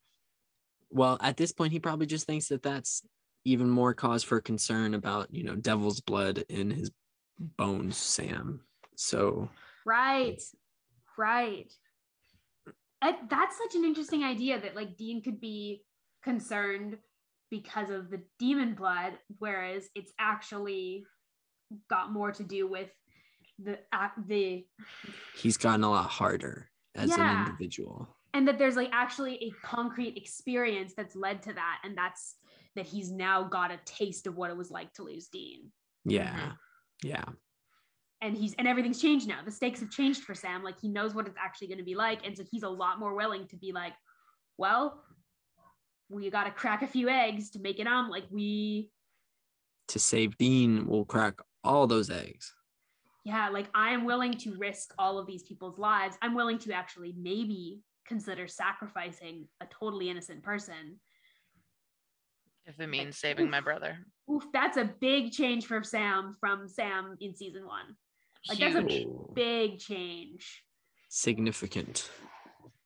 Well, 0.90 1.18
at 1.20 1.36
this 1.36 1.52
point, 1.52 1.72
he 1.72 1.80
probably 1.80 2.06
just 2.06 2.26
thinks 2.26 2.48
that 2.48 2.62
that's 2.62 3.02
even 3.44 3.68
more 3.68 3.94
cause 3.94 4.24
for 4.24 4.40
concern 4.40 4.94
about, 4.94 5.32
you 5.32 5.44
know, 5.44 5.54
devil's 5.54 6.00
blood 6.00 6.44
in 6.48 6.70
his 6.70 6.90
bones, 7.38 7.96
Sam. 7.96 8.60
So, 8.96 9.50
Right. 9.84 10.42
Right. 11.16 11.72
That's 13.02 13.58
such 13.58 13.76
an 13.76 13.84
interesting 13.84 14.24
idea 14.24 14.60
that 14.60 14.74
like 14.74 14.96
Dean 14.96 15.22
could 15.22 15.40
be 15.40 15.82
concerned 16.24 16.98
because 17.50 17.90
of 17.90 18.10
the 18.10 18.20
demon 18.38 18.74
blood, 18.74 19.14
whereas 19.38 19.88
it's 19.94 20.12
actually 20.18 21.04
got 21.88 22.12
more 22.12 22.32
to 22.32 22.42
do 22.44 22.68
with 22.68 22.90
the 23.62 23.78
uh, 23.92 24.08
the 24.26 24.64
he's 25.34 25.56
gotten 25.56 25.82
a 25.84 25.90
lot 25.90 26.08
harder 26.10 26.68
as 26.94 27.08
Yeah. 27.10 27.42
an 27.42 27.46
individual. 27.48 28.08
and 28.34 28.46
that 28.46 28.58
there's 28.58 28.76
like 28.76 28.90
actually 28.92 29.36
a 29.42 29.50
concrete 29.66 30.16
experience 30.16 30.92
that's 30.96 31.16
led 31.16 31.42
to 31.42 31.52
that 31.54 31.78
and 31.84 31.96
that's 31.96 32.36
that 32.74 32.84
he's 32.86 33.10
now 33.10 33.42
got 33.44 33.70
a 33.72 33.78
taste 33.86 34.26
of 34.26 34.36
what 34.36 34.50
it 34.50 34.56
was 34.56 34.70
like 34.70 34.92
to 34.92 35.02
lose 35.02 35.28
dean 35.28 35.72
Yeah. 36.04 36.52
Yeah. 37.02 37.24
and 38.20 38.36
he's 38.36 38.54
and 38.58 38.68
everything's 38.68 39.00
changed 39.00 39.26
now 39.26 39.40
the 39.44 39.50
stakes 39.50 39.80
have 39.80 39.90
changed 39.90 40.22
for 40.24 40.34
sam 40.34 40.62
like 40.62 40.78
he 40.80 40.88
knows 40.88 41.14
what 41.14 41.26
it's 41.26 41.38
actually 41.42 41.68
going 41.68 41.78
to 41.78 41.84
be 41.84 41.94
like 41.94 42.24
and 42.26 42.36
so 42.36 42.44
he's 42.50 42.62
a 42.62 42.68
lot 42.68 42.98
more 43.00 43.14
willing 43.16 43.46
to 43.48 43.56
be 43.56 43.72
like 43.72 43.94
well 44.58 45.02
we 46.08 46.30
got 46.30 46.44
to 46.44 46.50
crack 46.50 46.82
a 46.82 46.86
few 46.86 47.08
eggs 47.08 47.50
to 47.50 47.58
make 47.60 47.78
it 47.80 47.86
on 47.86 48.10
like 48.10 48.24
we 48.30 48.90
To 49.88 49.98
save 49.98 50.36
Dean, 50.38 50.86
we'll 50.86 51.04
crack 51.04 51.40
all 51.64 51.86
those 51.86 52.10
eggs. 52.10 52.54
yeah 53.24 53.48
like 53.48 53.68
i 53.74 53.90
am 53.90 54.04
willing 54.04 54.32
to 54.32 54.54
risk 54.56 54.94
all 54.98 55.18
of 55.18 55.26
these 55.26 55.42
people's 55.42 55.78
lives 55.78 56.16
i'm 56.22 56.34
willing 56.34 56.58
to 56.60 56.72
actually 56.72 57.12
maybe 57.18 57.80
consider 58.06 58.46
sacrificing 58.46 59.48
a 59.60 59.66
totally 59.66 60.08
innocent 60.10 60.42
person 60.44 61.00
If 62.66 62.78
it 62.80 62.88
means 62.88 63.16
saving 63.16 63.50
my 63.50 63.60
brother. 63.60 63.98
Oof, 64.30 64.44
that's 64.52 64.76
a 64.76 64.84
big 65.00 65.30
change 65.32 65.66
for 65.66 65.82
Sam 65.84 66.34
from 66.40 66.66
Sam 66.68 67.16
in 67.20 67.32
season 67.34 67.64
one. 67.66 67.96
Like, 68.48 68.58
that's 68.58 68.74
a 68.76 69.06
Big 69.34 69.78
change, 69.78 70.62
significant. 71.08 72.10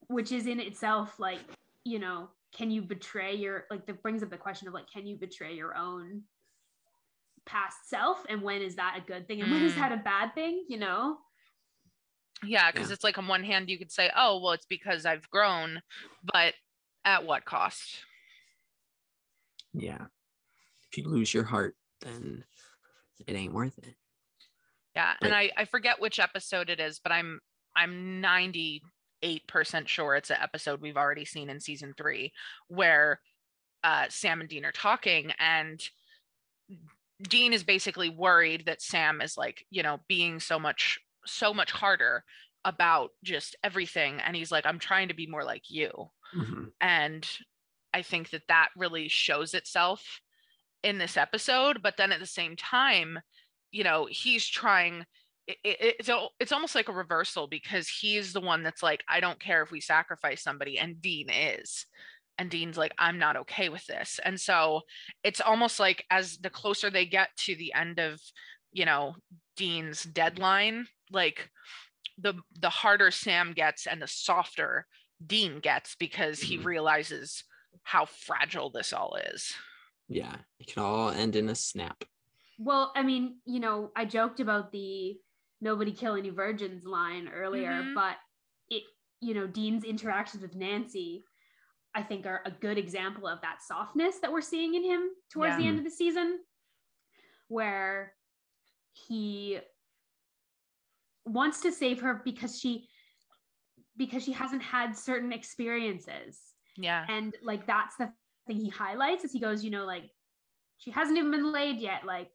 which 0.08 0.32
is 0.32 0.46
in 0.46 0.60
itself 0.60 1.18
like, 1.18 1.40
you 1.84 1.98
know, 1.98 2.28
can 2.52 2.70
you 2.70 2.82
betray 2.82 3.34
your 3.34 3.66
like 3.70 3.86
that 3.86 4.02
brings 4.02 4.22
up 4.22 4.30
the 4.30 4.36
question 4.36 4.68
of 4.68 4.74
like, 4.74 4.90
can 4.92 5.06
you 5.06 5.16
betray 5.16 5.54
your 5.54 5.76
own 5.76 6.22
past 7.46 7.88
self? 7.88 8.24
And 8.28 8.42
when 8.42 8.62
is 8.62 8.76
that 8.76 8.98
a 8.98 9.00
good 9.00 9.26
thing? 9.26 9.40
And 9.40 9.50
when 9.50 9.62
is 9.62 9.72
Mm. 9.72 9.76
that 9.76 9.92
a 9.92 9.96
bad 9.96 10.34
thing? 10.34 10.64
You 10.68 10.78
know? 10.78 11.18
Yeah, 12.42 12.70
because 12.70 12.88
Yeah. 12.88 12.94
it's 12.94 13.04
like 13.04 13.18
on 13.18 13.28
one 13.28 13.44
hand 13.44 13.68
you 13.68 13.78
could 13.78 13.92
say, 13.92 14.10
oh, 14.16 14.40
well, 14.40 14.52
it's 14.52 14.66
because 14.66 15.06
I've 15.06 15.28
grown, 15.30 15.82
but 16.24 16.54
at 17.04 17.24
what 17.24 17.44
cost? 17.44 18.04
Yeah. 19.72 20.06
If 20.90 20.98
you 20.98 21.08
lose 21.08 21.32
your 21.32 21.44
heart, 21.44 21.76
then 22.00 22.44
it 23.26 23.34
ain't 23.34 23.52
worth 23.52 23.78
it. 23.78 23.94
Yeah, 24.96 25.14
and 25.22 25.32
I 25.32 25.52
I 25.56 25.64
forget 25.66 26.00
which 26.00 26.18
episode 26.18 26.68
it 26.68 26.80
is, 26.80 26.98
but 26.98 27.12
I'm 27.12 27.40
I'm 27.76 28.20
98% 29.22 29.88
sure 29.88 30.16
it's 30.16 30.30
an 30.30 30.38
episode 30.42 30.80
we've 30.80 30.96
already 30.96 31.24
seen 31.24 31.50
in 31.50 31.60
season 31.60 31.94
3 31.96 32.32
where 32.68 33.20
uh 33.84 34.06
Sam 34.08 34.40
and 34.40 34.48
Dean 34.48 34.64
are 34.64 34.72
talking 34.72 35.32
and 35.38 35.80
Dean 37.22 37.52
is 37.52 37.64
basically 37.64 38.08
worried 38.08 38.64
that 38.66 38.80
Sam 38.80 39.20
is 39.20 39.36
like, 39.36 39.66
you 39.70 39.82
know, 39.82 40.00
being 40.08 40.40
so 40.40 40.58
much 40.58 40.98
so 41.26 41.52
much 41.52 41.70
harder 41.70 42.24
about 42.64 43.10
just 43.24 43.56
everything 43.64 44.20
and 44.20 44.34
he's 44.36 44.50
like 44.52 44.66
I'm 44.66 44.78
trying 44.78 45.08
to 45.08 45.14
be 45.14 45.26
more 45.26 45.44
like 45.44 45.64
you. 45.70 45.90
Mhm. 46.34 46.70
and 46.80 47.28
i 47.92 48.02
think 48.02 48.30
that 48.30 48.46
that 48.46 48.68
really 48.76 49.08
shows 49.08 49.52
itself 49.52 50.20
in 50.84 50.98
this 50.98 51.16
episode 51.16 51.82
but 51.82 51.96
then 51.96 52.12
at 52.12 52.20
the 52.20 52.26
same 52.26 52.54
time 52.54 53.18
you 53.72 53.82
know 53.82 54.06
he's 54.08 54.46
trying 54.46 55.04
it, 55.50 55.76
it, 55.80 55.96
it's 56.00 56.08
al- 56.08 56.32
it's 56.40 56.52
almost 56.52 56.74
like 56.74 56.88
a 56.88 56.92
reversal 56.92 57.46
because 57.46 57.88
he's 57.88 58.32
the 58.32 58.40
one 58.40 58.62
that's 58.62 58.82
like 58.82 59.02
i 59.08 59.20
don't 59.20 59.40
care 59.40 59.62
if 59.62 59.70
we 59.70 59.80
sacrifice 59.80 60.42
somebody 60.42 60.78
and 60.78 61.00
dean 61.02 61.28
is 61.30 61.86
and 62.38 62.50
dean's 62.50 62.76
like 62.78 62.92
i'm 62.98 63.18
not 63.18 63.36
okay 63.36 63.68
with 63.68 63.84
this 63.86 64.20
and 64.24 64.40
so 64.40 64.80
it's 65.24 65.40
almost 65.40 65.78
like 65.80 66.04
as 66.10 66.38
the 66.38 66.50
closer 66.50 66.90
they 66.90 67.06
get 67.06 67.28
to 67.36 67.54
the 67.56 67.72
end 67.74 67.98
of 67.98 68.20
you 68.72 68.84
know 68.84 69.14
dean's 69.56 70.04
deadline 70.04 70.86
like 71.10 71.50
the 72.18 72.34
the 72.60 72.70
harder 72.70 73.10
sam 73.10 73.52
gets 73.52 73.86
and 73.86 74.00
the 74.00 74.06
softer 74.06 74.86
dean 75.26 75.60
gets 75.60 75.94
because 75.96 76.40
he 76.40 76.56
Mhm. 76.58 76.64
realizes 76.64 77.44
how 77.82 78.04
fragile 78.04 78.70
this 78.70 78.92
all 78.92 79.16
is 79.32 79.54
Yeah. 80.08 80.34
It 80.58 80.66
can 80.66 80.82
all 80.82 81.10
end 81.10 81.36
in 81.36 81.48
a 81.48 81.54
snap. 81.54 82.02
Well, 82.58 82.92
I 82.96 83.02
mean, 83.04 83.36
you 83.46 83.60
know, 83.60 83.92
I 83.94 84.04
joked 84.04 84.40
about 84.40 84.72
the 84.72 85.16
nobody 85.60 85.92
kill 85.92 86.14
any 86.16 86.30
virgins 86.30 86.84
line 86.84 87.28
earlier, 87.28 87.70
Mhm. 87.82 87.94
but 87.94 88.16
it, 88.68 88.82
you 89.20 89.34
know, 89.34 89.46
Dean's 89.46 89.84
interactions 89.84 90.42
with 90.42 90.54
Nancy, 90.54 91.24
I 91.94 92.02
think 92.02 92.24
are 92.26 92.42
a 92.46 92.50
good 92.50 92.78
example 92.78 93.26
of 93.26 93.40
that 93.42 93.62
softness 93.62 94.18
that 94.20 94.32
we're 94.32 94.40
seeing 94.40 94.74
in 94.74 94.84
him 94.84 95.10
towards 95.30 95.56
the 95.56 95.66
end 95.66 95.78
of 95.78 95.84
the 95.84 95.90
season, 95.90 96.44
where 97.48 98.14
he 98.92 99.60
wants 101.24 101.60
to 101.62 101.72
save 101.72 102.00
her 102.00 102.14
because 102.24 102.58
she 102.58 102.88
because 103.96 104.24
she 104.24 104.32
hasn't 104.32 104.62
had 104.62 104.96
certain 104.96 105.32
experiences 105.32 106.54
Yeah. 106.76 107.04
and 107.08 107.36
like 107.42 107.66
that's 107.66 107.96
the 107.96 108.12
thing 108.46 108.56
he 108.58 108.68
highlights 108.70 109.24
as 109.24 109.32
he 109.32 109.38
goes 109.40 109.62
you 109.62 109.70
know 109.70 109.84
like 109.84 110.10
she 110.78 110.90
hasn't 110.90 111.18
even 111.18 111.30
been 111.30 111.52
laid 111.52 111.78
yet 111.78 112.04
like 112.06 112.30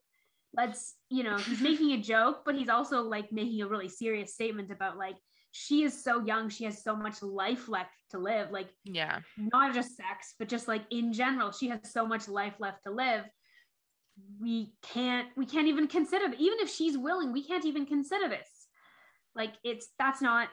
let's 0.57 0.95
you 1.09 1.23
know 1.23 1.37
he's 1.37 1.61
making 1.69 1.91
a 1.91 1.97
joke 2.01 2.43
but 2.45 2.55
he's 2.55 2.69
also 2.69 3.01
like 3.01 3.31
making 3.31 3.61
a 3.61 3.67
really 3.67 3.89
serious 3.89 4.33
statement 4.33 4.71
about 4.71 4.97
like 4.97 5.15
she 5.51 5.83
is 5.83 6.03
so 6.03 6.21
young 6.25 6.49
she 6.49 6.65
has 6.65 6.83
so 6.83 6.95
much 6.95 7.21
life 7.21 7.69
left 7.69 7.91
to 8.11 8.17
live 8.17 8.51
like 8.51 8.69
Yeah. 8.83 9.19
not 9.37 9.73
just 9.73 9.95
sex 9.95 10.35
but 10.37 10.49
just 10.49 10.67
like 10.67 10.83
in 10.91 11.13
general 11.13 11.51
she 11.51 11.69
has 11.69 11.91
so 11.91 12.05
much 12.05 12.27
life 12.27 12.55
left 12.59 12.83
to 12.83 12.91
live. 12.91 13.23
We 14.39 14.73
can't 14.81 15.27
we 15.35 15.45
can't 15.45 15.67
even 15.67 15.87
consider 15.87 16.25
even 16.37 16.59
if 16.59 16.69
she's 16.69 16.97
willing 16.97 17.33
we 17.33 17.43
can't 17.43 17.65
even 17.65 17.85
consider 17.85 18.29
this. 18.29 18.49
Like 19.33 19.53
it's 19.63 19.87
that's 19.99 20.21
not 20.21 20.47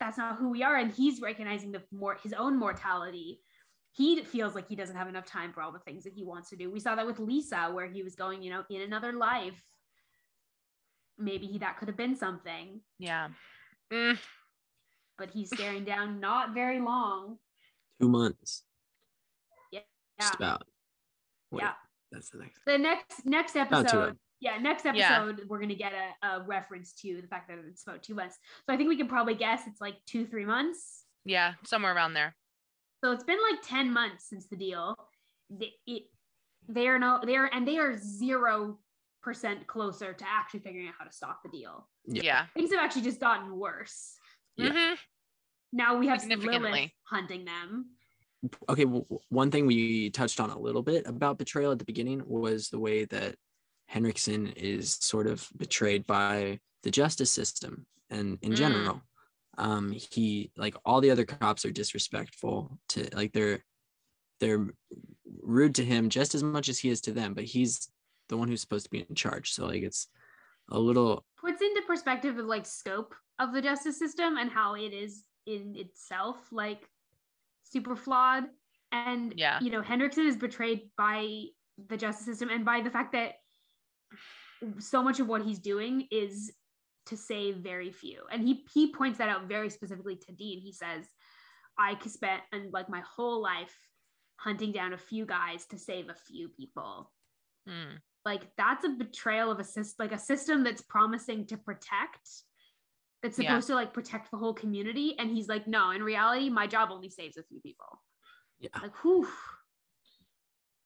that's 0.00 0.18
not 0.18 0.36
who 0.36 0.50
we 0.50 0.62
are 0.62 0.76
and 0.76 0.90
he's 0.90 1.20
recognizing 1.20 1.70
the 1.72 1.82
more 1.92 2.18
his 2.22 2.32
own 2.32 2.58
mortality 2.58 3.40
he 3.94 4.22
feels 4.24 4.54
like 4.54 4.66
he 4.68 4.74
doesn't 4.76 4.96
have 4.96 5.08
enough 5.08 5.26
time 5.26 5.52
for 5.52 5.60
all 5.62 5.70
the 5.72 5.78
things 5.80 6.04
that 6.04 6.12
he 6.14 6.24
wants 6.24 6.48
to 6.50 6.56
do 6.56 6.70
we 6.70 6.80
saw 6.80 6.94
that 6.94 7.06
with 7.06 7.18
lisa 7.18 7.70
where 7.72 7.86
he 7.86 8.02
was 8.02 8.14
going 8.14 8.42
you 8.42 8.50
know 8.50 8.62
in 8.70 8.80
another 8.82 9.12
life 9.12 9.62
maybe 11.18 11.46
he 11.46 11.58
that 11.58 11.78
could 11.78 11.88
have 11.88 11.96
been 11.96 12.16
something 12.16 12.80
Yeah. 12.98 13.28
Mm, 13.92 14.18
but 15.18 15.30
he's 15.30 15.50
staring 15.52 15.84
down 15.84 16.20
not 16.20 16.54
very 16.54 16.80
long 16.80 17.38
Two 18.00 18.08
months. 18.08 18.64
yeah 19.70 19.80
Just 20.20 20.34
about. 20.36 20.62
Wait, 21.50 21.62
Yeah. 21.62 21.72
That's 22.10 22.30
the 22.30 22.38
next. 22.38 22.60
the 22.66 22.78
next 22.78 23.26
next 23.26 23.56
episode 23.56 24.16
yeah 24.40 24.56
next 24.58 24.84
Yeah. 24.86 24.90
episode 25.22 25.42
we're 25.48 25.60
gonna 25.60 25.74
get 25.74 25.92
a, 25.92 26.26
a 26.26 26.42
reference 26.46 26.92
to 27.02 27.20
the 27.20 27.28
fact 27.28 27.48
that 27.48 27.58
it's 27.68 27.82
about 27.84 28.02
two 28.02 28.14
months 28.14 28.38
so 28.66 28.72
i 28.72 28.76
think 28.76 28.88
we 28.88 28.96
can 28.96 29.06
probably 29.08 29.34
guess 29.34 29.62
it's 29.66 29.80
like 29.80 29.96
two 30.06 30.26
three 30.26 30.44
months 30.46 31.04
yeah. 31.24 31.52
Somewhere 31.64 31.94
around 31.94 32.14
there. 32.14 32.34
So 33.02 33.10
it's 33.12 33.24
been 33.24 33.38
like 33.50 33.60
10 33.62 33.92
months 33.92 34.28
since 34.28 34.46
the 34.46 34.56
deal 34.56 34.94
they, 35.50 35.72
it, 35.86 36.04
they 36.68 36.86
are 36.88 36.98
no 36.98 37.20
they 37.24 37.36
are 37.36 37.50
and 37.52 37.66
they 37.66 37.78
are 37.78 37.96
zero 37.96 38.78
percent 39.22 39.66
closer 39.66 40.12
to 40.12 40.24
actually 40.26 40.60
figuring 40.60 40.88
out 40.88 40.94
how 40.98 41.04
to 41.04 41.12
stop 41.12 41.40
the 41.44 41.50
deal 41.50 41.88
Yeah. 42.06 42.22
Yeah. 42.22 42.46
things 42.54 42.70
have 42.72 42.80
actually 42.80 43.02
just 43.02 43.20
gotten 43.20 43.56
worse 43.58 44.14
Yeah. 44.56 44.70
Mhm. 44.70 44.96
now 45.72 45.96
we 45.98 46.06
have 46.08 46.20
Significantly. 46.20 46.70
Lilith 46.70 46.90
hunting 47.04 47.44
them 47.44 47.90
okay 48.68 48.84
w- 48.84 49.04
w- 49.04 49.20
one 49.28 49.50
thing 49.50 49.66
we 49.66 50.10
touched 50.10 50.40
on 50.40 50.50
a 50.50 50.58
little 50.58 50.82
bit 50.82 51.06
about 51.06 51.38
betrayal 51.38 51.70
at 51.72 51.78
the 51.78 51.84
beginning 51.84 52.22
was 52.26 52.68
the 52.68 52.78
way 52.78 53.04
that 53.06 53.36
henriksen 53.86 54.48
is 54.56 54.94
sort 55.00 55.26
of 55.26 55.48
betrayed 55.56 56.06
by 56.06 56.58
the 56.82 56.90
justice 56.90 57.30
system 57.30 57.86
and 58.10 58.38
in 58.42 58.52
Mm. 58.52 58.56
general 58.56 59.02
um 59.58 59.92
he 59.92 60.50
like 60.56 60.74
all 60.84 61.00
the 61.00 61.10
other 61.10 61.24
cops 61.24 61.64
are 61.64 61.70
disrespectful 61.70 62.78
to 62.88 63.08
like 63.14 63.32
they're 63.32 63.62
they're 64.40 64.66
rude 65.42 65.74
to 65.74 65.84
him 65.84 66.08
just 66.08 66.34
as 66.34 66.42
much 66.42 66.68
as 66.68 66.78
he 66.78 66.88
is 66.88 67.00
to 67.00 67.12
them 67.12 67.34
but 67.34 67.44
he's 67.44 67.90
the 68.28 68.36
one 68.36 68.48
who's 68.48 68.60
supposed 68.60 68.84
to 68.84 68.90
be 68.90 69.04
in 69.08 69.14
charge 69.14 69.52
so 69.52 69.66
like 69.66 69.82
it's 69.82 70.08
a 70.70 70.78
little 70.78 71.24
puts 71.38 71.60
into 71.60 71.82
perspective 71.86 72.38
of 72.38 72.46
like 72.46 72.64
scope 72.64 73.14
of 73.38 73.52
the 73.52 73.60
justice 73.60 73.98
system 73.98 74.36
and 74.38 74.50
how 74.50 74.74
it 74.74 74.92
is 74.92 75.24
in 75.46 75.74
itself 75.76 76.38
like 76.50 76.88
super 77.64 77.96
flawed 77.96 78.44
and 78.92 79.34
Yeah. 79.36 79.58
you 79.60 79.70
know 79.70 79.82
henriksen 79.82 80.26
is 80.26 80.36
betrayed 80.36 80.82
by 80.96 81.44
the 81.88 81.96
justice 81.96 82.26
system 82.26 82.48
and 82.48 82.64
by 82.64 82.80
the 82.80 82.90
fact 82.90 83.12
that 83.12 83.32
so 84.78 85.02
much 85.02 85.18
of 85.20 85.26
what 85.26 85.42
he's 85.42 85.58
doing 85.58 86.06
is 86.10 86.52
to 87.06 87.16
save 87.16 87.56
very 87.56 87.90
few. 87.90 88.22
And 88.30 88.42
he 88.42 88.64
he 88.72 88.92
points 88.92 89.18
that 89.18 89.28
out 89.28 89.48
very 89.48 89.70
specifically 89.70 90.16
to 90.16 90.32
dean. 90.32 90.60
He 90.60 90.72
says 90.72 91.06
i 91.78 91.94
could 91.94 92.12
spent 92.12 92.42
and 92.52 92.70
like 92.72 92.88
my 92.90 93.00
whole 93.16 93.40
life 93.40 93.74
hunting 94.36 94.72
down 94.72 94.92
a 94.92 94.98
few 94.98 95.24
guys 95.24 95.64
to 95.64 95.78
save 95.78 96.08
a 96.10 96.14
few 96.14 96.48
people. 96.48 97.10
Mm. 97.68 97.98
like 98.26 98.42
that's 98.58 98.84
a 98.84 98.88
betrayal 98.90 99.50
of 99.50 99.58
a 99.60 99.64
system 99.64 100.04
like 100.04 100.12
a 100.12 100.18
system 100.22 100.64
that's 100.64 100.82
promising 100.82 101.46
to 101.46 101.56
protect 101.56 102.28
that's 103.22 103.38
Yeah. 103.38 103.50
supposed 103.50 103.68
to 103.68 103.74
like 103.76 103.94
protect 103.94 104.30
the 104.32 104.36
whole 104.36 104.52
community. 104.52 105.14
And 105.18 105.30
he's 105.30 105.48
like 105.48 105.66
no 105.68 105.90
in 105.92 106.02
reality 106.02 106.50
my 106.50 106.66
job 106.66 106.90
only 106.90 107.08
saves 107.08 107.36
a 107.36 107.42
few 107.44 107.60
people. 107.60 108.02
Yeah. 108.58 108.70
Like 108.82 108.96
whew. 109.02 109.28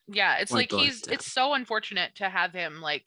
Yeah. 0.07 0.37
It's 0.37 0.53
Like 0.53 0.71
like 0.73 0.83
he's, 0.83 1.07
last 1.07 1.15
it's 1.15 1.33
so 1.33 1.55
unfortunate 1.55 2.15
to 2.17 2.29
have 2.29 2.53
him 2.53 2.81
like 2.81 3.07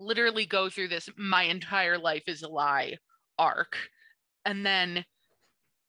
literally 0.00 0.46
go 0.46 0.70
through 0.70 0.88
this 0.88 1.08
my 1.16 1.44
entire 1.44 1.98
life 1.98 2.24
is 2.26 2.42
a 2.42 2.48
lie 2.48 2.96
arc. 3.38 3.76
And 4.44 4.64
then 4.64 5.04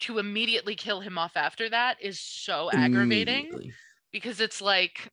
to 0.01 0.17
immediately 0.17 0.75
kill 0.75 1.01
him 1.01 1.17
off 1.17 1.35
after 1.35 1.69
that 1.69 1.97
is 2.01 2.19
so 2.19 2.71
aggravating 2.71 3.73
because 4.11 4.39
it's 4.39 4.61
like 4.61 5.11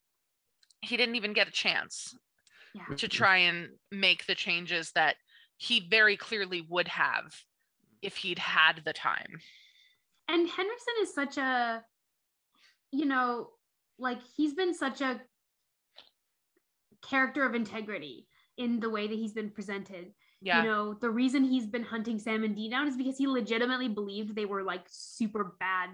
he 0.80 0.96
didn't 0.96 1.16
even 1.16 1.32
get 1.32 1.48
a 1.48 1.52
chance 1.52 2.14
yeah 2.74 2.84
to 2.96 3.08
try 3.08 3.36
and 3.36 3.70
make 3.90 4.26
the 4.26 4.34
changes 4.34 4.92
that 4.92 5.16
he 5.56 5.88
very 5.88 6.16
clearly 6.16 6.60
would 6.68 6.88
have 6.88 7.34
if 8.02 8.16
he'd 8.16 8.38
had 8.38 8.82
the 8.84 8.92
time. 8.92 9.40
and 10.28 10.48
henriksen 10.48 10.94
is 11.00 11.14
such 11.14 11.36
a 11.38 11.84
you 12.92 13.06
know 13.06 13.48
like 13.98 14.18
he's 14.36 14.54
been 14.54 14.74
such 14.74 15.00
a 15.00 15.20
character 17.02 17.44
of 17.44 17.54
integrity 17.54 18.26
in 18.56 18.80
the 18.80 18.88
way 18.90 19.06
that 19.06 19.14
he's 19.14 19.32
been 19.32 19.50
presented 19.50 20.12
Yeah. 20.40 20.62
you 20.62 20.68
know 20.68 20.94
the 20.94 21.10
reason 21.10 21.44
he's 21.44 21.66
been 21.66 21.82
hunting 21.84 22.18
sam 22.18 22.44
and 22.44 22.54
dean 22.56 22.70
down 22.70 22.88
is 22.88 22.96
because 22.96 23.18
he 23.18 23.26
legitimately 23.26 23.88
believed 23.88 24.34
they 24.34 24.46
were 24.46 24.62
like 24.62 24.84
super 24.88 25.56
bad 25.60 25.90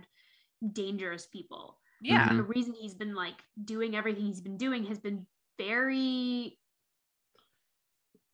dangerous 0.72 1.26
people 1.26 1.78
yeah. 2.04 2.28
And 2.28 2.38
the 2.40 2.42
reason 2.42 2.74
he's 2.74 2.94
been 2.94 3.14
like 3.14 3.36
doing 3.64 3.94
everything 3.94 4.24
he's 4.26 4.40
been 4.40 4.56
doing 4.56 4.84
has 4.86 4.98
been 4.98 5.24
very 5.56 6.58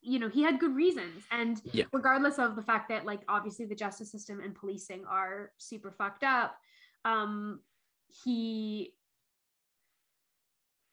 you 0.01 0.19
know 0.19 0.29
he 0.29 0.43
had 0.43 0.59
good 0.61 0.75
reasons 0.75 1.25
and 1.31 1.61
Yeah. 1.65 1.85
regardless 1.93 2.39
of 2.39 2.57
the 2.57 2.63
fact 2.63 2.89
that 2.89 3.05
like 3.05 3.21
obviously 3.29 3.67
the 3.67 3.75
justice 3.75 4.11
system 4.11 4.41
and 4.41 4.55
policing 4.55 5.05
are 5.07 5.53
super 5.59 5.91
fucked 5.91 6.25
up 6.25 6.57
um 7.05 7.61
he 8.25 8.95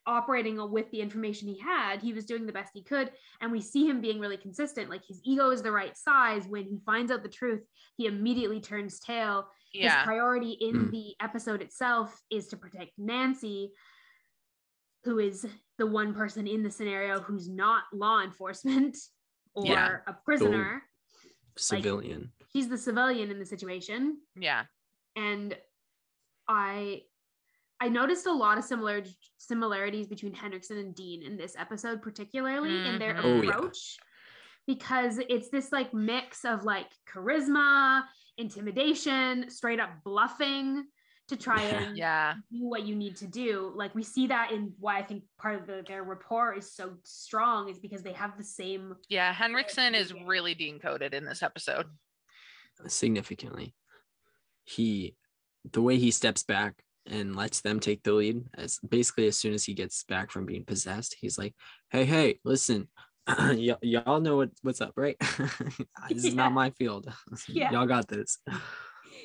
operating 0.08 0.58
with 0.72 0.90
the 0.92 1.02
information 1.02 1.48
he 1.48 1.58
had 1.60 2.02
he 2.02 2.14
was 2.14 2.26
doing 2.26 2.46
the 2.46 2.52
best 2.52 2.72
he 2.74 2.84
could 2.84 3.12
and 3.42 3.52
we 3.52 3.60
see 3.60 3.88
him 3.88 4.02
being 4.02 4.20
really 4.20 4.38
consistent 4.38 4.90
like 4.90 5.04
his 5.06 5.20
ego 5.24 5.50
is 5.50 5.62
the 5.62 5.72
right 5.72 5.98
size 5.98 6.48
when 6.48 6.64
he 6.64 6.78
finds 6.86 7.12
out 7.12 7.24
the 7.24 7.30
truth 7.30 7.64
he 7.98 8.06
immediately 8.06 8.60
turns 8.60 9.00
tail 9.00 9.48
his 9.74 9.92
priority 10.06 10.52
in 10.62 10.74
Mm. 10.88 10.92
the 10.92 11.16
episode 11.20 11.62
itself 11.62 12.22
is 12.30 12.48
to 12.48 12.56
protect 12.56 12.92
Nancy, 12.98 13.74
who 15.04 15.20
is 15.20 15.46
the 15.78 15.86
one 15.86 16.14
person 16.14 16.48
in 16.48 16.64
the 16.64 16.72
scenario 16.72 17.20
who's 17.20 17.50
not 17.50 17.84
law 17.92 18.22
enforcement 18.22 18.96
or 19.54 19.66
Yeah. 19.66 19.98
a 20.08 20.14
prisoner. 20.14 20.82
civilian 21.58 22.32
She's 22.54 22.70
the 22.70 22.78
civilian 22.78 23.32
in 23.32 23.38
the 23.40 23.46
situation. 23.46 24.18
Yeah. 24.38 24.64
And 25.18 25.58
I 26.48 27.02
I 27.80 27.90
noticed 27.90 28.26
a 28.26 28.32
lot 28.32 28.58
of 28.58 28.64
similar 28.64 29.04
similarities 29.38 30.08
between 30.08 30.34
Henriksen 30.34 30.78
and 30.78 30.96
Dean 30.96 31.22
in 31.24 31.38
this 31.38 31.56
episode, 31.58 32.02
particularly 32.02 32.88
in 32.88 32.98
their 33.00 33.16
Mhm. 33.16 33.24
Oh, 33.24 33.42
yeah. 33.42 33.50
approach. 33.50 33.98
Because 34.66 35.20
it's 35.30 35.50
this 35.50 35.72
like 35.72 35.94
mix 35.94 36.46
of 36.46 36.64
like 36.64 36.88
charisma, 37.06 38.04
intimidation, 38.38 39.50
straight 39.50 39.80
up 39.80 40.04
bluffing 40.04 40.86
to 41.28 41.36
try 41.38 41.62
and 41.90 41.98
Yeah. 41.98 42.36
do 42.52 42.66
what 42.68 42.84
you 42.84 42.96
need 42.96 43.16
to 43.18 43.28
do. 43.28 43.72
Like 43.76 43.94
we 43.94 44.04
see 44.04 44.28
that 44.28 44.52
in 44.52 44.74
why 44.80 44.98
I 45.00 45.04
think 45.04 45.24
part 45.38 45.60
of 45.60 45.68
the, 45.68 45.84
their 45.88 46.04
rapport 46.04 46.54
is 46.56 46.74
so 46.74 46.98
strong 47.04 47.68
is 47.70 47.78
because 47.80 48.04
they 48.04 48.14
have 48.14 48.38
the 48.38 48.44
same. 48.44 48.96
Yeah. 49.10 49.34
Henriksen 49.34 49.96
is 49.96 50.14
really 50.14 50.54
being 50.54 50.80
coded 50.80 51.14
in 51.14 51.26
this 51.26 51.44
episode. 51.44 51.88
significantly 52.88 53.74
he 54.66 55.16
the 55.72 55.82
way 55.82 55.98
he 55.98 56.12
steps 56.12 56.44
back 56.44 56.84
and 57.08 57.36
lets 57.36 57.62
them 57.62 57.80
take 57.80 58.04
the 58.04 58.12
lead 58.14 58.44
as 58.56 58.80
basically 58.88 59.28
as 59.28 59.38
soon 59.38 59.54
as 59.54 59.64
he 59.64 59.74
gets 59.74 60.04
back 60.06 60.32
from 60.32 60.46
being 60.46 60.64
possessed 60.66 61.16
he's 61.20 61.38
like 61.38 61.54
hey 61.92 62.06
hey 62.06 62.40
listen 62.44 62.88
y- 63.28 63.76
y'all 63.82 64.20
know 64.22 64.38
what, 64.38 64.50
what's 64.62 64.82
up 64.82 64.94
right 64.96 65.18
this 66.10 66.24
is 66.24 66.26
Yeah. 66.28 66.34
not 66.34 66.52
my 66.52 66.70
field 66.72 67.12
Yeah. 67.48 67.72
y'all 67.72 67.86
got 67.86 68.08
this 68.08 68.38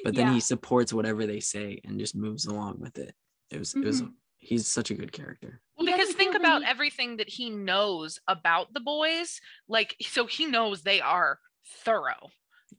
but 0.05 0.15
then 0.15 0.29
Yeah. 0.29 0.35
he 0.35 0.41
supports 0.41 0.93
whatever 0.93 1.27
they 1.27 1.41
say 1.41 1.81
and 1.85 1.99
just 1.99 2.15
moves 2.17 2.47
along 2.47 2.81
with 2.81 2.99
it 2.99 3.15
it 3.51 3.59
was 3.59 3.75
it 3.75 3.85
was 3.85 4.03
Mhm. 4.03 4.13
he's 4.39 4.67
such 4.67 4.91
a 4.91 4.95
good 4.95 5.13
character 5.13 5.61
Well, 5.77 5.87
because 5.87 6.13
think 6.15 6.33
feel 6.33 6.41
about 6.41 6.63
everything 6.65 7.17
that 7.19 7.29
he 7.29 7.51
knows 7.51 8.19
about 8.29 8.73
the 8.75 8.81
boys. 8.81 9.41
Like, 9.69 9.97
so 10.03 10.27
he 10.27 10.45
knows 10.47 10.83
they 10.83 11.01
are 11.01 11.39
thorough. 11.85 12.29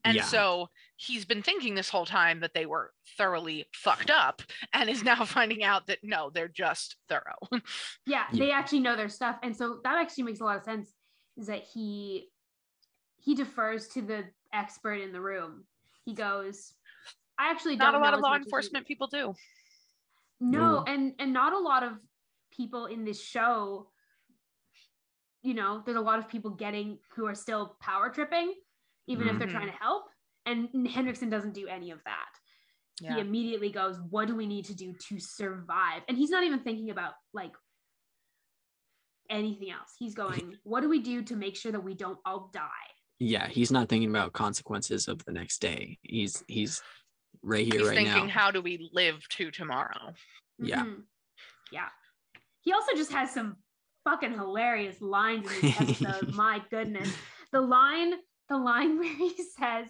And 0.04 0.16
yeah 0.16 0.24
so 0.24 0.70
he's 0.98 1.26
been 1.26 1.42
thinking 1.44 1.76
this 1.76 1.90
whole 1.90 2.06
time 2.06 2.40
that 2.42 2.54
they 2.54 2.66
were 2.66 2.92
thoroughly 3.18 3.66
fucked 3.74 4.10
up 4.10 4.42
and 4.74 4.90
is 4.90 5.04
now 5.04 5.26
finding 5.26 5.64
out 5.64 5.88
that 5.88 6.00
no, 6.04 6.30
they're 6.34 6.48
just 6.48 6.96
thorough. 7.10 7.38
Yeah, 8.06 8.26
Yeah. 8.32 8.40
they 8.46 8.52
actually 8.52 8.80
know 8.82 8.96
their 8.96 9.10
stuff, 9.10 9.38
and 9.44 9.56
so 9.56 9.80
that 9.84 9.98
actually 9.98 10.24
makes 10.26 10.40
a 10.40 10.44
lot 10.44 10.58
of 10.58 10.64
sense. 10.64 10.92
Is 11.38 11.48
that 11.48 11.64
he 11.74 12.30
he 13.18 13.36
defers 13.36 13.88
to 13.90 14.02
the 14.02 14.26
expert 14.54 14.96
in 14.96 15.12
the 15.12 15.22
room. 15.22 15.66
He 16.06 16.14
goes, 16.14 16.74
"I 17.38 17.52
actually 17.52 17.76
Not 17.76 17.92
don't 17.92 18.02
a 18.02 18.04
lot 18.04 18.14
of 18.14 18.20
law 18.22 18.30
much 18.32 18.42
as 18.42 18.46
you 18.46 18.48
enforcement 18.48 18.88
people 18.88 19.08
do. 19.08 19.34
no 20.40 20.60
No. 20.60 20.84
and 20.88 21.14
and 21.20 21.32
not 21.32 21.54
a 21.54 21.60
lot 21.60 21.84
of 21.84 21.94
people 22.52 22.88
in 22.88 23.06
this 23.06 23.22
show 23.24 23.90
you 25.42 25.54
know 25.54 25.82
there's 25.86 25.98
a 25.98 26.02
lot 26.02 26.20
of 26.20 26.28
people 26.28 26.52
getting 26.52 27.00
who 27.16 27.26
are 27.26 27.34
still 27.36 27.78
power 27.80 28.10
tripping 28.10 28.54
even 29.08 29.28
if 29.28 29.38
they're 29.40 29.48
trying 29.48 29.68
to 29.72 29.78
help 29.78 30.04
and 30.46 30.70
henriksen 30.88 31.30
doesn't 31.30 31.54
do 31.54 31.68
any 31.68 31.92
of 31.92 32.00
that 32.06 32.30
Yeah. 33.02 33.16
he 33.16 33.22
immediately 33.22 33.70
goes 33.72 33.98
what 34.10 34.28
do 34.28 34.36
we 34.36 34.46
need 34.48 34.66
to 34.66 34.76
do 34.76 34.94
to 35.10 35.20
survive 35.20 36.02
and 36.08 36.18
he's 36.18 36.30
not 36.30 36.44
even 36.44 36.60
thinking 36.60 36.90
about 36.90 37.14
like 37.34 37.52
anything 39.30 39.72
else 39.72 39.94
he's 39.98 40.14
going 40.16 40.56
what 40.64 40.82
do 40.82 40.90
we 40.90 41.00
do 41.00 41.22
to 41.24 41.36
make 41.36 41.56
sure 41.56 41.72
that 41.72 41.84
we 41.84 41.94
don't 41.94 42.20
all 42.26 42.50
die 42.54 42.70
Yeah, 43.20 43.48
he's 43.48 43.72
not 43.72 43.88
thinking 43.88 44.10
about 44.10 44.34
consequences 44.34 45.08
of 45.08 45.24
the 45.26 45.32
next 45.32 45.62
day. 45.62 46.00
He's 46.02 46.44
he's 46.48 46.82
right 47.44 47.66
here, 47.66 47.80
He's 47.82 47.88
right 47.90 47.96
thinking, 47.98 48.26
now. 48.28 48.32
how 48.40 48.52
do 48.52 48.62
we 48.62 48.90
live 48.94 49.18
to 49.38 49.52
tomorrow? 49.52 50.14
Yeah. 50.60 50.84
Mhm. 50.84 51.04
yeah 51.72 51.90
he 52.62 52.74
also 52.74 52.94
just 52.96 53.12
has 53.12 53.32
some 53.32 53.56
fucking 54.04 54.34
hilarious 54.34 55.00
lines 55.02 55.46
in 55.52 55.62
this 55.62 55.82
episode 56.04 56.34
my 56.36 56.62
goodness 56.70 57.10
the 57.54 57.62
line 57.62 58.14
the 58.52 58.58
line 58.58 58.98
where 59.00 59.16
he 59.16 59.34
says 59.58 59.88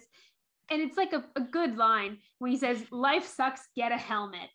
and 0.70 0.80
it's 0.80 0.96
like 0.96 1.12
a, 1.12 1.22
a 1.36 1.40
good 1.40 1.76
line 1.76 2.18
when 2.38 2.50
he 2.50 2.56
says 2.56 2.82
life 2.90 3.26
sucks 3.26 3.68
get 3.76 3.92
a 3.92 3.96
helmet. 3.96 4.48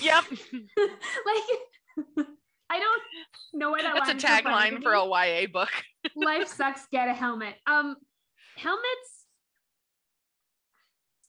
Yep. 0.00 0.24
like 0.52 2.26
I 2.70 2.78
don't 2.78 3.02
know 3.52 3.70
what 3.70 3.82
that 3.82 3.94
That's 3.94 4.08
a 4.08 4.12
line 4.12 4.16
is 4.16 4.22
so 4.22 4.28
funny 4.28 4.70
to 4.70 4.76
tagline 4.76 4.82
for 4.82 4.92
a 4.92 5.04
YA 5.04 5.46
book. 5.52 5.70
life 6.16 6.48
sucks 6.48 6.86
get 6.92 7.08
a 7.08 7.14
helmet. 7.14 7.54
Um 7.66 7.96
helmets 8.56 9.26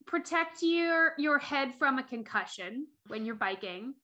protect 0.06 0.62
your 0.62 1.14
your 1.18 1.40
head 1.40 1.74
from 1.80 1.98
a 1.98 2.04
concussion 2.04 2.88
when 3.08 3.26
you're 3.26 3.36
biking. 3.36 3.96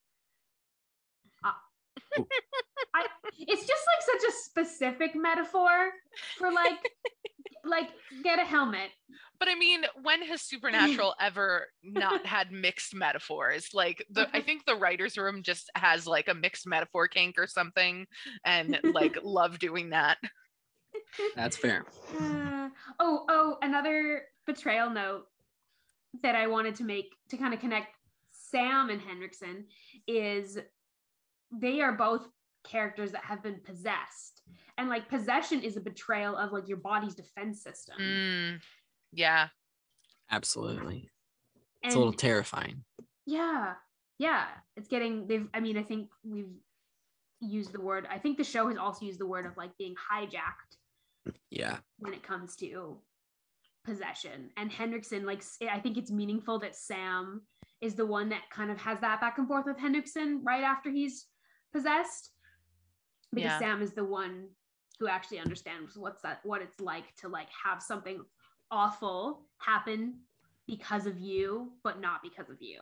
Uh, 1.43 1.51
I, 2.95 3.05
it's 3.37 3.65
just 3.65 3.83
like 3.87 4.21
such 4.21 4.29
a 4.29 4.33
specific 4.33 5.15
metaphor 5.15 5.91
for 6.37 6.51
like 6.51 6.79
like 7.65 7.89
get 8.23 8.39
a 8.39 8.43
helmet 8.43 8.89
But 9.39 9.49
I 9.49 9.55
mean, 9.55 9.83
when 10.03 10.21
has 10.23 10.41
Supernatural 10.51 11.15
ever 11.19 11.67
not 11.83 12.25
had 12.25 12.51
mixed 12.51 12.93
metaphors? 12.93 13.69
Like 13.73 14.05
the 14.09 14.27
I 14.33 14.41
think 14.41 14.65
the 14.65 14.75
writers' 14.75 15.17
room 15.17 15.43
just 15.43 15.69
has 15.75 16.05
like 16.07 16.27
a 16.27 16.33
mixed 16.33 16.67
metaphor 16.67 17.07
kink 17.07 17.37
or 17.37 17.47
something 17.47 18.05
and 18.45 18.79
like 18.83 19.17
love 19.23 19.59
doing 19.59 19.89
that. 19.91 20.17
That's 21.35 21.57
fair. 21.57 21.85
Uh, 22.19 22.69
oh, 22.99 23.25
oh, 23.29 23.57
another 23.61 24.23
betrayal 24.45 24.89
note 24.89 25.23
that 26.21 26.35
I 26.35 26.47
wanted 26.47 26.75
to 26.75 26.83
make 26.83 27.15
to 27.29 27.37
kind 27.37 27.53
of 27.53 27.59
connect 27.59 27.95
Sam 28.31 28.89
and 28.89 29.01
Henriksen 29.01 29.65
is 30.07 30.57
they 31.51 31.81
are 31.81 31.93
both 31.93 32.27
characters 32.63 33.11
that 33.11 33.23
have 33.23 33.41
been 33.41 33.59
possessed. 33.65 34.40
And 34.77 34.89
like 34.89 35.09
possession 35.09 35.61
is 35.61 35.77
a 35.77 35.81
betrayal 35.81 36.35
of 36.35 36.51
like 36.51 36.67
your 36.67 36.77
body's 36.77 37.15
defense 37.15 37.61
system. 37.63 37.95
Mm, 37.99 38.59
yeah. 39.11 39.47
Absolutely. 40.31 41.09
It's 41.83 41.93
And 41.93 41.95
a 41.95 41.97
little 41.97 42.13
terrifying. 42.13 42.83
yeah, 43.25 43.73
yeah, 44.17 44.45
it's 44.77 44.87
getting 44.87 45.27
they've 45.27 45.47
I 45.53 45.59
mean, 45.59 45.77
I 45.77 45.83
think 45.83 46.09
we've 46.23 46.53
used 47.41 47.71
the 47.73 47.81
word, 47.81 48.07
I 48.09 48.17
think 48.19 48.37
the 48.37 48.43
show 48.43 48.67
has 48.67 48.77
also 48.77 49.05
used 49.05 49.19
the 49.19 49.25
word 49.25 49.45
of 49.45 49.57
like 49.57 49.75
being 49.77 49.95
hijacked 49.95 51.33
Yeah. 51.49 51.79
when 51.97 52.13
it 52.13 52.21
comes 52.23 52.55
to 52.57 52.99
possession. 53.83 54.51
And 54.57 54.71
Henriksen, 54.71 55.25
like, 55.25 55.43
i 55.69 55.79
think 55.79 55.97
it's 55.97 56.11
meaningful 56.11 56.59
that 56.59 56.75
Sam 56.75 57.41
is 57.81 57.95
the 57.95 58.05
one 58.05 58.29
that 58.29 58.43
kind 58.51 58.69
of 58.69 58.77
has 58.77 58.99
that 58.99 59.19
back 59.21 59.39
and 59.39 59.47
forth 59.47 59.65
with 59.65 59.79
Henriksen 59.79 60.43
right 60.43 60.63
after 60.63 60.91
he's 60.91 61.25
possessed, 61.73 62.31
because 63.31 63.51
Yeah. 63.51 63.59
Sam 63.59 63.81
is 63.81 63.93
the 63.93 64.03
one 64.03 64.49
who 64.99 65.07
actually 65.07 65.39
understands 65.39 65.97
what's 65.97 66.21
that, 66.21 66.45
what 66.45 66.61
it's 66.61 66.79
like 66.79 67.15
to 67.17 67.27
like 67.27 67.47
have 67.63 67.81
something 67.81 68.23
awful 68.69 69.47
happen 69.57 70.19
because 70.67 71.05
of 71.05 71.19
you, 71.19 71.71
but 71.83 71.99
not 71.99 72.21
because 72.21 72.49
of 72.49 72.61
you. 72.61 72.79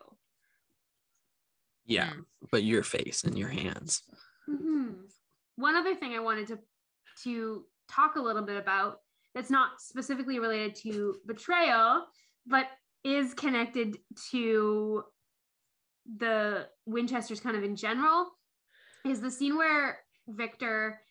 Yeah. 1.86 2.10
Mm. 2.10 2.26
But 2.52 2.64
your 2.64 2.84
face 2.84 3.24
and 3.24 3.38
your 3.38 3.50
hands. 3.50 4.04
Mhm. 4.48 5.12
One 5.56 5.76
other 5.76 5.96
thing 5.96 6.14
I 6.14 6.20
wanted 6.20 6.48
to 6.48 6.60
to 7.24 7.66
talk 7.90 8.16
a 8.16 8.22
little 8.22 8.44
bit 8.44 8.56
about 8.58 9.02
that's 9.34 9.50
not 9.50 9.82
specifically 9.82 10.40
related 10.40 10.76
to 10.76 11.20
betrayal, 11.26 12.08
but 12.46 12.68
is 13.04 13.34
connected 13.34 13.98
to 14.32 15.04
the 16.18 16.70
Winchesters 16.86 17.40
kind 17.40 17.56
of 17.58 17.64
in 17.64 17.76
general, 17.76 18.38
is 19.06 19.22
the 19.22 19.32
scene 19.32 19.58
where 19.58 20.00
Victor 20.30 21.02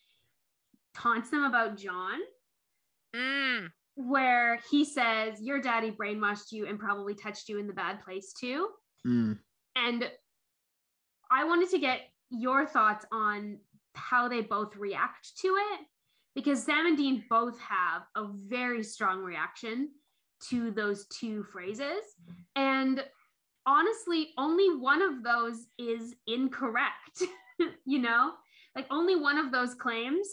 taunts 0.94 1.31
them 1.31 1.44
about 1.44 1.76
John, 1.76 2.20
Mm, 3.16 3.70
where 3.94 4.61
he 4.70 4.85
says, 4.85 5.40
Your 5.40 5.61
daddy 5.61 5.90
brainwashed 5.90 6.52
you 6.52 6.66
and 6.66 6.78
probably 6.78 7.14
touched 7.14 7.48
you 7.48 7.59
in 7.59 7.66
the 7.66 7.72
bad 7.72 8.04
place 8.04 8.33
too. 8.33 8.68
Mm. 9.07 9.38
And 9.76 10.11
I 11.31 11.44
wanted 11.44 11.70
to 11.70 11.78
get 11.78 12.00
your 12.31 12.66
thoughts 12.66 13.07
on 13.12 13.59
how 13.94 14.28
they 14.28 14.42
both 14.42 14.76
react 14.76 15.38
to 15.40 15.48
it 15.48 15.81
because 16.35 16.62
Sam 16.62 16.87
and 16.87 16.96
Dean 16.96 17.24
both 17.28 17.59
have 17.61 18.02
a 18.14 18.26
very 18.33 18.83
strong 18.83 19.22
reaction 19.22 19.90
to 20.50 20.70
those 20.70 21.07
two 21.07 21.42
phrases. 21.44 22.04
And 22.54 23.04
honestly, 23.66 24.31
only 24.38 24.76
one 24.76 25.02
of 25.02 25.24
those 25.24 25.66
is 25.78 26.14
incorrect. 26.26 27.22
you 27.87 27.98
know? 27.98 28.33
Like 28.79 28.87
only 28.93 29.17
one 29.17 29.38
of 29.38 29.51
those 29.51 29.75
claims 29.75 30.29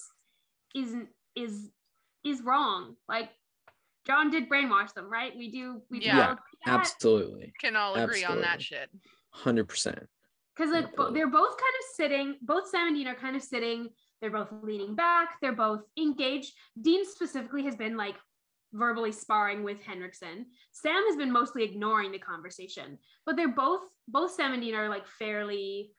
isn't 0.76 1.08
is 1.36 1.72
is 2.24 2.44
wrong. 2.44 2.96
Like 3.10 3.32
John 4.06 4.30
did 4.30 4.48
brainwash 4.48 4.94
them, 4.94 5.12
right? 5.12 5.36
We 5.36 5.50
do 5.50 5.82
we 5.90 6.00
do 6.00 6.06
Yeah. 6.06 6.18
all 6.28 6.32
agree 6.34 6.60
that? 6.68 6.80
Absolutely. 6.80 7.54
can 7.60 7.76
all 7.76 7.96
agree 7.96 8.24
on 8.24 8.42
that 8.42 8.62
shit. 8.62 8.88
Hundred 9.32 9.68
percent. 9.68 10.08
because 10.56 10.72
like 10.72 10.96
bo- 10.96 11.10
they're 11.12 11.28
both 11.42 11.58
kind 11.58 11.76
of 11.80 11.86
sitting 11.96 12.36
both 12.44 12.70
sam 12.70 12.88
and 12.90 12.96
dean 12.96 13.08
are 13.08 13.16
kind 13.16 13.36
of 13.36 13.42
sitting 13.42 13.90
they're 14.22 14.30
both 14.30 14.52
leaning 14.62 14.94
back 14.96 15.30
they're 15.42 15.52
both 15.68 15.82
engaged 15.98 16.54
dean 16.82 17.04
specifically 17.04 17.64
has 17.64 17.76
been 17.76 17.98
like 17.98 18.16
verbally 18.74 19.12
sparring 19.12 19.64
with 19.66 19.82
henriksen 19.82 20.46
sam 20.72 21.02
has 21.10 21.18
been 21.18 21.32
mostly 21.40 21.64
ignoring 21.64 22.10
the 22.14 22.20
conversation 22.20 22.98
but 23.26 23.36
they're 23.36 23.50
both 23.66 23.82
both 24.08 24.32
sam 24.32 24.54
and 24.54 24.62
dean 24.64 24.76
are 24.76 24.88
like 24.88 25.06
fairly 25.20 25.92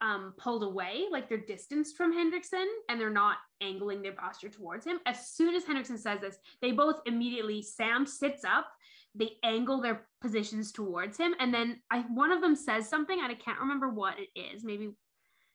um 0.00 0.32
pulled 0.36 0.62
away 0.62 1.04
like 1.10 1.28
they're 1.28 1.38
distanced 1.38 1.96
from 1.96 2.12
henriksen 2.12 2.66
and 2.88 3.00
they're 3.00 3.10
not 3.10 3.38
angling 3.60 4.02
their 4.02 4.12
posture 4.12 4.48
towards 4.48 4.84
him 4.84 4.98
as 5.06 5.28
soon 5.28 5.54
as 5.54 5.64
henriksen 5.64 5.98
says 5.98 6.20
this 6.20 6.38
they 6.62 6.72
both 6.72 7.00
immediately 7.06 7.62
sam 7.62 8.06
sits 8.06 8.44
up 8.44 8.68
they 9.14 9.32
angle 9.42 9.80
their 9.80 10.06
positions 10.20 10.72
towards 10.72 11.18
him 11.18 11.34
and 11.40 11.52
then 11.52 11.80
I 11.90 12.00
one 12.12 12.30
of 12.32 12.40
them 12.40 12.54
says 12.54 12.88
something 12.88 13.18
and 13.20 13.30
I 13.30 13.34
can't 13.34 13.60
remember 13.60 13.88
what 13.88 14.14
it 14.18 14.38
is. 14.38 14.64
Maybe 14.64 14.90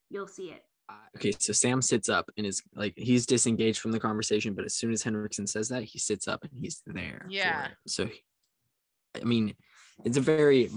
you'll 0.10 0.28
see 0.28 0.50
it. 0.50 0.64
Uh, 0.90 0.96
okay, 1.16 1.32
so 1.38 1.54
Sam 1.54 1.82
sits 1.82 2.10
up 2.10 2.30
and 2.38 2.46
is 2.46 2.62
like 2.76 2.94
he's 2.98 3.26
disengaged 3.26 3.80
from 3.80 3.92
the 3.92 4.00
conversation, 4.00 4.54
but 4.54 4.66
as 4.66 4.74
soon 4.74 4.92
as 4.92 5.02
Henriksen 5.02 5.48
says 5.48 5.70
that, 5.70 5.84
he 5.84 5.98
sits 5.98 6.28
up 6.28 6.44
and 6.44 6.52
he's 6.60 6.82
there. 6.86 7.26
Yeah. 7.30 7.70
So, 7.88 8.10
I 9.16 9.24
mean, 9.24 9.56
it's 10.04 10.18
a 10.18 10.22
very 10.22 10.70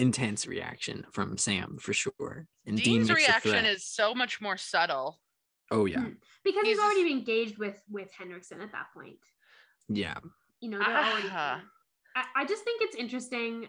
intense 0.00 0.46
reaction 0.46 1.04
from 1.12 1.36
Sam 1.36 1.76
for 1.80 1.92
sure. 1.92 2.46
And 2.66 2.76
Dean's 2.80 3.08
makes 3.08 3.10
a 3.10 3.14
reaction 3.28 3.64
is 3.64 3.84
so 3.84 4.14
much 4.14 4.40
more 4.40 4.56
subtle. 4.56 5.20
Oh 5.70 5.84
yeah, 5.86 6.00
Hmm. 6.00 6.12
Because 6.42 6.62
he's, 6.62 6.76
He's- 6.76 6.84
already 6.84 7.04
been 7.04 7.18
engaged 7.18 7.58
with 7.58 7.80
with 7.90 8.10
Henriksen 8.16 8.60
at 8.60 8.72
that 8.72 8.86
point. 8.94 9.18
yeah. 9.88 10.18
You 10.60 10.68
know, 10.70 10.78
they're 10.78 10.88
already 10.96 11.28
Ah. 11.30 11.62
I, 12.14 12.24
I 12.36 12.44
just 12.44 12.64
think 12.64 12.82
it's 12.82 12.96
interesting. 12.96 13.68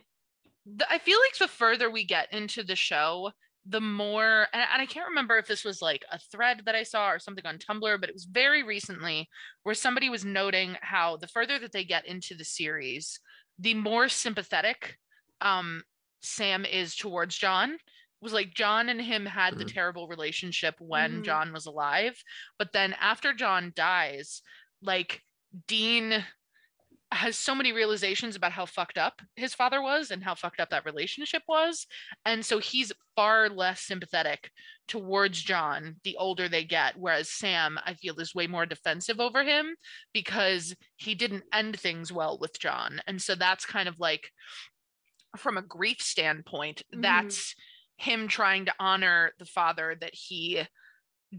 the, 0.66 0.86
I 0.92 0.98
feel 0.98 1.18
like 1.20 1.38
the 1.38 1.48
further 1.48 1.90
we 1.90 2.04
get 2.04 2.34
into 2.34 2.64
the 2.64 2.76
show, 2.76 3.32
the 3.66 3.80
more, 3.80 4.48
and, 4.52 4.62
and 4.74 4.82
I 4.82 4.86
can't 4.86 5.08
remember 5.08 5.38
if 5.38 5.48
this 5.48 5.64
was 5.64 5.82
like 5.82 6.04
a 6.12 6.20
thread 6.20 6.64
that 6.66 6.76
I 6.76 6.84
saw 6.84 7.10
or 7.12 7.20
something 7.20 7.46
on 7.46 7.60
Tumblr, 7.60 8.00
but 8.02 8.10
it 8.10 8.16
was 8.16 8.26
very 8.26 8.62
recently 8.64 9.30
where 9.64 9.76
somebody 9.76 10.10
was 10.10 10.26
noting 10.26 10.76
how 10.82 11.16
the 11.18 11.28
further 11.28 11.60
that 11.60 11.72
they 11.72 11.84
get 11.86 12.06
into 12.06 12.36
the 12.36 12.44
series, 12.44 13.20
the 13.60 13.74
more 13.76 14.10
sympathetic 14.10 14.98
um, 15.40 15.84
Sam 16.22 16.66
is 16.66 16.96
towards 16.96 17.38
John. 17.38 17.78
Was 18.22 18.34
like 18.34 18.54
John 18.54 18.90
and 18.90 19.02
him 19.02 19.26
had 19.26 19.58
the 19.58 19.66
Mhm. 19.66 19.74
terrible 19.74 20.08
relationship 20.08 20.76
when 20.80 21.22
Mhm. 21.22 21.26
John 21.26 21.52
was 21.54 21.66
alive, 21.66 22.24
but 22.60 22.72
then 22.72 22.94
after 22.94 23.34
John 23.34 23.74
dies, 23.76 24.44
like 24.82 25.24
Dean 25.68 26.26
has 27.14 27.38
so 27.38 27.54
many 27.54 27.74
realizations 27.74 28.38
about 28.38 28.54
how 28.54 28.66
fucked 28.66 28.98
up 28.98 29.22
his 29.36 29.54
father 29.54 29.82
was 29.82 30.12
and 30.12 30.24
how 30.24 30.34
fucked 30.34 30.62
up 30.62 30.70
that 30.70 30.86
relationship 30.86 31.44
was. 31.46 31.86
And 32.26 32.46
so 32.46 32.60
he's 32.60 32.94
far 33.18 33.50
less 33.50 33.82
sympathetic 33.82 34.50
towards 34.88 35.42
John 35.42 36.00
the 36.04 36.16
older 36.16 36.48
they 36.48 36.64
get. 36.64 36.96
Whereas 36.96 37.30
Sam, 37.30 37.78
I 37.86 37.96
feel, 37.96 38.18
is 38.20 38.34
way 38.34 38.48
more 38.48 38.66
defensive 38.66 39.20
over 39.20 39.44
him 39.44 39.76
because 40.14 40.74
he 40.96 41.14
didn't 41.14 41.44
end 41.52 41.78
things 41.78 42.14
well 42.14 42.38
with 42.40 42.58
John. 42.60 43.02
And 43.08 43.22
so 43.22 43.36
that's 43.36 43.66
kind 43.66 43.90
of 43.90 44.00
like, 44.00 44.32
from 45.38 45.58
a 45.58 45.62
grief 45.62 46.02
standpoint, 46.02 46.84
Mhm. 46.94 47.02
that's 47.02 47.56
him 47.96 48.28
trying 48.28 48.66
to 48.66 48.74
honor 48.80 49.34
the 49.38 49.46
father 49.46 49.96
that 49.96 50.14
he 50.14 50.66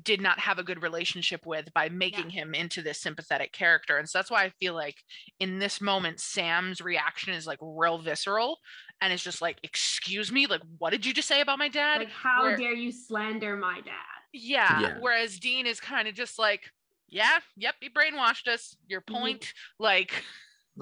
did 0.03 0.21
not 0.21 0.39
have 0.39 0.59
a 0.59 0.63
good 0.63 0.81
relationship 0.81 1.45
with 1.45 1.73
by 1.75 1.89
making 1.89 2.31
yeah. 2.31 2.43
him 2.43 2.55
into 2.55 2.81
this 2.81 2.99
sympathetic 2.99 3.53
character. 3.53 3.99
And 3.99 4.09
so 4.09 4.19
that's 4.19 4.31
why 4.31 4.45
I 4.45 4.51
feel 4.59 4.73
like 4.75 4.97
in 5.39 5.59
this 5.59 5.81
moment, 5.81 6.19
Sam's 6.19 6.81
reaction 6.81 7.35
is 7.35 7.47
like 7.47 7.59
real 7.61 7.99
visceral 7.99 8.59
and 9.03 9.13
it's 9.13 9.23
just 9.23 9.43
like, 9.43 9.59
excuse 9.63 10.33
me, 10.33 10.47
like, 10.47 10.63
what 10.79 10.91
did 10.91 11.05
you 11.05 11.13
just 11.13 11.29
say 11.29 11.43
about 11.43 11.59
my 11.59 11.69
dad? 11.69 11.99
Like, 11.99 12.11
how 12.11 12.45
Where, 12.45 12.57
dare 12.57 12.73
you 12.73 12.91
slander 12.91 13.55
my 13.57 13.81
dad? 13.85 13.93
Yeah. 14.33 14.81
yeah. 14.81 14.97
Whereas 15.01 15.39
Dean 15.39 15.67
is 15.67 15.79
kind 15.79 16.09
of 16.09 16.15
just 16.15 16.39
like, 16.39 16.71
yeah, 17.09 17.41
yep, 17.57 17.75
you 17.83 17.91
brainwashed 17.91 18.49
us. 18.49 18.75
Your 18.87 19.03
mm-hmm. 19.03 19.15
point, 19.15 19.41
mm-hmm. 19.41 19.53
like, 19.85 20.25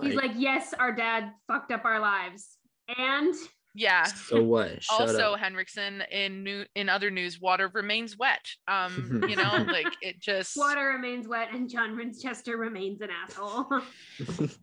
he's 0.00 0.14
like, 0.14 0.32
yes, 0.36 0.72
our 0.78 0.92
dad 0.92 1.32
fucked 1.48 1.72
up 1.72 1.84
our 1.84 1.98
lives. 1.98 2.58
And 2.98 3.34
yeah. 3.74 4.04
So 4.04 4.42
what? 4.42 4.82
Shut 4.82 5.00
also, 5.00 5.32
up. 5.32 5.40
Henriksen 5.40 6.02
in 6.10 6.42
new 6.42 6.64
in 6.74 6.88
other 6.88 7.10
news, 7.10 7.40
water 7.40 7.70
remains 7.72 8.16
wet. 8.18 8.46
Um, 8.66 9.24
you 9.28 9.36
know, 9.36 9.64
like 9.68 9.94
it 10.02 10.20
just 10.20 10.56
water 10.56 10.86
remains 10.86 11.28
wet, 11.28 11.48
and 11.52 11.68
John 11.68 11.96
Winchester 11.96 12.56
remains 12.56 13.00
an 13.00 13.10
asshole. 13.10 13.66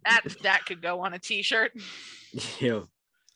that 0.06 0.24
that 0.44 0.66
could 0.66 0.82
go 0.82 1.02
on 1.02 1.14
a 1.14 1.20
t-shirt. 1.20 1.72
Yeah. 2.60 2.82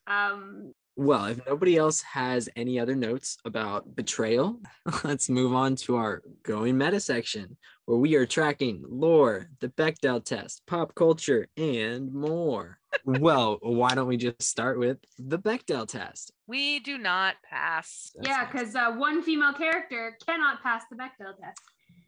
Um. 0.06 0.74
Well, 0.96 1.26
if 1.26 1.46
nobody 1.48 1.78
else 1.78 2.02
has 2.02 2.50
any 2.56 2.80
other 2.80 2.96
notes 2.96 3.38
about 3.46 3.96
betrayal, 3.96 4.60
let's 5.04 5.30
move 5.30 5.54
on 5.54 5.76
to 5.78 5.96
our 5.96 6.22
going 6.44 6.78
meta 6.78 7.00
section, 7.00 7.58
where 7.86 7.98
we 7.98 8.16
are 8.16 8.26
tracking 8.26 8.84
lore, 8.88 9.50
the 9.60 9.70
Bechdel 9.70 10.24
test, 10.24 10.64
pop 10.68 10.94
culture, 10.94 11.48
and 11.58 12.14
more 12.14 12.82
well, 13.06 13.58
why 13.62 13.96
don't 13.96 14.08
we 14.08 14.18
just 14.18 14.42
start 14.42 14.78
with 14.78 14.98
the 15.18 15.40
Bechdel 15.40 15.88
test? 15.88 16.32
We 16.48 16.80
do 16.80 16.98
not 16.98 17.36
pass. 17.50 18.12
That's 18.16 18.28
yeah, 18.28 18.46
because 18.46 18.76
uh, 18.76 18.92
one 18.92 19.22
female 19.22 19.54
character 19.54 20.18
cannot 20.26 20.62
pass 20.62 20.84
the 20.90 20.98
Bechdel 20.98 21.38
test. 21.40 21.62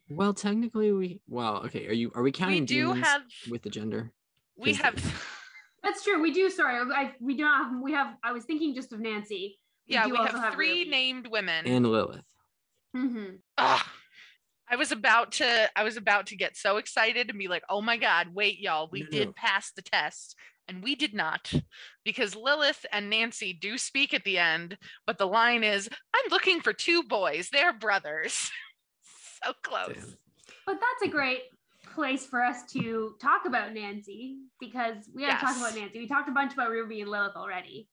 Well, 0.09 0.33
technically, 0.33 0.91
we 0.91 1.21
well, 1.27 1.63
okay. 1.65 1.87
Are 1.87 1.93
you 1.93 2.11
are 2.13 2.21
we 2.21 2.31
counting? 2.31 2.61
We 2.61 2.65
do 2.65 2.93
have 2.93 3.21
with 3.49 3.63
the 3.63 3.69
gender. 3.69 4.11
We 4.57 4.73
have. 4.73 4.95
That's 5.83 6.03
true. 6.03 6.21
We 6.21 6.31
do. 6.31 6.49
Sorry, 6.49 6.75
I, 6.93 7.13
we 7.19 7.35
do 7.35 7.43
not. 7.43 7.65
Have, 7.65 7.81
we 7.81 7.91
have. 7.91 8.15
I 8.23 8.31
was 8.31 8.45
thinking 8.45 8.73
just 8.73 8.93
of 8.93 8.99
Nancy. 8.99 9.59
We 9.87 9.95
yeah, 9.95 10.07
we 10.07 10.15
have, 10.17 10.29
have 10.29 10.53
three 10.53 10.85
named 10.85 11.27
women 11.27 11.67
and 11.67 11.85
Lilith. 11.85 12.23
Mm-hmm. 12.95 13.35
I 13.57 14.75
was 14.77 14.91
about 14.91 15.33
to 15.33 15.69
I 15.75 15.83
was 15.83 15.97
about 15.97 16.27
to 16.27 16.37
get 16.37 16.55
so 16.55 16.77
excited 16.77 17.29
and 17.29 17.37
be 17.37 17.47
like, 17.47 17.63
"Oh 17.69 17.81
my 17.81 17.97
god, 17.97 18.29
wait 18.33 18.59
y'all, 18.59 18.89
we 18.91 19.01
no, 19.01 19.09
did 19.09 19.27
no. 19.29 19.33
pass 19.33 19.71
the 19.75 19.81
test." 19.81 20.35
And 20.69 20.81
we 20.81 20.95
did 20.95 21.13
not 21.13 21.53
because 22.05 22.37
Lilith 22.37 22.85
and 22.93 23.09
Nancy 23.09 23.51
do 23.51 23.77
speak 23.77 24.13
at 24.13 24.23
the 24.23 24.37
end, 24.37 24.77
but 25.05 25.17
the 25.17 25.27
line 25.27 25.65
is, 25.65 25.89
"I'm 26.15 26.31
looking 26.31 26.61
for 26.61 26.71
two 26.71 27.03
boys. 27.03 27.49
They're 27.51 27.73
brothers." 27.73 28.49
so 29.43 29.51
close. 29.63 29.95
Damn. 29.95 30.17
But 30.65 30.79
that's 30.79 31.09
a 31.09 31.11
great 31.11 31.41
place 31.93 32.25
for 32.25 32.43
us 32.43 32.63
to 32.73 33.15
talk 33.21 33.45
about 33.45 33.73
Nancy 33.73 34.37
because 34.59 35.09
we 35.13 35.23
have 35.23 35.33
yes. 35.33 35.39
to 35.39 35.45
talk 35.45 35.57
about 35.57 35.79
Nancy. 35.79 35.99
We 35.99 36.07
talked 36.07 36.29
a 36.29 36.31
bunch 36.31 36.53
about 36.53 36.69
Ruby 36.69 37.01
and 37.01 37.09
Lilith 37.09 37.35
already. 37.35 37.87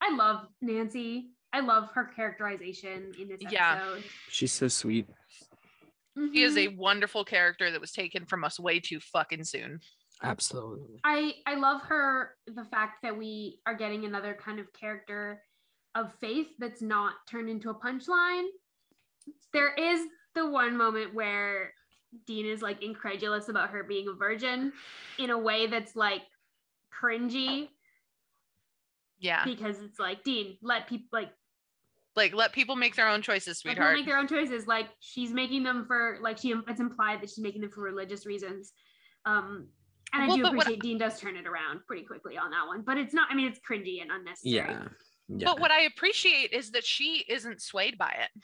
I 0.00 0.14
love 0.14 0.46
Nancy. 0.60 1.30
I 1.52 1.60
love 1.60 1.90
her 1.94 2.04
characterization 2.04 3.12
in 3.20 3.28
this 3.28 3.40
episode. 3.40 3.52
Yeah. 3.52 3.94
She's 4.28 4.52
so 4.52 4.68
sweet. 4.68 5.08
Mm-hmm. 6.18 6.32
He 6.32 6.42
is 6.42 6.56
a 6.56 6.68
wonderful 6.68 7.24
character 7.24 7.70
that 7.70 7.80
was 7.80 7.92
taken 7.92 8.26
from 8.26 8.44
us 8.44 8.58
way 8.58 8.80
too 8.80 9.00
fucking 9.00 9.44
soon. 9.44 9.80
Absolutely. 10.22 11.00
I 11.04 11.34
I 11.46 11.56
love 11.56 11.82
her 11.82 12.30
the 12.46 12.64
fact 12.64 13.02
that 13.02 13.16
we 13.16 13.60
are 13.66 13.74
getting 13.74 14.06
another 14.06 14.36
kind 14.38 14.58
of 14.58 14.72
character 14.72 15.42
of 15.94 16.12
faith 16.20 16.48
that's 16.58 16.82
not 16.82 17.14
turned 17.30 17.50
into 17.50 17.70
a 17.70 17.74
punchline. 17.74 18.46
There 19.52 19.74
is 19.74 20.00
the 20.34 20.48
one 20.48 20.76
moment 20.76 21.14
where 21.14 21.72
Dean 22.26 22.46
is 22.46 22.62
like 22.62 22.82
incredulous 22.82 23.48
about 23.48 23.70
her 23.70 23.82
being 23.84 24.08
a 24.08 24.12
virgin 24.12 24.72
in 25.18 25.30
a 25.30 25.38
way 25.38 25.66
that's 25.66 25.96
like 25.96 26.22
cringy. 26.92 27.68
Yeah. 29.18 29.44
Because 29.44 29.80
it's 29.80 29.98
like, 29.98 30.24
Dean, 30.24 30.56
let 30.62 30.88
people 30.88 31.06
like 31.12 31.30
like 32.14 32.34
let 32.34 32.52
people 32.52 32.76
make 32.76 32.96
their 32.96 33.08
own 33.08 33.20
choices, 33.20 33.58
sweetheart. 33.58 33.96
make 33.96 34.06
their 34.06 34.18
own 34.18 34.28
choices. 34.28 34.66
Like 34.66 34.88
she's 35.00 35.32
making 35.32 35.62
them 35.62 35.84
for 35.86 36.18
like 36.22 36.38
she 36.38 36.54
it's 36.66 36.80
implied 36.80 37.20
that 37.20 37.28
she's 37.28 37.40
making 37.42 37.60
them 37.60 37.70
for 37.70 37.82
religious 37.82 38.24
reasons. 38.26 38.72
Um 39.26 39.68
and 40.12 40.28
well, 40.28 40.36
I 40.36 40.40
do 40.40 40.46
appreciate 40.46 40.80
Dean 40.80 40.98
does 40.98 41.20
turn 41.20 41.36
it 41.36 41.46
around 41.46 41.80
pretty 41.86 42.04
quickly 42.04 42.38
on 42.38 42.50
that 42.50 42.66
one, 42.66 42.82
but 42.82 42.96
it's 42.96 43.12
not. 43.12 43.28
I 43.30 43.34
mean, 43.34 43.48
it's 43.48 43.58
cringy 43.58 44.00
and 44.00 44.10
unnecessary. 44.10 44.72
Yeah. 44.72 44.88
yeah. 45.28 45.44
But 45.44 45.60
what 45.60 45.70
I 45.70 45.82
appreciate 45.82 46.52
is 46.52 46.70
that 46.70 46.84
she 46.84 47.24
isn't 47.28 47.60
swayed 47.60 47.98
by 47.98 48.10
it. 48.10 48.42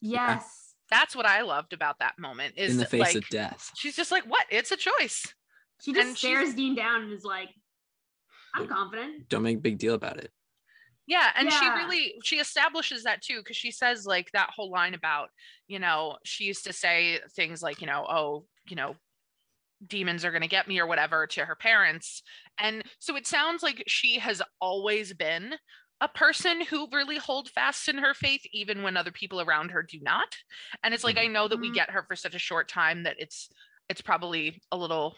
Yes. 0.00 0.65
That's 0.90 1.16
what 1.16 1.26
I 1.26 1.42
loved 1.42 1.72
about 1.72 1.98
that 1.98 2.14
moment. 2.18 2.54
Is 2.56 2.72
in 2.72 2.78
the 2.78 2.86
face 2.86 3.00
like, 3.00 3.16
of 3.16 3.28
death. 3.28 3.70
She's 3.76 3.96
just 3.96 4.10
like, 4.10 4.24
"What? 4.24 4.46
It's 4.50 4.70
a 4.70 4.76
choice." 4.76 5.24
She 5.82 5.92
just 5.92 6.08
and 6.08 6.16
stares 6.16 6.54
Dean 6.54 6.74
down 6.74 7.02
and 7.02 7.12
is 7.12 7.24
like, 7.24 7.48
"I'm 8.54 8.68
confident." 8.68 9.28
Don't 9.28 9.42
make 9.42 9.58
a 9.58 9.60
big 9.60 9.78
deal 9.78 9.94
about 9.94 10.18
it. 10.18 10.30
Yeah, 11.06 11.30
and 11.36 11.50
yeah. 11.50 11.60
she 11.60 11.68
really 11.68 12.14
she 12.24 12.36
establishes 12.36 13.04
that 13.04 13.22
too 13.22 13.38
because 13.38 13.56
she 13.56 13.70
says 13.70 14.06
like 14.06 14.30
that 14.32 14.50
whole 14.54 14.70
line 14.70 14.94
about, 14.94 15.28
you 15.68 15.78
know, 15.78 16.16
she 16.24 16.44
used 16.44 16.64
to 16.64 16.72
say 16.72 17.20
things 17.34 17.62
like, 17.62 17.80
you 17.80 17.86
know, 17.86 18.04
oh, 18.08 18.44
you 18.68 18.74
know, 18.74 18.96
demons 19.86 20.24
are 20.24 20.30
going 20.30 20.42
to 20.42 20.48
get 20.48 20.66
me 20.66 20.80
or 20.80 20.86
whatever 20.86 21.26
to 21.28 21.44
her 21.44 21.54
parents. 21.54 22.22
And 22.58 22.82
so 22.98 23.16
it 23.16 23.26
sounds 23.26 23.62
like 23.62 23.84
she 23.86 24.18
has 24.18 24.42
always 24.60 25.12
been 25.12 25.54
a 26.00 26.08
person 26.08 26.60
who 26.60 26.88
really 26.92 27.16
hold 27.16 27.48
fast 27.50 27.88
in 27.88 27.98
her 27.98 28.14
faith 28.14 28.42
even 28.52 28.82
when 28.82 28.96
other 28.96 29.10
people 29.10 29.40
around 29.40 29.70
her 29.70 29.82
do 29.82 29.98
not. 30.02 30.36
And 30.82 30.92
it's 30.92 31.04
like 31.04 31.18
I 31.18 31.26
know 31.26 31.48
that 31.48 31.58
we 31.58 31.68
mm-hmm. 31.68 31.74
get 31.74 31.90
her 31.90 32.04
for 32.06 32.16
such 32.16 32.34
a 32.34 32.40
short 32.40 32.68
time 32.68 33.04
that 33.04 33.16
it's 33.18 33.48
it's 33.88 34.02
probably 34.02 34.60
a 34.72 34.76
little 34.76 35.16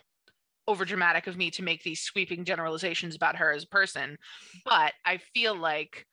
over 0.69 0.85
dramatic 0.85 1.27
of 1.27 1.37
me 1.37 1.51
to 1.51 1.63
make 1.63 1.83
these 1.83 2.03
sweeping 2.03 2.45
generalizations 2.45 3.17
about 3.17 3.37
her 3.37 3.53
as 3.53 3.65
a 3.65 3.69
person, 3.69 4.19
but 4.67 4.93
I 5.05 5.19
feel 5.33 5.59
like 5.59 6.07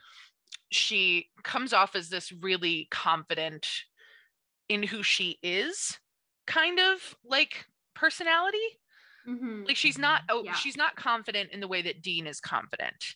she 0.72 1.28
comes 1.44 1.74
off 1.74 1.96
as 1.96 2.10
this 2.10 2.32
really 2.32 2.88
confident 2.90 3.68
in 4.70 4.82
who 4.82 5.04
she 5.04 5.38
is 5.44 6.00
kind 6.48 6.80
of 6.80 7.16
like 7.24 7.66
personality. 7.96 8.58
Mm-hmm. 9.28 9.64
Like 9.66 9.76
she's 9.76 9.98
not 9.98 10.22
oh, 10.30 10.44
yeah. 10.46 10.54
she's 10.54 10.78
not 10.78 10.96
confident 10.96 11.52
in 11.52 11.60
the 11.60 11.68
way 11.68 11.82
that 11.82 12.02
Dean 12.02 12.26
is 12.26 12.40
confident. 12.40 13.16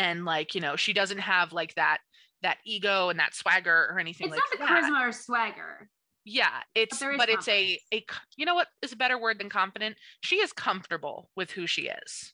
And 0.00 0.24
like, 0.24 0.54
you 0.54 0.60
know, 0.60 0.76
she 0.76 0.92
doesn't 0.92 1.18
have 1.18 1.52
like 1.52 1.74
that 1.74 1.98
that 2.42 2.56
ego 2.64 3.10
and 3.10 3.18
that 3.18 3.34
swagger 3.34 3.88
or 3.90 3.98
anything 3.98 4.28
it's 4.28 4.36
like 4.36 4.60
not 4.60 4.82
the 4.82 4.88
charisma 4.88 5.08
or 5.08 5.12
swagger. 5.12 5.88
Yeah 6.24 6.62
it's 6.74 6.98
but, 6.98 7.16
but 7.18 7.28
it's 7.28 7.48
a 7.48 7.78
a 7.92 8.04
you 8.36 8.46
know 8.46 8.54
what 8.54 8.68
is 8.82 8.92
a 8.92 8.96
better 8.96 9.20
word 9.20 9.38
than 9.38 9.50
confident? 9.50 9.96
She 10.22 10.36
is 10.36 10.52
comfortable 10.52 11.30
with 11.36 11.50
who 11.50 11.66
she 11.66 11.82
is. 11.82 12.32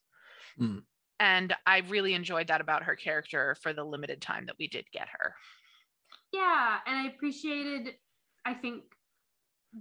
Mm. 0.60 0.82
and 1.20 1.54
i 1.66 1.82
really 1.88 2.14
enjoyed 2.14 2.46
that 2.46 2.62
about 2.62 2.84
her 2.84 2.96
character 2.96 3.54
for 3.60 3.74
the 3.74 3.84
limited 3.84 4.22
time 4.22 4.46
that 4.46 4.56
we 4.58 4.68
did 4.68 4.86
get 4.90 5.08
her. 5.10 5.34
Yeah 6.32 6.78
and 6.86 6.96
i 6.96 7.08
appreciated 7.08 7.94
i 8.46 8.54
think 8.54 8.84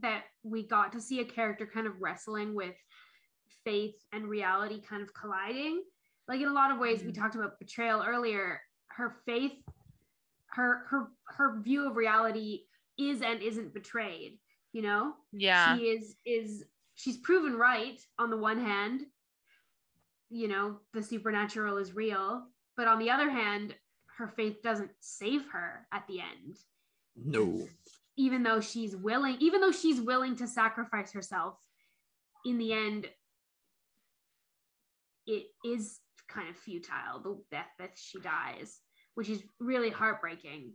that 0.02 0.24
we 0.44 0.68
got 0.68 0.92
to 0.92 1.00
see 1.00 1.22
a 1.22 1.26
character 1.26 1.66
kind 1.66 1.88
of 1.88 2.02
wrestling 2.02 2.54
with 2.54 2.76
faith 3.64 3.96
and 4.12 4.28
reality 4.28 4.82
kind 4.82 5.02
of 5.02 5.14
colliding 5.14 5.82
like 6.28 6.42
in 6.42 6.48
a 6.48 6.54
lot 6.54 6.72
of 6.72 6.80
ways 6.80 7.02
mm. 7.02 7.08
we 7.08 7.12
talked 7.12 7.36
about 7.36 7.60
betrayal 7.60 8.04
earlier. 8.06 8.62
Her 8.88 9.16
faith 9.26 9.54
her 10.52 10.86
her 10.90 11.08
her 11.28 11.60
view 11.62 11.88
of 11.88 11.98
reality 11.98 12.62
is 12.98 13.22
and 13.22 13.42
isn't 13.42 13.74
betrayed 13.74 14.40
you 14.76 14.82
know? 14.82 15.14
Yeah. 15.32 15.78
She 15.78 15.84
is 15.84 16.18
is 16.26 16.66
she's 16.96 17.16
proven 17.18 17.56
right 17.56 17.98
on 18.20 18.30
the 18.30 18.36
one 18.38 18.60
hand 18.60 19.04
you 20.30 20.50
know 20.50 20.82
the 20.94 21.02
supernatural 21.02 21.78
is 21.78 21.96
real 21.96 22.44
but 22.76 22.88
on 22.88 23.00
the 23.00 23.10
other 23.10 23.30
hand 23.30 23.74
her 24.18 24.28
faith 24.28 24.62
doesn't 24.62 24.92
save 25.00 25.46
her 25.54 25.88
at 25.94 26.06
the 26.08 26.20
end. 26.20 26.58
No. 27.16 27.66
Even 28.18 28.44
though 28.44 28.60
she's 28.60 28.98
willing 28.98 29.38
even 29.40 29.62
though 29.62 29.72
she's 29.72 30.02
willing 30.02 30.36
to 30.36 30.48
sacrifice 30.48 31.14
herself 31.14 31.56
in 32.46 32.58
the 32.58 32.74
end 32.74 33.08
it 35.26 35.46
is 35.64 36.02
kind 36.36 36.50
of 36.50 36.58
futile 36.58 37.22
the 37.24 37.38
death 37.52 37.72
that 37.80 37.92
she 37.96 38.20
dies 38.20 38.80
which 39.16 39.30
is 39.30 39.42
really 39.60 39.90
heartbreaking 39.90 40.74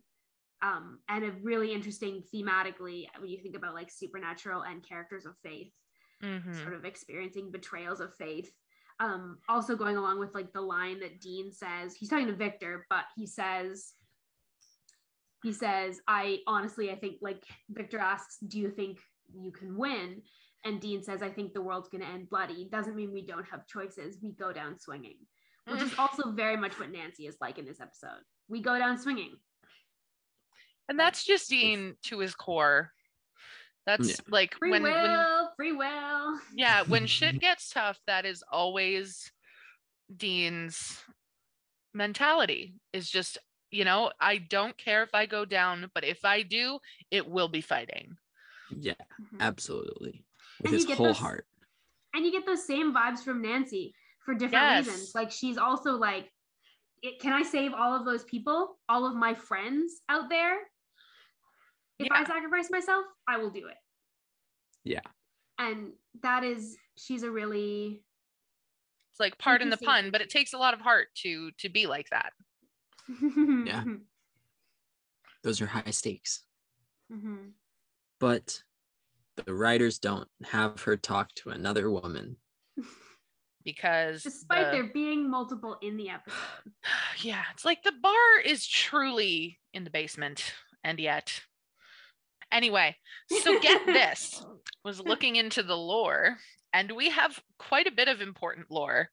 um, 0.63 0.99
and 1.09 1.25
a 1.25 1.33
really 1.43 1.73
interesting 1.73 2.23
thematically 2.35 3.07
when 3.19 3.31
you 3.31 3.39
think 3.39 3.57
about 3.57 3.75
like 3.75 3.91
supernatural 3.91 4.63
and 4.63 4.87
characters 4.87 5.25
of 5.25 5.35
faith 5.43 5.73
mm-hmm. 6.23 6.53
sort 6.63 6.75
of 6.75 6.85
experiencing 6.85 7.51
betrayals 7.51 8.01
of 8.01 8.15
faith. 8.17 8.51
Um, 8.99 9.39
also 9.49 9.77
going 9.77 9.97
along 9.97 10.19
with 10.19 10.35
like 10.35 10.53
the 10.53 10.61
line 10.61 11.01
that 11.01 11.23
dean 11.23 11.51
says 11.53 11.95
he's 11.95 12.11
talking 12.11 12.27
to 12.27 12.35
victor 12.35 12.85
but 12.91 13.05
he 13.17 13.27
says 13.27 13.95
he 15.43 15.55
says 15.55 16.03
i 16.07 16.41
honestly 16.47 16.91
i 16.91 16.97
think 16.97 17.15
like 17.23 17.43
victor 17.71 17.99
asks 17.99 18.37
do 18.47 18.59
you 18.59 18.69
think 18.71 18.99
you 19.35 19.53
can 19.53 19.79
win? 19.79 20.21
And 20.67 20.83
dean 20.83 21.03
says 21.03 21.23
i 21.23 21.31
think 21.31 21.55
the 21.55 21.63
world's 21.63 21.89
going 21.89 22.03
to 22.03 22.09
end 22.09 22.29
bloody. 22.29 22.69
Doesn't 22.71 22.95
mean 22.95 23.11
we 23.11 23.25
don't 23.25 23.49
have 23.51 23.67
choices. 23.67 24.19
We 24.23 24.33
go 24.33 24.53
down 24.53 24.79
swinging 24.79 25.17
which 25.71 25.83
is 25.83 25.95
also 25.99 26.31
very 26.33 26.57
much 26.57 26.79
what 26.79 26.91
nancy 26.91 27.27
is 27.27 27.37
like 27.41 27.59
in 27.59 27.65
this 27.65 27.81
episode 27.81 28.21
we 28.49 28.61
go 28.61 28.79
down 28.79 28.99
swinging 28.99 29.37
And 30.89 30.99
that's 30.99 31.25
just 31.25 31.49
Dean 31.49 31.95
to 32.05 32.19
his 32.19 32.35
core. 32.35 32.91
That's 33.87 34.09
Yeah. 34.09 34.17
like 34.29 34.57
Free 34.59 34.71
when, 34.73 34.83
will, 34.83 34.91
when 34.93 35.49
free 35.57 35.73
will. 35.73 36.41
yeah, 36.53 36.83
when 36.83 37.07
shit 37.17 37.39
gets 37.41 37.71
tough, 37.71 37.99
that 38.09 38.25
is 38.27 38.43
always 38.51 39.31
Dean's 40.15 40.99
mentality 41.95 42.75
is 42.93 43.09
just, 43.09 43.39
you 43.71 43.85
know, 43.85 44.11
I 44.21 44.39
don't 44.39 44.77
care 44.77 45.05
if 45.05 45.15
I 45.15 45.27
go 45.27 45.45
down, 45.45 45.91
but 45.95 46.05
if 46.05 46.25
I 46.25 46.43
do, 46.43 46.81
it 47.13 47.29
will 47.29 47.49
be 47.49 47.61
fighting. 47.61 48.17
Yeah, 48.71 48.95
Mhm. 49.21 49.39
absolutely. 49.41 50.25
With 50.59 50.67
And 50.67 50.73
you 50.73 50.79
his 50.79 50.87
get 50.87 50.97
whole 50.99 51.07
those- 51.07 51.19
heart. 51.19 51.47
and 52.15 52.25
you 52.27 52.33
get 52.33 52.47
those 52.47 52.67
same 52.67 52.93
vibes 52.93 53.23
from 53.23 53.41
Nancy 53.43 53.95
for 54.25 54.35
different 54.35 54.53
Yes. 54.65 54.87
reasons. 54.87 55.13
Like 55.15 55.31
she's 55.31 55.57
also 55.59 55.93
like, 55.93 56.31
it, 57.03 57.19
can 57.21 57.33
I 57.33 57.43
save 57.43 57.73
all 57.73 57.95
of 57.95 58.05
those 58.05 58.25
people, 58.25 58.79
all 58.89 59.07
of 59.07 59.15
my 59.17 59.35
friends 59.35 60.01
out 60.09 60.29
there? 60.29 60.59
If 61.99 62.09
I 62.11 62.25
sacrifice 62.25 62.71
myself, 62.71 63.05
I 63.29 63.39
will 63.39 63.51
do 63.51 63.67
it. 63.69 63.77
Yeah. 64.85 65.01
And 65.59 65.93
that 66.23 66.45
is, 66.45 66.77
she's 66.97 67.23
a 67.23 67.31
really 67.31 68.03
It's 69.11 69.21
like 69.21 69.37
pardon 69.39 69.69
the 69.71 69.77
pun, 69.77 70.11
but 70.11 70.21
it 70.23 70.31
takes 70.31 70.53
a 70.55 70.59
lot 70.59 70.73
of 70.75 70.81
heart 70.81 71.09
to 71.23 71.51
to 71.59 71.69
be 71.69 71.87
like 71.87 72.09
that. 72.11 72.33
Yeah. 73.67 73.85
Those 75.43 75.61
are 75.63 75.67
high 75.67 75.91
stakes. 75.91 76.43
Mhm. 77.13 77.53
But 78.19 78.63
the 79.37 79.55
writers 79.55 79.99
don't 79.99 80.29
have 80.45 80.83
her 80.83 80.97
talk 80.97 81.35
to 81.37 81.51
another 81.51 81.91
woman. 81.91 82.37
Because 83.65 84.23
Despite 84.23 84.67
the- 84.67 84.73
there 84.73 84.85
being 84.93 85.29
multiple 85.31 85.77
in 85.83 85.97
the 85.97 86.09
episode. 86.11 86.39
yeah, 87.21 87.43
it's 87.53 87.65
like 87.65 87.83
the 87.83 87.93
bar 88.03 88.41
is 88.45 88.67
truly 88.67 89.59
in 89.75 89.85
the 89.85 89.91
basement, 89.91 90.55
and 90.83 90.99
yet. 90.99 91.43
Anyway, 92.53 92.97
so 93.43 93.61
get 93.61 93.87
this 93.87 94.45
was 94.85 94.99
looking 95.01 95.37
into 95.37 95.63
the 95.63 95.77
lore, 95.77 96.37
and 96.73 96.91
we 96.93 97.11
have 97.11 97.39
quite 97.59 97.87
a 97.87 97.93
bit 97.93 98.09
of 98.09 98.21
important 98.21 98.71
lore 98.71 99.11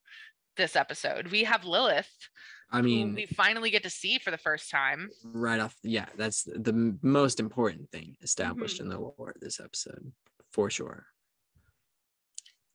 this 0.55 0.75
episode. 0.75 1.27
We 1.27 1.43
have 1.43 1.63
Lilith, 1.65 2.09
I 2.71 2.77
who 2.77 2.83
mean, 2.83 3.13
we 3.13 3.27
finally 3.27 3.69
get 3.69 3.83
to 3.83 3.91
see 3.91 4.17
for 4.17 4.31
the 4.31 4.39
first 4.39 4.71
time. 4.71 5.09
right 5.23 5.59
off, 5.59 5.75
yeah, 5.83 6.07
that's 6.17 6.43
the 6.45 6.97
most 7.03 7.39
important 7.39 7.91
thing 7.91 8.13
Mm-hmm. 8.15 8.23
established 8.23 8.79
in 8.79 8.89
the 8.89 8.97
lore 8.97 9.35
this 9.39 9.59
episode, 9.59 10.11
for 10.51 10.71
sure. 10.71 11.05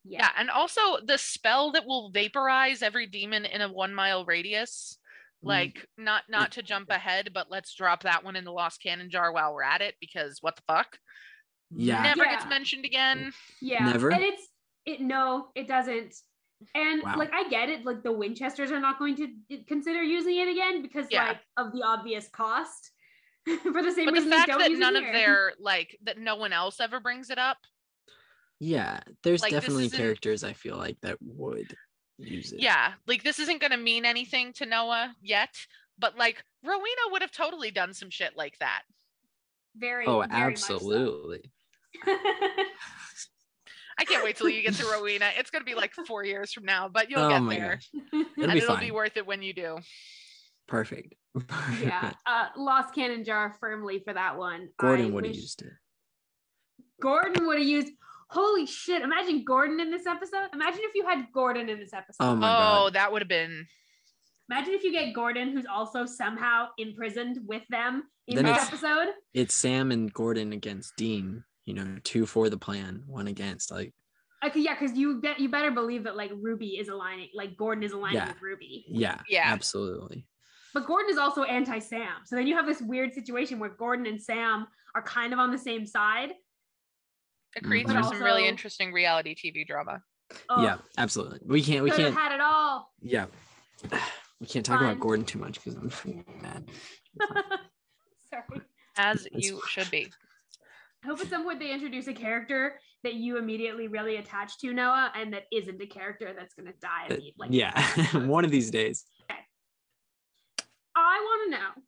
Yeah, 0.04 0.30
and 0.36 0.50
also 0.50 0.80
the 1.04 1.18
spell 1.18 1.72
that 1.72 1.86
will 1.86 2.10
vaporize 2.10 2.82
every 2.82 3.06
demon 3.06 3.44
in 3.44 3.60
a 3.60 3.72
one 3.72 3.94
mile 3.94 4.24
radius. 4.24 4.98
Mm. 5.44 5.48
Like 5.48 5.86
not 5.96 6.24
not 6.28 6.52
to 6.52 6.62
jump 6.62 6.90
ahead, 6.90 7.30
but 7.32 7.50
let's 7.50 7.74
drop 7.74 8.02
that 8.02 8.24
one 8.24 8.36
in 8.36 8.44
the 8.44 8.52
lost 8.52 8.82
canon 8.82 9.10
jar 9.10 9.32
while 9.32 9.54
we're 9.54 9.62
at 9.62 9.80
it 9.80 9.94
because 10.00 10.38
what 10.40 10.56
the 10.56 10.62
fuck? 10.66 10.98
Yeah. 11.70 12.02
Never 12.02 12.24
gets 12.24 12.46
mentioned 12.46 12.84
again. 12.84 13.32
Yeah. 13.60 13.86
Never? 13.90 14.10
And 14.12 14.22
it's 14.22 14.48
it 14.84 15.00
no, 15.00 15.48
it 15.54 15.68
doesn't. 15.68 16.14
And 16.74 17.02
Wow. 17.02 17.16
like 17.16 17.32
I 17.32 17.48
get 17.48 17.68
it, 17.68 17.84
like 17.84 18.02
the 18.02 18.12
Winchesters 18.12 18.70
are 18.70 18.80
not 18.80 18.98
going 18.98 19.16
to 19.16 19.28
consider 19.66 20.02
using 20.02 20.36
it 20.36 20.48
again 20.48 20.82
because 20.82 21.06
Yeah. 21.10 21.28
like 21.28 21.40
of 21.56 21.72
the 21.72 21.82
obvious 21.82 22.28
cost. 22.28 22.90
For 23.44 23.82
the 23.82 23.90
same 23.90 24.04
But 24.04 24.12
the 24.14 24.20
reason 24.20 24.30
they 24.30 24.36
fact 24.36 24.48
don't 24.50 24.58
that 24.60 24.70
use 24.70 24.78
none 24.78 24.94
of 24.94 25.02
their 25.02 25.52
like 25.58 25.98
that 26.04 26.18
no 26.18 26.36
one 26.36 26.52
else 26.52 26.78
ever 26.80 27.00
brings 27.00 27.30
it 27.30 27.38
up. 27.38 27.58
Yeah, 28.64 29.00
there's 29.24 29.42
Like, 29.42 29.50
definitely 29.50 29.90
characters 29.90 30.44
I 30.44 30.52
feel 30.52 30.76
like 30.76 30.96
that 31.00 31.18
would 31.20 31.74
use 32.18 32.52
it. 32.52 32.60
Yeah, 32.60 32.92
like 33.08 33.24
this 33.24 33.40
isn't 33.40 33.60
gonna 33.60 33.76
mean 33.76 34.04
anything 34.04 34.52
to 34.52 34.66
Noah 34.66 35.16
yet, 35.20 35.50
but 35.98 36.16
like 36.16 36.44
Rowena 36.62 37.10
would 37.10 37.22
have 37.22 37.32
totally 37.32 37.72
done 37.72 37.92
some 37.92 38.08
shit 38.08 38.36
like 38.36 38.56
that. 38.60 38.82
very 39.74 40.06
Oh, 40.06 40.22
very 40.30 40.50
much 40.52 40.58
so. 40.58 40.74
absolutely. 40.76 41.50
I 43.98 44.04
can't 44.06 44.22
wait 44.22 44.36
till 44.36 44.48
you 44.48 44.62
get 44.62 44.74
to 44.74 44.86
Rowena. 44.86 45.30
It's 45.36 45.50
gonna 45.50 45.64
be 45.64 45.74
like 45.74 45.92
four 46.06 46.24
years 46.24 46.52
from 46.52 46.64
now, 46.64 46.88
but 46.88 47.10
you'll 47.10 47.18
oh 47.24 47.28
get 47.30 47.42
my 47.42 47.56
there. 47.56 47.80
gosh. 47.80 47.90
It'll 48.12 48.44
and 48.44 48.52
be 48.52 48.58
it'll 48.58 48.76
fine. 48.76 48.84
be 48.86 48.90
worth 48.92 49.16
it 49.16 49.26
when 49.26 49.42
you 49.42 49.54
do. 49.54 49.78
Perfect. 50.68 51.14
yeah. 51.80 52.12
Uh 52.24 52.46
lost 52.56 52.94
canon 52.94 53.24
jar 53.24 53.56
firmly 53.58 53.98
for 54.04 54.12
that 54.14 54.38
one. 54.38 54.68
Gordon 54.78 55.06
I 55.06 55.10
would 55.10 55.24
have 55.24 55.30
wish 55.32 55.42
used 55.42 55.62
it. 55.62 55.72
Gordon 57.00 57.44
would 57.48 57.58
have 57.58 57.66
used 57.66 57.92
holy 58.32 58.66
shit. 58.66 59.02
Imagine 59.02 59.44
Gordon 59.44 59.78
in 59.80 59.90
this 59.90 60.06
episode. 60.06 60.48
Imagine 60.52 60.80
if 60.84 60.94
you 60.94 61.06
had 61.06 61.26
Gordon 61.32 61.68
in 61.68 61.78
this 61.78 61.92
episode. 61.92 62.16
Oh 62.24 62.34
my 62.36 62.48
oh, 62.48 62.84
god. 62.86 62.94
that 62.94 63.12
would 63.12 63.22
have 63.22 63.28
been 63.28 63.66
Imagine 64.50 64.74
if 64.74 64.82
you 64.82 64.92
get 64.92 65.14
Gordon, 65.14 65.52
who's 65.52 65.66
also 65.66 66.04
somehow 66.04 66.68
imprisoned 66.76 67.38
with 67.46 67.62
them 67.70 68.02
in 68.26 68.36
Then 68.36 68.44
this 68.44 68.56
it's- 68.56 68.68
episode. 68.68 69.14
It's 69.32 69.54
Sam 69.54 69.92
and 69.92 70.12
Gordon 70.12 70.52
against 70.52 70.96
Dean. 70.96 71.44
You 71.64 71.74
know, 71.74 71.96
two 72.02 72.26
for 72.26 72.50
the 72.50 72.58
plan, 72.58 73.04
one 73.06 73.28
against. 73.28 73.70
Like, 73.70 73.94
Okay, 74.44 74.58
yeah, 74.60 74.74
because 74.78 74.96
you 74.98 75.20
bet 75.20 75.38
you 75.38 75.48
better 75.48 75.70
believe 75.70 76.02
that 76.04 76.16
like 76.16 76.32
Ruby 76.34 76.70
is 76.78 76.88
aligning, 76.88 77.28
like 77.32 77.56
Gordon 77.56 77.84
is 77.84 77.92
aligning 77.92 78.16
Yeah. 78.16 78.28
with 78.28 78.42
Ruby. 78.42 78.84
yeah, 78.88 79.20
Yeah. 79.28 79.44
absolutely. 79.46 80.26
But 80.74 80.86
Gordon 80.86 81.10
is 81.10 81.18
also 81.18 81.44
anti-Sam. 81.44 82.24
So 82.24 82.34
then 82.34 82.46
you 82.48 82.56
have 82.56 82.66
this 82.66 82.80
weird 82.82 83.12
situation 83.14 83.58
where 83.60 83.70
Gordon 83.70 84.06
and 84.06 84.20
Sam 84.20 84.66
are 84.96 85.02
kind 85.02 85.32
of 85.32 85.38
on 85.38 85.50
the 85.52 85.58
same 85.58 85.86
side. 85.86 86.32
It 87.54 87.60
mm-hmm. 87.60 87.68
creates 87.68 87.92
But 87.92 88.02
for 88.02 88.08
some 88.08 88.22
really 88.22 88.46
interesting 88.46 88.92
reality 88.92 89.34
TV 89.34 89.66
drama. 89.66 90.02
Oh, 90.48 90.62
Yeah, 90.62 90.78
absolutely. 90.98 91.40
We 91.44 91.62
can't. 91.62 91.84
We 91.84 91.90
could 91.90 92.00
can't. 92.00 92.14
had 92.14 92.32
it 92.32 92.40
all. 92.40 92.90
Yeah, 93.00 93.26
we 94.40 94.46
can't 94.46 94.64
talk 94.64 94.80
Fine. 94.80 94.90
about 94.90 95.00
Gordon 95.00 95.24
too 95.24 95.38
much 95.38 95.62
because 95.62 95.74
I'm 95.74 96.24
mad. 96.42 96.70
Sorry. 98.30 98.62
As 98.96 99.26
It's 99.32 99.46
you 99.48 99.60
should 99.68 99.90
be. 99.90 100.08
I 101.04 101.08
hope 101.08 101.20
at 101.20 101.28
some 101.28 101.44
point 101.44 101.58
they 101.58 101.72
introduce 101.72 102.06
a 102.06 102.12
character 102.12 102.78
that 103.02 103.14
you 103.14 103.36
immediately 103.36 103.88
really 103.88 104.16
attach 104.16 104.58
to, 104.60 104.72
Noah, 104.72 105.10
and 105.16 105.32
that 105.32 105.44
isn't 105.50 105.82
a 105.82 105.86
character 105.86 106.32
that's 106.36 106.54
gonna 106.54 106.72
die. 106.80 107.06
Uh, 107.06 107.08
that- 107.08 107.20
imme- 107.20 107.32
like 107.38 107.50
yeah, 107.52 108.18
one 108.26 108.44
of 108.44 108.50
these 108.50 108.70
days. 108.70 109.04
I 110.94 111.18
want 111.20 111.52
to 111.52 111.58
know 111.58 111.82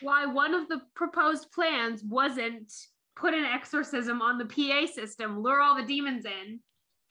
why 0.00 0.26
one 0.26 0.52
of 0.52 0.68
the 0.68 0.80
proposed 0.94 1.52
plans 1.52 2.02
wasn't 2.02 2.72
put 3.16 3.34
an 3.34 3.44
exorcism 3.44 4.22
on 4.22 4.38
the 4.38 4.46
PA 4.46 4.86
system, 4.92 5.40
lure 5.42 5.60
all 5.60 5.76
the 5.76 5.86
demons 5.86 6.24
in, 6.24 6.60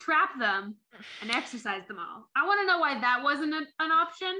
trap 0.00 0.38
them, 0.38 0.76
and 1.20 1.30
exorcise 1.30 1.86
them 1.86 1.98
all. 1.98 2.28
I 2.36 2.46
want 2.46 2.60
to 2.60 2.66
know 2.66 2.78
why 2.78 2.98
that 3.00 3.22
wasn't 3.22 3.54
an, 3.54 3.66
an 3.78 3.90
option. 3.90 4.34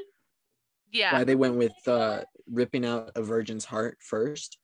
Yeah. 0.93 1.13
Why 1.13 1.25
they 1.25 1.37
went 1.37 1.57
with 1.57 1.73
uh, 1.87 2.23
ripping 2.51 2.85
out 2.85 3.13
a 3.15 3.23
virgin's 3.23 3.65
heart 3.65 3.99
first? 4.01 4.59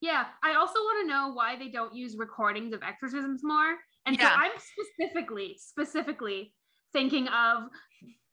Yeah, 0.00 0.26
I 0.44 0.54
also 0.54 0.78
want 0.78 1.04
to 1.04 1.08
know 1.12 1.32
why 1.32 1.56
they 1.58 1.68
don't 1.68 1.94
use 1.94 2.16
recordings 2.16 2.72
of 2.72 2.82
exorcisms 2.82 3.40
more. 3.42 3.76
And 4.06 4.16
Yeah. 4.16 4.28
so 4.28 4.34
I'm 4.36 4.52
specifically, 4.96 5.56
specifically 5.58 6.54
thinking 6.92 7.28
of 7.28 7.64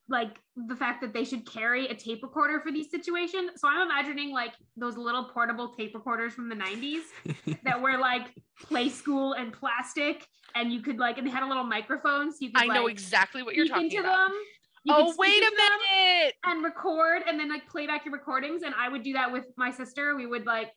like 0.08 0.38
the 0.56 0.76
fact 0.76 1.02
that 1.02 1.14
they 1.14 1.24
should 1.24 1.50
carry 1.52 1.88
a 1.88 1.96
tape 1.96 2.22
recorder 2.22 2.60
for 2.60 2.72
these 2.72 2.92
situations. 2.92 3.52
So 3.58 3.68
I'm 3.68 3.82
imagining 3.82 4.32
like 4.32 4.52
those 4.78 4.98
little 4.98 5.24
portable 5.26 5.74
tape 5.74 5.96
recorders 5.96 6.34
from 6.34 6.48
the 6.50 6.56
90s 6.56 7.02
that 7.64 7.82
were 7.82 7.98
like 7.98 8.28
play 8.62 8.90
school 8.90 9.34
and 9.34 9.52
plastic, 9.52 10.26
and 10.54 10.72
you 10.72 10.82
could 10.82 10.98
like, 11.00 11.18
and 11.18 11.26
they 11.26 11.32
had 11.32 11.44
a 11.44 11.48
little 11.48 11.64
microphone, 11.64 12.32
so 12.32 12.38
you 12.42 12.52
could 12.52 12.70
I 12.70 12.74
know 12.74 12.88
exactly 12.88 13.42
what 13.44 13.56
you're 13.56 13.68
talking 13.68 13.86
into 13.86 14.00
about. 14.00 14.30
them. 14.30 14.38
You 14.84 14.94
Oh, 14.96 15.16
wait 15.18 15.42
a 15.42 15.52
minute. 15.52 16.36
and 16.44 16.64
record 16.64 17.24
and 17.28 17.40
then 17.40 17.50
like 17.50 17.68
play 17.68 17.88
back 17.88 18.06
your 18.06 18.14
recordings 18.14 18.62
and 18.62 18.76
i 18.78 18.88
would 18.88 19.02
do 19.02 19.14
that 19.14 19.32
with 19.32 19.46
my 19.58 19.72
sister 19.72 20.16
we 20.16 20.28
would 20.28 20.46
like 20.46 20.72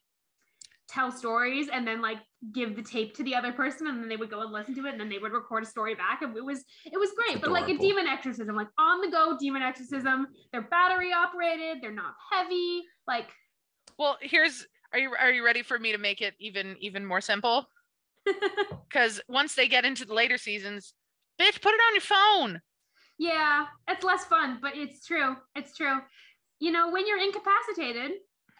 tell 0.89 1.13
stories 1.13 1.69
and 1.71 1.87
then 1.87 2.01
like 2.01 2.17
give 2.53 2.77
the 2.77 2.83
tape 2.83 3.15
to 3.17 3.25
the 3.25 3.35
other 3.35 3.53
person 3.53 3.89
and 3.89 4.01
then 4.01 4.09
they 4.09 4.17
would 4.17 4.31
go 4.31 4.43
and 4.43 4.53
listen 4.53 4.75
to 4.75 4.87
it 4.87 4.93
and 4.93 5.01
then 5.01 5.09
they 5.09 5.19
would 5.19 5.33
record 5.33 5.65
a 5.65 5.67
story 5.67 5.95
back 5.97 6.23
and 6.23 6.37
it 6.37 6.45
was 6.45 6.65
it 6.85 6.99
was 6.99 7.11
great. 7.17 7.33
It's 7.37 7.41
but 7.41 7.51
like 7.51 7.69
a 7.69 7.77
demon 7.77 8.07
exorcism 8.07 8.55
like 8.55 8.69
on 8.79 9.01
the 9.01 9.11
go 9.11 9.37
demon 9.39 9.63
exorcism. 9.63 10.29
They're 10.53 10.63
battery 10.63 11.13
operated. 11.13 11.83
They're 11.83 11.93
not 11.93 12.15
heavy. 12.33 12.83
Like 13.07 13.29
Well, 13.99 14.19
here's 14.21 14.67
are 14.93 14.99
you 14.99 15.13
are 15.19 15.33
you 15.33 15.45
ready 15.45 15.63
for 15.63 15.79
me 15.79 15.93
to 15.93 15.99
make 15.99 16.21
it 16.21 16.35
even 16.39 16.77
even 16.81 17.05
more 17.05 17.21
simple? 17.21 17.67
Because 18.89 19.21
once 19.29 19.55
they 19.55 19.69
get 19.69 19.85
into 19.85 20.07
the 20.07 20.15
later 20.15 20.39
seasons, 20.39 20.95
bitch, 21.39 21.61
put 21.61 21.75
it 21.75 21.81
on 21.89 21.95
your 21.95 22.01
phone. 22.01 22.63
yeah 23.19 23.67
it's 23.89 24.05
less 24.05 24.25
fun 24.27 24.59
but 24.63 24.77
it's 24.77 25.05
true. 25.05 25.37
It's 25.57 25.77
true. 25.77 25.99
You 26.61 26.71
know 26.73 26.91
when 26.91 27.07
you're 27.07 27.21
incapacitated 27.21 28.13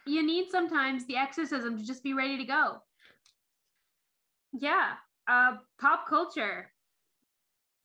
you 0.07 0.25
need 0.27 0.51
sometimes 0.51 1.07
the 1.07 1.17
exorcism 1.17 1.79
to 1.79 1.85
just 1.87 2.03
be 2.03 2.15
ready 2.15 2.39
to 2.39 2.45
go 2.45 2.79
yeah 4.53 4.95
uh 5.29 5.53
pop 5.81 6.07
culture 6.09 6.71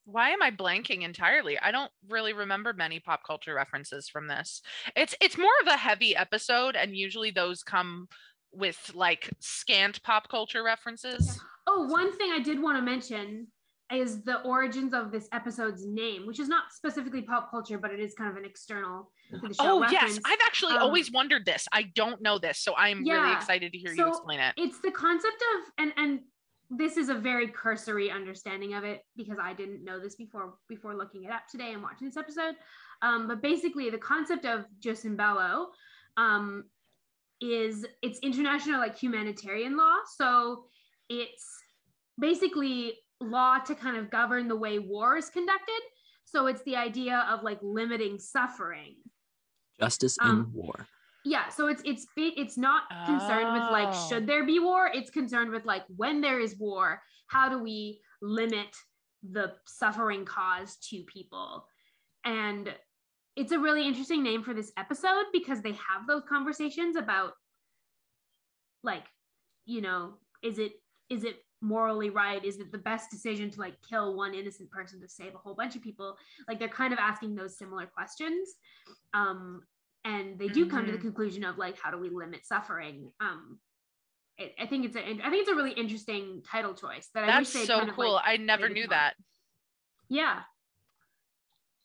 Why 0.05 0.31
am 0.31 0.41
I 0.41 0.51
blanking 0.51 1.03
entirely? 1.03 1.57
I 1.57 1.71
don't 1.71 1.91
really 2.09 2.33
remember 2.33 2.73
many 2.73 2.99
pop 2.99 3.21
culture 3.25 3.53
references 3.53 4.09
from 4.09 4.27
this. 4.27 4.61
It's 4.97 5.15
it's 5.21 5.37
more 5.37 5.57
of 5.61 5.67
a 5.67 5.77
heavy 5.77 6.13
episode, 6.15 6.75
and 6.75 6.93
usually 6.95 7.31
those 7.31 7.63
come 7.63 8.07
with 8.51 8.91
like 8.93 9.29
scant 9.39 10.03
pop 10.03 10.27
culture 10.27 10.61
references. 10.61 11.39
Oh, 11.67 11.87
one 11.87 12.11
thing 12.17 12.31
I 12.33 12.39
did 12.39 12.61
want 12.61 12.77
to 12.77 12.81
mention 12.81 13.47
is 13.93 14.23
the 14.23 14.41
origins 14.41 14.93
of 14.93 15.11
this 15.11 15.29
episode's 15.31 15.85
name, 15.85 16.25
which 16.27 16.39
is 16.39 16.49
not 16.49 16.63
specifically 16.73 17.21
pop 17.21 17.49
culture, 17.49 17.77
but 17.77 17.91
it 17.91 17.99
is 17.99 18.13
kind 18.13 18.29
of 18.29 18.35
an 18.35 18.43
external 18.43 19.11
to 19.31 19.47
the 19.47 19.53
show 19.53 19.79
Oh 19.81 19.87
yes. 19.89 20.19
I've 20.25 20.39
actually 20.45 20.75
Um, 20.75 20.81
always 20.83 21.11
wondered 21.11 21.45
this. 21.45 21.67
I 21.71 21.83
don't 21.95 22.21
know 22.21 22.39
this, 22.39 22.59
so 22.59 22.75
I'm 22.75 23.03
really 23.05 23.31
excited 23.33 23.71
to 23.71 23.77
hear 23.77 23.93
you 23.93 24.07
explain 24.09 24.39
it. 24.39 24.53
it's 24.57 24.79
the 24.81 24.91
concept 24.91 25.43
of 25.55 25.71
and 25.77 25.93
and 25.95 26.19
this 26.77 26.97
is 26.97 27.09
a 27.09 27.15
very 27.15 27.47
cursory 27.47 28.09
understanding 28.11 28.73
of 28.73 28.83
it 28.83 29.01
because 29.15 29.37
I 29.41 29.53
didn't 29.53 29.83
know 29.83 29.99
this 29.99 30.15
before 30.15 30.55
before 30.67 30.95
looking 30.95 31.23
it 31.23 31.31
up 31.31 31.47
today 31.49 31.73
and 31.73 31.81
watching 31.81 32.07
this 32.07 32.17
episode. 32.17 32.55
Um, 33.01 33.27
but 33.27 33.41
basically, 33.41 33.89
the 33.89 33.97
concept 33.97 34.45
of 34.45 34.65
Jus 34.79 35.05
in 35.05 35.15
Bello 35.15 35.69
um, 36.17 36.65
is 37.41 37.85
it's 38.01 38.19
international 38.19 38.79
like 38.79 38.97
humanitarian 38.97 39.77
law. 39.77 39.95
So 40.17 40.65
it's 41.09 41.47
basically 42.19 42.93
law 43.19 43.57
to 43.59 43.75
kind 43.75 43.97
of 43.97 44.09
govern 44.09 44.47
the 44.47 44.55
way 44.55 44.79
war 44.79 45.17
is 45.17 45.29
conducted. 45.29 45.81
So 46.25 46.47
it's 46.47 46.63
the 46.63 46.75
idea 46.75 47.25
of 47.29 47.43
like 47.43 47.59
limiting 47.61 48.19
suffering 48.19 48.95
Justice 49.79 50.17
in 50.21 50.27
Um, 50.27 50.51
war. 50.53 50.87
Yeah 51.25 51.47
so 51.49 51.67
it's 51.67 51.81
it's 51.85 52.05
it's 52.17 52.57
not 52.57 52.83
concerned 53.05 53.53
with 53.53 53.63
like 53.71 53.89
Oh. 53.91 54.07
should 54.09 54.27
there 54.27 54.45
be 54.45 54.59
war? 54.59 54.89
It's 54.93 55.09
concerned 55.09 55.51
with 55.51 55.65
like 55.65 55.83
when 55.95 56.21
there 56.21 56.39
is 56.39 56.57
war 56.57 57.01
how 57.27 57.49
do 57.49 57.57
we 57.61 57.99
limit 58.21 58.75
the 59.31 59.53
suffering 59.65 60.25
caused 60.25 60.87
to 60.89 61.03
people? 61.03 61.65
And 62.25 62.73
it's 63.35 63.51
a 63.51 63.59
really 63.59 63.87
interesting 63.87 64.21
name 64.21 64.43
for 64.43 64.53
this 64.53 64.71
episode 64.77 65.25
because 65.31 65.61
they 65.61 65.71
have 65.71 66.05
those 66.07 66.23
conversations 66.27 66.95
about 66.95 67.33
like 68.83 69.05
you 69.65 69.81
know 69.81 70.15
is 70.43 70.59
it 70.59 70.73
is 71.09 71.23
it 71.23 71.37
morally 71.61 72.09
right? 72.09 72.43
Is 72.43 72.59
it 72.59 72.71
the 72.73 72.77
best 72.77 73.09
decision 73.09 73.49
to 73.51 73.59
like 73.59 73.75
kill 73.89 74.17
one 74.17 74.33
innocent 74.33 74.69
person 74.69 74.99
to 75.01 75.07
save 75.07 75.33
a 75.33 75.37
whole 75.37 75.55
bunch 75.55 75.75
of 75.77 75.81
people? 75.81 76.17
Like 76.47 76.59
they're 76.59 76.67
kind 76.67 76.91
of 76.91 76.99
asking 76.99 77.35
those 77.35 77.57
similar 77.57 77.85
questions. 77.85 78.49
Um 79.13 79.61
and 80.05 80.37
they 80.39 80.47
do 80.47 80.67
come 80.69 80.85
to 80.85 80.91
the 80.91 80.97
Mhm. 80.97 81.01
conclusion 81.01 81.43
of 81.43 81.57
like 81.57 81.77
how 81.79 81.91
do 81.91 81.97
we 81.97 82.09
limit 82.09 82.45
suffering 82.45 83.11
um 83.19 83.59
it, 84.37 84.53
i 84.59 84.65
think 84.65 84.85
it's 84.85 84.95
a 84.95 84.99
i 85.01 85.29
think 85.29 85.41
it's 85.41 85.49
a 85.49 85.55
really 85.55 85.71
interesting 85.73 86.41
title 86.49 86.73
choice 86.73 87.09
that 87.13 87.23
i 87.23 87.27
wish 87.39 87.49
That's 87.49 87.53
they'd 87.53 87.65
so 87.67 87.77
kind 87.79 87.89
of, 87.89 87.95
cool. 87.95 88.13
like, 88.13 88.23
I 88.27 88.37
never 88.37 88.67
knew 88.69 88.83
more. 88.83 88.89
that. 88.89 89.13
yeah 90.09 90.41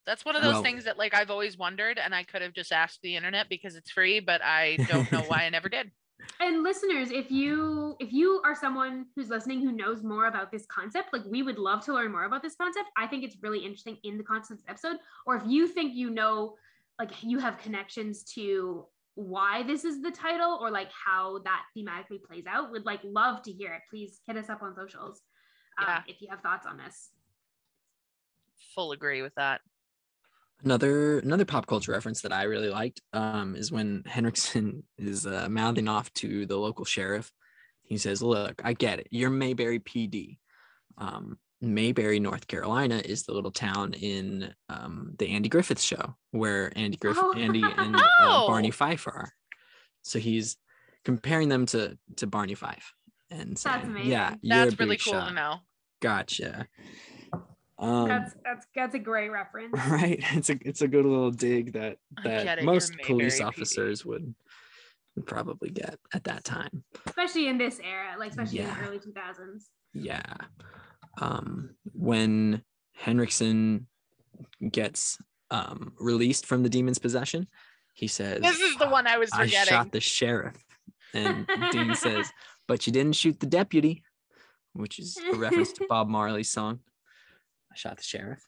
That's 0.07 0.25
one 0.25 0.37
of 0.37 0.43
those 0.43 0.55
Well- 0.55 0.63
things 0.63 0.85
that 0.85 0.97
like 0.97 1.13
I've 1.15 1.31
always 1.31 1.59
wondered, 1.59 1.99
and 1.99 2.15
I 2.15 2.25
could 2.25 2.41
have 2.41 2.55
just 2.55 2.73
asked 2.73 3.01
the 3.03 3.15
internet 3.15 3.51
because 3.51 3.77
it's 3.77 3.91
free, 3.91 4.21
but 4.21 4.41
I 4.43 4.77
don't 4.89 5.11
know 5.13 5.21
why 5.21 5.45
I 5.45 5.51
never 5.51 5.69
did. 5.69 5.91
and 6.41 6.63
listeners 6.65 7.11
if 7.13 7.31
you 7.31 7.95
if 8.01 8.11
you 8.13 8.41
are 8.45 8.55
someone 8.55 9.07
who's 9.15 9.29
listening 9.29 9.61
who 9.61 9.71
knows 9.71 10.03
more 10.03 10.27
about 10.27 10.51
this 10.51 10.67
concept 10.67 11.13
like 11.13 11.23
we 11.27 11.43
would 11.45 11.59
love 11.59 11.85
to 11.85 11.93
learn 11.93 12.11
more 12.11 12.25
about 12.25 12.43
this 12.43 12.57
concept 12.57 12.89
i 12.97 13.07
think 13.07 13.23
it's 13.23 13.37
really 13.41 13.61
interesting 13.61 13.97
in 14.03 14.19
the 14.19 14.25
concept 14.25 14.61
episode 14.67 14.97
or 15.27 15.37
if 15.37 15.43
you 15.47 15.69
think 15.69 15.95
you 15.95 16.11
know 16.11 16.57
like 16.99 17.11
you 17.23 17.39
have 17.39 17.59
connections 17.59 18.25
to 18.25 18.87
why 19.15 19.63
this 19.65 19.85
is 19.85 20.01
the 20.03 20.11
title 20.11 20.59
or 20.61 20.71
like 20.71 20.91
how 20.93 21.39
that 21.41 21.63
thematically 21.77 22.23
plays 22.23 22.45
out 22.49 22.71
would 22.71 22.87
like 22.87 23.01
love 23.05 23.43
to 23.43 23.53
hear 23.53 23.73
it 23.73 23.83
please 23.91 24.21
hit 24.27 24.37
us 24.37 24.49
up 24.49 24.63
on 24.63 24.75
socials 24.75 25.23
um, 25.79 25.85
Yeah. 25.89 26.03
if 26.07 26.21
you 26.23 26.29
have 26.31 26.41
thoughts 26.41 26.67
on 26.67 26.77
this 26.77 27.11
Full 28.75 28.93
agree 28.93 29.23
with 29.23 29.35
that. 29.37 29.61
Another 30.65 31.21
another 31.21 31.45
pop 31.45 31.67
culture 31.67 31.93
reference 31.93 32.21
that 32.23 32.33
I 32.33 32.43
really 32.45 32.69
liked 32.69 33.01
um, 33.13 33.55
is 33.55 33.71
when 33.71 34.03
Henriksen 34.07 34.83
is 34.99 35.27
uh, 35.27 35.47
mouthing 35.49 35.87
off 35.89 36.13
to 36.15 36.47
the 36.47 36.57
local 36.57 36.85
sheriff. 36.85 37.33
He 37.83 37.97
says, 37.99 38.21
"Look, 38.21 38.61
I 38.65 38.73
get 38.73 38.99
it. 38.99 39.07
You're 39.11 39.31
Mayberry 39.31 39.79
PD. 39.79 40.39
Um, 40.99 41.39
Mayberry, 41.61 42.21
North 42.21 42.47
Carolina, 42.47 43.03
is 43.05 43.25
the 43.25 43.33
little 43.33 43.51
town 43.51 43.93
in 43.95 44.55
um, 44.69 45.13
the 45.19 45.29
Andy 45.29 45.49
Griffith 45.49 45.81
Show 45.81 46.15
where 46.31 46.73
Andy 46.77 46.97
Griffith, 46.97 47.23
Oh. 47.25 47.33
Andy 47.35 47.63
and 47.65 47.97
uh, 48.21 48.47
Barney 48.47 48.69
Oh. 48.69 48.73
Fife 48.73 49.07
are. 49.07 49.31
So 50.03 50.19
he's 50.19 50.57
comparing 51.05 51.49
them 51.49 51.67
to 51.67 51.99
to 52.17 52.27
Barney 52.27 52.55
Fife 52.55 52.93
and 53.31 53.59
saying, 53.59 53.83
amazing. 53.85 54.11
"Yeah, 54.11 54.35
you're 54.43 54.65
That's 54.67 54.79
really 54.79 54.97
cool 54.97 55.13
shot. 55.15 55.29
to 55.29 55.35
know. 55.35 55.57
Gotcha." 56.01 56.67
Um, 57.81 58.09
that's 58.09 58.35
that's 58.45 58.67
that's 58.75 58.95
a 58.97 58.99
great 58.99 59.29
reference 59.31 59.73
right 59.89 60.19
it's 60.33 60.51
a 60.51 60.59
it's 60.63 60.83
a 60.83 60.89
good 60.89 61.05
little 61.05 61.31
dig 61.31 61.75
that 61.75 61.99
that 62.25 62.43
get 62.43 62.59
it, 62.59 62.65
you're 62.65 62.73
most 62.73 62.93
police 63.05 63.39
Mayberry 63.39 63.41
PD. 63.41 63.47
officers 63.47 64.05
would 64.05 64.35
would 65.15 65.27
probably 65.27 65.71
get 65.71 65.97
at 66.13 66.25
that 66.25 66.43
time 66.43 66.83
especially 67.07 67.47
in 67.47 67.57
this 67.57 67.79
era 67.79 68.17
like 68.19 68.31
especially 68.31 68.59
Yeah. 68.59 68.77
in 68.77 68.83
the 68.83 68.89
early 68.89 68.99
2000s 68.99 69.67
yeah 69.95 70.25
um 71.21 71.71
when 71.93 72.63
henriksen 72.95 73.87
gets 74.71 75.19
um 75.51 75.93
released 75.99 76.47
from 76.47 76.63
the 76.63 76.69
demon's 76.69 76.99
possession 76.99 77.47
he 77.95 78.07
says 78.07 78.41
This 78.43 78.61
is 78.61 78.77
the 78.77 78.89
one 78.89 79.07
I 79.07 79.19
was 79.19 79.31
forgetting." 79.31 79.59
i 79.61 79.65
shot 79.65 79.93
the 79.93 80.01
sheriff 80.01 80.57
and 81.15 81.47
dean 81.73 81.95
says 82.07 82.31
but 82.67 82.87
you 82.87 82.93
didn't 82.93 83.15
shoot 83.17 83.41
the 83.41 83.47
deputy 83.47 84.03
which 84.75 84.99
is 84.99 85.17
a 85.33 85.37
reference 85.37 85.73
to 85.75 85.87
bob 85.89 86.09
marley's 86.09 86.51
song 86.51 86.81
i 87.73 87.77
shot 87.77 87.97
the 87.97 88.03
sheriff 88.03 88.41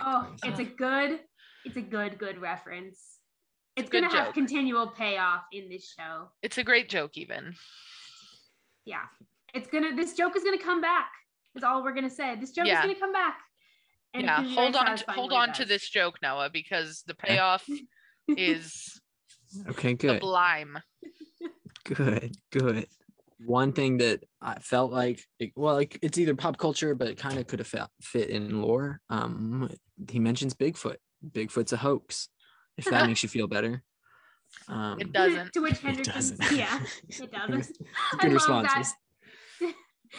Oh, 0.00 0.28
it's 0.42 0.58
a 0.58 0.64
good, 0.64 1.20
it's 1.66 1.76
a 1.76 1.82
good, 1.82 2.18
good 2.18 2.40
reference. 2.40 3.18
It's 3.76 3.88
a 3.88 3.90
good 3.90 4.02
gonna 4.04 4.14
have 4.14 4.26
joke. 4.28 4.34
continual 4.34 4.86
payoff 4.88 5.42
in 5.52 5.68
this 5.68 5.92
show. 5.98 6.30
It's 6.42 6.56
a 6.56 6.64
great 6.64 6.88
joke, 6.88 7.18
even. 7.18 7.54
Yeah, 8.86 9.02
it's 9.52 9.66
gonna. 9.68 9.94
This 9.94 10.14
joke 10.14 10.36
is 10.36 10.42
gonna 10.44 10.56
come 10.62 10.80
back. 10.80 11.10
Is 11.56 11.62
all 11.62 11.82
we're 11.84 11.92
gonna 11.94 12.10
say. 12.10 12.36
This 12.36 12.50
joke 12.52 12.66
Yeah. 12.66 12.80
is 12.80 12.86
gonna 12.86 12.98
come 13.00 13.12
back. 13.12 13.38
And 14.12 14.24
yeah, 14.24 14.42
hold 14.42 14.76
on, 14.76 14.96
to, 14.96 15.04
hold 15.10 15.32
when 15.32 15.40
it 15.40 15.48
on 15.48 15.54
to 15.54 15.64
this 15.64 15.88
joke, 15.88 16.18
Noah, 16.22 16.48
because 16.52 17.02
the 17.06 17.14
payoff 17.14 17.64
is 18.28 19.00
okay 19.68 19.94
good 19.94 20.16
sublime. 20.20 20.78
Good, 21.84 22.36
good. 22.50 22.86
One 23.44 23.72
thing 23.72 23.98
that 23.98 24.24
I 24.40 24.58
felt 24.60 24.90
like, 24.92 25.20
it, 25.38 25.50
well, 25.56 25.74
like 25.74 25.98
it's 26.00 26.16
either 26.16 26.34
pop 26.34 26.56
culture, 26.58 26.94
but 26.94 27.08
it 27.08 27.18
kind 27.18 27.38
of 27.38 27.46
could 27.46 27.58
have 27.58 27.68
fit, 27.68 27.82
fit 28.00 28.30
in 28.30 28.62
lore. 28.62 29.00
Um, 29.10 29.70
he 30.10 30.18
mentions 30.18 30.54
Bigfoot. 30.54 30.96
Bigfoot's 31.28 31.72
a 31.72 31.76
hoax. 31.76 32.28
If 32.76 32.86
that 32.86 33.06
makes 33.06 33.22
you 33.22 33.28
feel 33.28 33.46
better. 33.48 33.82
Um, 34.68 34.98
It 35.00 35.12
doesn't. 35.12 35.52
to 35.52 35.60
which 35.60 35.72
It 35.74 35.80
Henriksen, 35.80 36.14
doesn't. 36.38 36.56
yeah, 36.56 36.80
it 37.08 37.32
doesn't. 37.32 37.76
I 38.12 38.16
Good 38.22 38.32
love 38.32 38.64
responses. 38.64 38.94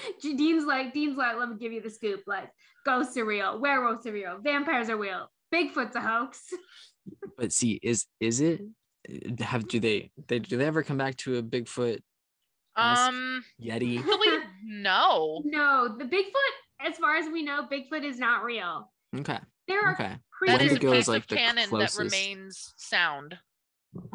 that. 0.24 0.38
Dean's 0.38 0.66
like, 0.66 0.94
Dean's 0.94 1.18
like, 1.18 1.38
let 1.38 1.50
me 1.50 1.56
give 1.58 1.72
you 1.72 1.82
the 1.82 1.90
scoop. 1.90 2.22
Like, 2.28 2.50
ghosts 2.86 3.18
are 3.18 3.26
real, 3.26 3.60
werewolves 3.60 4.06
are 4.06 4.12
real, 4.14 4.40
vampires 4.42 4.90
are 4.90 4.98
real, 4.98 5.30
Bigfoot's 5.54 5.96
a 5.96 6.02
hoax. 6.02 6.42
But 7.38 7.52
see, 7.52 7.80
is 7.84 8.06
is 8.20 8.40
it? 8.42 8.62
Have 9.40 9.68
do 9.68 9.80
they 9.80 10.10
they 10.28 10.40
do 10.40 10.58
they 10.58 10.66
ever 10.66 10.82
come 10.84 10.98
back 10.98 11.18
to 11.18 11.38
a 11.38 11.44
Bigfoot 11.44 12.00
Um, 12.76 13.44
Yeti? 13.62 14.04
really, 14.06 14.44
no. 14.64 15.42
No, 15.46 15.96
the 15.98 16.06
Bigfoot, 16.06 16.56
as 16.88 16.98
far 16.98 17.16
as 17.18 17.28
we 17.32 17.44
know, 17.44 17.68
Bigfoot 17.72 18.04
is 18.04 18.18
not 18.18 18.44
real. 18.44 18.92
Okay, 19.16 19.38
There 19.68 19.86
are 19.86 19.94
okay, 19.94 20.16
That 20.48 20.54
What 20.54 20.62
is 20.62 20.72
if 20.72 20.72
a 20.74 20.76
it 20.78 20.82
goes, 20.82 20.94
piece 20.96 21.08
like, 21.10 21.32
of 21.32 21.38
canon 21.38 21.70
closest? 21.70 21.98
that 21.98 22.04
remains 22.04 22.74
sound. 22.78 23.38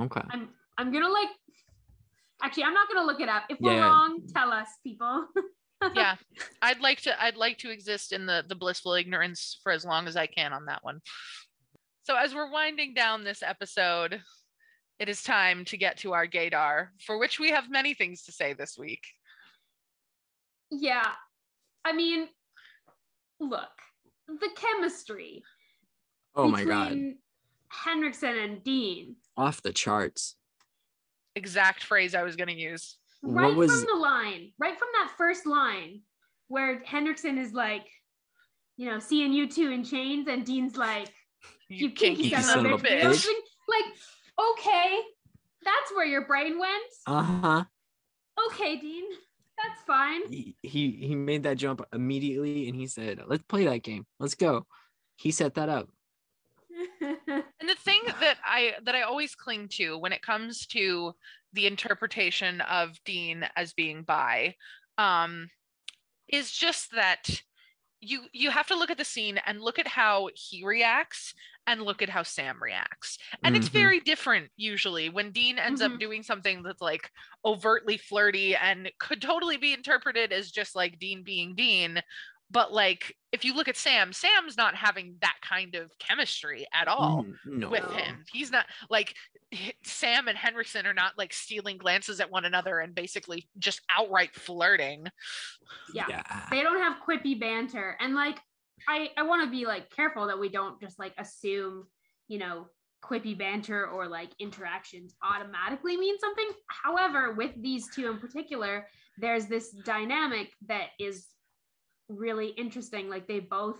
okay. 0.01 0.23
I'm 0.31 0.49
I'm 0.77 0.93
gonna 0.93 1.09
like 1.11 1.29
actually 2.43 2.65
I'm 2.65 2.75
not 2.75 2.89
gonna 2.89 3.07
look 3.07 3.21
it 3.21 3.29
up. 3.29 3.45
If 3.51 3.61
we're 3.61 3.75
Yeah. 3.75 3.83
wrong, 3.83 4.21
tell 4.35 4.51
us, 4.51 4.69
people. 4.83 5.27
Yeah, 5.95 6.17
I'd 6.63 6.81
like 6.81 7.01
to. 7.03 7.23
I'd 7.23 7.37
like 7.37 7.59
to 7.59 7.71
exist 7.71 8.13
in 8.13 8.27
the 8.27 8.45
the 8.47 8.55
blissful 8.55 8.95
ignorance 8.95 9.59
for 9.63 9.73
as 9.73 9.85
long 9.85 10.07
as 10.07 10.17
I 10.17 10.27
can 10.27 10.53
on 10.53 10.67
that 10.67 10.85
one. 10.85 11.01
So 12.03 12.17
as 12.17 12.35
we're 12.35 12.51
winding 12.51 12.95
down 12.95 13.25
this 13.25 13.43
episode, 13.43 14.21
it 14.99 15.09
is 15.09 15.23
time 15.23 15.65
to 15.67 15.77
get 15.77 15.99
to 15.99 16.13
our 16.13 16.27
gaydar, 16.27 16.89
for 17.05 17.19
which 17.19 17.39
we 17.39 17.51
have 17.51 17.71
many 17.71 17.95
things 17.95 18.25
to 18.25 18.33
say 18.33 18.53
this 18.53 18.77
week. 18.79 19.03
yeah. 20.71 21.07
I 21.83 21.93
mean, 21.95 22.29
look, 23.39 23.71
the 24.29 24.51
chemistry 24.55 25.43
Oh 26.35 26.47
my 26.49 26.65
god, 26.65 26.89
between 26.91 27.19
Henriksen 27.69 28.37
and 28.39 28.63
Dean. 28.63 29.17
off 29.37 29.63
the 29.63 29.73
charts. 29.73 30.37
Exact 31.37 31.83
phrase 31.85 32.15
I 32.15 32.23
was 32.23 32.37
going 32.37 32.49
to 32.49 32.55
use. 32.55 32.99
What 33.23 33.35
Right 33.43 33.57
was- 33.57 33.71
from 33.71 33.87
the 33.93 33.99
line, 34.01 34.53
right 34.59 34.79
from 34.79 34.89
that 34.95 35.13
first 35.17 35.47
line 35.47 36.03
where 36.49 36.83
Henriksen 36.85 37.39
is 37.39 37.53
like, 37.53 37.87
you 38.77 38.91
know, 38.91 38.99
seeing 38.99 39.33
you 39.33 39.47
two 39.49 39.71
in 39.71 39.85
chains, 39.85 40.27
and 40.27 40.45
Dean's 40.45 40.77
like, 40.77 41.13
you 41.69 41.91
kinky 41.91 42.31
son, 42.31 42.67
of 42.67 42.73
a 42.81 42.85
bitch. 42.85 43.03
bitch. 43.03 43.27
Like, 43.69 43.85
okay, 44.53 44.99
that's 45.63 45.93
where 45.95 46.07
your 46.07 46.27
brain 46.27 46.59
went. 46.59 46.83
Uh 47.07 47.23
huh. 47.23 47.65
Okay, 48.49 48.77
Dean, 48.81 49.05
that's 49.63 49.83
fine. 49.87 50.23
he 50.31 50.57
he 50.63 50.91
he 50.93 51.15
made 51.15 51.43
that 51.43 51.59
jump 51.59 51.83
immediately 51.93 52.69
and 52.69 52.75
he 52.77 52.87
said 52.87 53.21
let's 53.27 53.43
play 53.43 53.67
that 53.67 53.83
game 53.83 54.07
let's 54.19 54.35
go 54.35 54.67
he 55.17 55.31
set 55.31 55.55
that 55.55 55.69
up 55.69 55.89
And 57.61 57.69
the 57.69 57.75
thing 57.75 58.03
that 58.21 58.39
I 58.45 58.75
that 58.83 58.95
I 58.95 59.03
always 59.03 59.35
cling 59.35 59.69
to 59.71 59.99
when 59.99 60.13
it 60.13 60.23
comes 60.23 60.67
to 60.69 61.15
the 61.53 61.67
interpretation 61.67 62.61
of 62.63 63.03
Dean 63.05 63.49
as 63.57 63.73
being 63.75 64.03
bi, 64.03 64.57
um, 64.97 65.51
is 66.29 66.53
just 66.53 66.93
that 66.93 67.43
you 68.01 68.29
you 68.33 68.51
have 68.51 68.69
to 68.69 68.77
look 68.77 68.91
at 68.91 68.99
the 68.99 69.05
scene 69.05 69.39
and 69.47 69.61
look 69.63 69.79
at 69.79 69.89
how 69.89 70.31
he 70.35 70.65
reacts 70.65 71.35
and 71.67 71.83
look 71.83 72.03
at 72.03 72.11
how 72.11 72.23
Sam 72.25 72.63
reacts. 72.63 73.19
And 73.45 73.57
it's 73.57 73.69
Mhm. 73.69 73.71
very 73.71 74.01
different 74.01 74.53
usually 74.57 75.09
when 75.11 75.33
Dean 75.33 75.59
ends 75.59 75.81
Mhm. 75.81 75.83
up 75.83 75.99
doing 75.99 76.23
something 76.23 76.63
that's 76.63 76.83
like 76.83 77.11
overtly 77.45 77.99
flirty 77.99 78.57
and 78.57 78.91
could 79.01 79.23
totally 79.23 79.59
be 79.59 79.75
interpreted 79.75 80.33
as 80.33 80.51
just 80.53 80.75
like 80.77 80.99
Dean 80.99 81.25
being 81.25 81.55
Dean. 81.57 82.03
But 82.51 82.73
like 82.73 83.17
if 83.33 83.45
you 83.45 83.55
look 83.55 83.69
at 83.69 83.77
Sam, 83.77 84.13
Sam's 84.13 84.57
not 84.57 84.75
having 84.75 85.15
that 85.21 85.37
kind 85.41 85.77
of 85.77 85.93
chemistry 85.99 86.67
at 86.75 86.89
all 86.89 87.25
Mm, 87.25 87.35
no. 87.59 87.69
with 87.71 87.85
him. 87.93 88.25
He's 88.33 88.51
not 88.51 88.67
like 88.89 89.15
Sam 89.85 90.27
and 90.29 90.37
Henriksen 90.37 90.87
are 90.87 90.95
not 90.95 91.13
like 91.17 91.33
stealing 91.33 91.79
glances 91.79 92.21
at 92.21 92.31
one 92.31 92.45
another 92.45 92.81
and 92.81 92.95
basically 92.95 93.49
just 93.59 93.81
outright 93.97 94.35
flirting. 94.35 95.07
Yeah. 95.95 96.07
Yeah. 96.09 96.47
They 96.51 96.63
don't 96.63 96.81
have 96.83 96.97
quippy 97.07 97.39
banter. 97.39 97.97
And 98.01 98.15
like 98.15 98.39
I 98.89 99.11
I 99.17 99.23
want 99.23 99.45
to 99.45 99.51
be 99.51 99.67
like 99.67 99.91
careful 99.91 100.27
that 100.27 100.39
we 100.41 100.49
don't 100.49 100.81
just 100.81 100.99
like 100.99 101.15
assume, 101.19 101.87
you 102.29 102.39
know, 102.39 102.67
quippy 103.05 103.37
banter 103.39 103.87
or 103.87 104.09
like 104.09 104.31
interactions 104.41 105.15
automatically 105.23 105.97
mean 105.97 106.19
something. 106.19 106.49
However, 106.69 107.33
with 107.35 107.53
these 107.63 107.89
two 107.95 108.11
in 108.11 108.19
particular, 108.19 108.87
there's 109.19 109.47
this 109.47 109.71
dynamic 109.85 110.51
that 110.67 110.89
is 110.99 111.27
really 112.11 112.49
interesting. 112.49 113.09
Like 113.09 113.27
they 113.27 113.41
both 113.41 113.79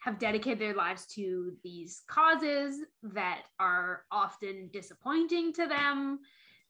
have 0.00 0.18
dedicated 0.18 0.58
their 0.58 0.74
lives 0.74 1.06
to 1.14 1.52
these 1.62 2.02
causes 2.08 2.80
that 3.02 3.42
are 3.58 4.04
often 4.10 4.70
disappointing 4.72 5.52
to 5.52 5.66
them. 5.66 6.20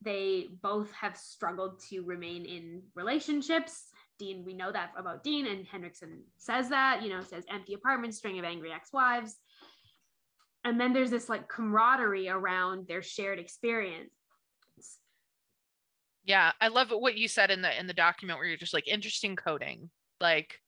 They 0.02 0.48
both 0.62 0.90
have 0.92 1.16
struggled 1.16 1.80
to 1.90 2.02
remain 2.02 2.44
in 2.44 2.82
relationships. 2.94 3.90
Dean, 4.18 4.44
we 4.44 4.54
know 4.54 4.72
that 4.72 4.90
about 4.98 5.22
Dean, 5.22 5.46
and 5.46 5.66
Henriksen 5.66 6.22
says 6.38 6.68
that, 6.70 7.02
you 7.02 7.08
know, 7.08 7.22
says 7.22 7.44
empty 7.48 7.74
apartment, 7.74 8.14
string 8.14 8.38
of 8.38 8.44
angry 8.44 8.72
ex 8.72 8.92
wives. 8.92 9.36
And 10.64 10.78
then 10.78 10.92
there's 10.92 11.10
this 11.10 11.28
like 11.28 11.48
camaraderie 11.48 12.28
around 12.28 12.86
their 12.86 13.02
shared 13.02 13.38
experience. 13.38 14.10
Yeah, 16.24 16.52
I 16.60 16.68
love 16.68 16.90
what 16.90 17.16
you 17.16 17.28
said 17.28 17.50
in 17.50 17.62
the 17.62 17.78
in 17.78 17.86
the 17.86 17.94
document 17.94 18.38
where 18.38 18.46
you're 18.46 18.58
just 18.58 18.74
like 18.74 18.86
interesting 18.86 19.36
coding. 19.36 19.90
Like 20.20 20.58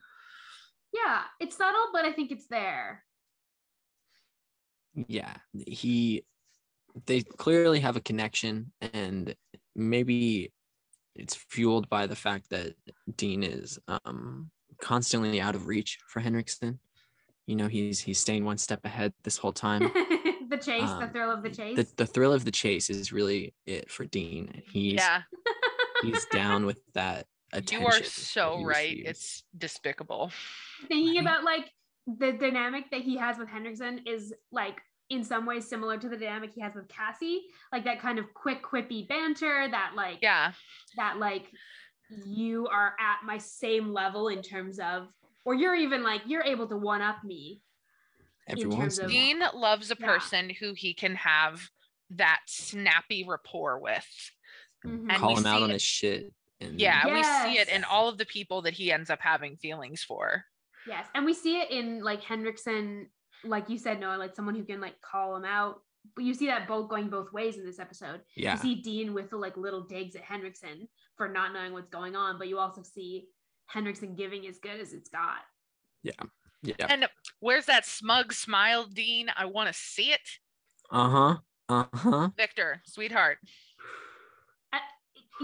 Yeah, 0.93 1.23
it's 1.41 1.57
subtle, 1.57 1.89
but 1.93 2.05
I 2.05 2.13
think 2.13 2.31
it's 2.33 2.47
there. 2.47 3.05
yeah 5.09 5.35
he 5.67 6.23
they 7.07 7.23
clearly 7.23 7.81
have 7.81 7.97
a 7.97 8.01
connection 8.01 8.71
and 8.93 9.35
maybe 9.75 10.53
it's 11.17 11.35
fueled 11.35 11.89
by 11.89 12.07
the 12.07 12.15
fact 12.15 12.51
that 12.51 12.75
dean 13.17 13.43
is 13.43 13.79
um 14.05 14.51
constantly 14.83 15.41
out 15.41 15.55
of 15.55 15.67
reach 15.67 15.99
for 16.09 16.21
henriksen 16.21 16.79
you 17.47 17.57
know 17.57 17.69
he's 17.69 18.01
he's 18.01 18.19
staying 18.21 18.45
one 18.45 18.59
step 18.59 18.85
ahead 18.85 19.15
this 19.23 19.39
whole 19.39 19.53
time 19.53 19.81
the 20.51 20.59
chase, 20.63 20.91
the 20.91 21.05
Um, 21.07 21.11
thrill 21.11 21.31
of 21.31 21.43
the 21.43 21.49
chase. 21.51 21.77
the, 21.79 21.87
the 21.97 22.07
thrill 22.07 22.35
of 22.35 22.45
the 22.45 22.51
chase 22.51 22.91
is 22.91 23.13
really 23.15 23.55
it 23.65 23.91
for 23.91 24.05
dean 24.05 24.61
he's 24.71 24.95
yeah, 24.97 25.23
he's 26.03 26.27
down 26.27 26.67
with 26.67 26.81
that 26.93 27.27
attention 27.53 27.81
you 27.83 27.87
are 27.87 28.03
so 28.03 28.63
right. 28.65 28.91
receives. 28.91 29.09
It's 29.11 29.43
despicable. 29.57 30.31
Thinking 30.89 31.19
about 31.21 31.45
like 31.45 31.71
the 32.07 32.33
dynamic 32.33 32.91
that 32.91 33.01
he 33.03 33.17
has 33.17 33.39
with 33.39 33.49
Henriksen 33.49 34.01
is 34.07 34.35
like 34.51 34.81
in 35.11 35.23
some 35.23 35.45
ways 35.47 35.69
similar 35.69 35.99
to 35.99 36.09
the 36.09 36.17
dynamic 36.17 36.51
he 36.55 36.61
has 36.61 36.75
with 36.75 36.89
Cassie, 36.89 37.43
like 37.73 37.85
that 37.85 38.01
kind 38.01 38.19
of 38.19 38.33
quick 38.35 38.63
quippy 38.63 39.07
banter, 39.07 39.69
that 39.71 39.93
like 39.95 40.19
Yeah. 40.23 40.53
that 40.97 41.19
like 41.19 41.51
you 42.27 42.67
are 42.69 42.95
at 43.01 43.25
my 43.27 43.39
same 43.39 43.93
level 43.93 44.29
in 44.29 44.43
terms 44.43 44.79
of 44.79 45.09
or 45.45 45.55
you're 45.55 45.75
even 45.75 46.03
like 46.03 46.23
you're 46.27 46.45
able 46.45 46.67
to 46.69 46.77
one 46.77 47.01
up 47.03 47.23
me 47.25 47.63
every 48.49 48.63
terms 48.65 48.77
once 48.77 48.99
in 48.99 49.05
a 49.05 49.07
of- 49.07 49.11
Dean 49.13 49.43
loves 49.55 49.91
a 49.91 49.97
Yeah. 49.99 50.07
person 50.07 50.51
who 50.51 50.75
he 50.75 50.95
can 50.95 51.15
have 51.17 51.61
that 52.11 52.41
snappy 52.47 53.25
rapport 53.27 53.79
with. 53.79 54.07
Mhm. 54.85 55.09
And 55.11 55.13
call 55.13 55.37
him 55.39 55.47
out 55.47 55.59
see 55.59 55.65
on 55.65 55.71
his 55.71 55.83
shit 55.83 56.33
and 56.63 56.81
Yeah, 56.81 57.05
we 57.13 57.23
see 57.23 57.59
it 57.59 57.69
in 57.69 57.85
all 57.85 58.09
of 58.09 58.19
the 58.19 58.27
people 58.27 58.63
that 58.63 58.73
he 58.75 58.91
ends 58.93 59.11
up 59.11 59.21
having 59.21 59.57
feelings 59.57 60.03
for. 60.03 60.45
yes 60.87 61.07
and 61.15 61.25
we 61.25 61.35
see 61.35 61.61
it 61.61 61.71
in 61.71 62.03
like 62.03 62.23
Henriksen, 62.23 63.09
like 63.45 63.69
you 63.69 63.79
said 63.79 64.01
Noah 64.01 64.17
like 64.19 64.35
someone 64.35 64.55
who 64.55 64.65
can 64.65 64.81
like 64.81 65.01
call 65.01 65.37
him 65.37 65.45
out 65.45 65.81
but 66.17 66.25
you 66.25 66.35
see 66.35 66.47
that 66.47 66.67
both 66.67 66.89
going 66.89 67.09
both 67.09 67.33
ways 67.33 67.57
in 67.59 67.65
this 67.65 67.79
episode 67.79 68.21
yeah 68.37 68.53
you 68.55 68.59
see 68.59 68.75
Dean 68.77 69.15
with 69.15 69.31
the 69.31 69.37
like 69.37 69.57
little 69.57 69.83
digs 69.83 70.17
at 70.17 70.23
Henriksen 70.23 70.89
for 71.17 71.29
not 71.29 71.53
knowing 71.53 71.73
what's 71.73 71.89
going 71.91 72.17
on 72.17 72.39
but 72.39 72.49
you 72.49 72.59
also 72.59 72.83
see 72.83 73.29
Henriksen 73.67 74.15
giving 74.17 74.47
as 74.47 74.59
good 74.59 74.81
as 74.81 74.93
it's 74.93 75.09
got 75.09 75.43
yeah 76.03 76.13
Yeah. 76.63 76.87
And 76.89 77.09
where's 77.41 77.67
that 77.67 77.85
smug 77.87 78.33
smile, 78.33 78.87
Dean? 78.87 79.27
I 79.37 79.45
want 79.47 79.67
to 79.69 79.75
see 79.75 80.13
it. 80.13 80.21
uh-huh 80.91 81.37
uh-huh 81.69 82.29
Victor, 82.37 82.81
sweetheart. 82.85 83.39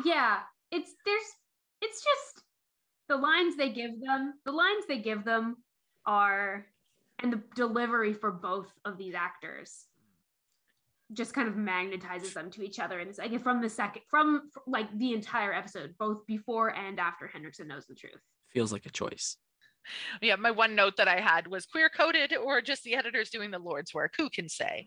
yeah 0.04 0.38
it's 0.70 0.94
there's 1.04 1.22
it's 1.80 2.02
just 2.02 2.44
the 3.08 3.16
lines 3.16 3.56
they 3.56 3.70
give 3.70 4.00
them 4.00 4.34
the 4.44 4.52
lines 4.52 4.84
they 4.86 4.98
give 4.98 5.24
them 5.24 5.56
are 6.06 6.66
and 7.20 7.32
the 7.32 7.42
delivery 7.54 8.12
for 8.12 8.30
both 8.30 8.72
of 8.84 8.98
these 8.98 9.14
actors 9.14 9.86
just 11.14 11.32
kind 11.32 11.48
of 11.48 11.54
magnetizes 11.54 12.34
them 12.34 12.50
to 12.50 12.62
each 12.62 12.78
other 12.78 13.00
and 13.00 13.08
it's 13.08 13.18
like 13.18 13.42
from 13.42 13.62
the 13.62 13.68
second 13.68 14.02
from 14.08 14.50
like 14.66 14.86
the 14.98 15.12
entire 15.14 15.52
episode 15.52 15.94
both 15.98 16.26
before 16.26 16.74
and 16.76 17.00
after 17.00 17.26
henriksen 17.26 17.68
knows 17.68 17.86
the 17.86 17.94
truth 17.94 18.20
feels 18.52 18.72
like 18.72 18.86
a 18.86 18.90
choice 18.90 19.36
Yeah, 20.20 20.36
my 20.36 20.50
one 20.50 20.74
note 20.74 20.96
that 20.96 21.08
I 21.08 21.20
had 21.20 21.46
was 21.46 21.66
queer 21.66 21.88
coded 21.88 22.34
or 22.36 22.60
just 22.60 22.82
the 22.82 22.94
editors 22.94 23.30
doing 23.30 23.50
the 23.50 23.58
Lord's 23.58 23.94
work. 23.94 24.14
Who 24.16 24.28
can 24.28 24.48
say? 24.48 24.86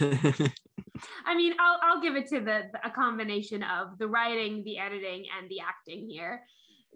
I 1.26 1.34
mean, 1.36 1.54
I'll 1.60 1.78
I'll 1.82 2.00
give 2.02 2.16
it 2.16 2.28
to 2.28 2.40
the 2.40 2.64
a 2.84 2.90
combination 2.90 3.62
of 3.62 3.98
the 3.98 4.06
writing, 4.08 4.62
the 4.64 4.78
editing, 4.78 5.24
and 5.38 5.48
the 5.50 5.60
acting 5.60 6.08
here. 6.08 6.42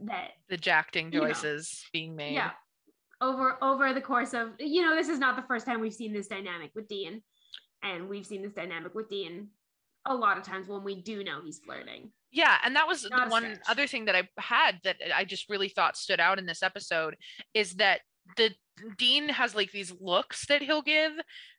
That 0.06 0.28
The 0.48 0.56
jacting 0.56 1.12
You 1.12 1.20
know, 1.20 1.32
being 1.92 2.16
made. 2.16 2.34
yeah, 2.34 2.50
over 3.20 3.56
over 3.62 3.92
the 3.92 4.00
course 4.00 4.32
of 4.34 4.50
you 4.58 4.82
know, 4.82 4.94
this 4.96 5.08
is 5.08 5.18
not 5.18 5.36
the 5.36 5.42
first 5.42 5.66
time 5.66 5.80
we've 5.80 5.94
seen 5.94 6.12
this 6.12 6.28
dynamic 6.28 6.70
with 6.74 6.88
Dean, 6.88 7.22
and 7.82 8.08
we've 8.08 8.26
seen 8.26 8.42
this 8.42 8.52
dynamic 8.54 8.94
with 8.94 9.08
Dean 9.08 9.48
a 10.06 10.14
lot 10.14 10.36
of 10.36 10.42
times 10.42 10.66
when 10.66 10.82
we 10.82 11.00
do 11.00 11.22
know 11.22 11.40
he's 11.44 11.60
flirting. 11.64 12.10
Yeah, 12.32 12.56
and 12.64 12.74
that 12.74 12.88
was 12.88 13.06
Not 13.08 13.28
a 13.28 13.30
one 13.30 13.42
stretch. 13.44 13.60
other 13.68 13.86
thing 13.86 14.06
that 14.06 14.16
I 14.16 14.28
had 14.38 14.80
that 14.84 14.96
I 15.14 15.24
just 15.24 15.48
really 15.48 15.68
thought 15.68 15.96
stood 15.96 16.18
out 16.18 16.38
in 16.38 16.46
this 16.46 16.62
episode 16.62 17.16
is 17.54 17.74
that 17.74 18.00
the 18.36 18.50
Dean 18.96 19.28
has 19.28 19.54
like 19.54 19.70
these 19.70 19.92
looks 20.00 20.46
that 20.46 20.62
he'll 20.62 20.82
give 20.82 21.12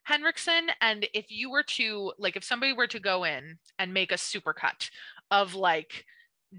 Henriksen, 0.04 0.68
and 0.80 1.06
if 1.14 1.26
you 1.30 1.50
were 1.50 1.62
to 1.62 2.12
like, 2.18 2.36
if 2.36 2.44
somebody 2.44 2.72
were 2.72 2.86
to 2.88 3.00
go 3.00 3.24
in 3.24 3.56
and 3.78 3.94
make 3.94 4.12
a 4.12 4.16
supercut 4.16 4.90
of 5.30 5.54
like 5.54 6.04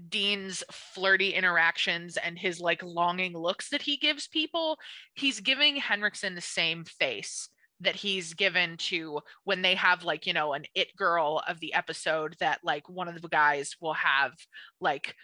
Dean's 0.08 0.64
flirty 0.70 1.30
interactions 1.30 2.16
and 2.16 2.38
his 2.38 2.60
like 2.60 2.82
longing 2.82 3.36
looks 3.36 3.68
that 3.70 3.82
he 3.82 3.96
gives 3.96 4.28
people, 4.28 4.78
he's 5.14 5.40
giving 5.40 5.76
Henriksen 5.76 6.34
the 6.34 6.40
same 6.40 6.84
face 6.84 7.48
that 7.80 7.96
he's 7.96 8.34
given 8.34 8.76
to 8.78 9.20
when 9.44 9.60
they 9.60 9.74
have 9.74 10.02
like 10.02 10.26
you 10.26 10.32
know 10.32 10.54
an 10.54 10.64
it 10.74 10.96
girl 10.96 11.42
of 11.46 11.60
the 11.60 11.74
episode 11.74 12.34
that 12.40 12.58
like 12.64 12.88
one 12.88 13.06
of 13.06 13.20
the 13.20 13.28
guys 13.28 13.76
will 13.80 13.92
have 13.92 14.32
like 14.80 15.14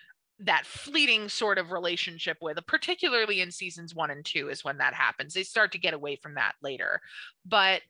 that 0.41 0.67
fleeting 0.67 1.29
sort 1.29 1.59
of 1.59 1.71
relationship 1.71 2.37
with 2.41 2.59
particularly 2.67 3.41
in 3.41 3.51
seasons 3.51 3.95
1 3.95 4.11
and 4.11 4.25
2 4.25 4.49
is 4.49 4.65
when 4.65 4.79
that 4.79 4.95
happens 4.95 5.35
they 5.35 5.43
start 5.43 5.71
to 5.73 5.79
get 5.79 5.95
away 5.95 6.17
from 6.17 6.35
that 6.35 6.55
later 6.63 7.01
but 7.47 7.83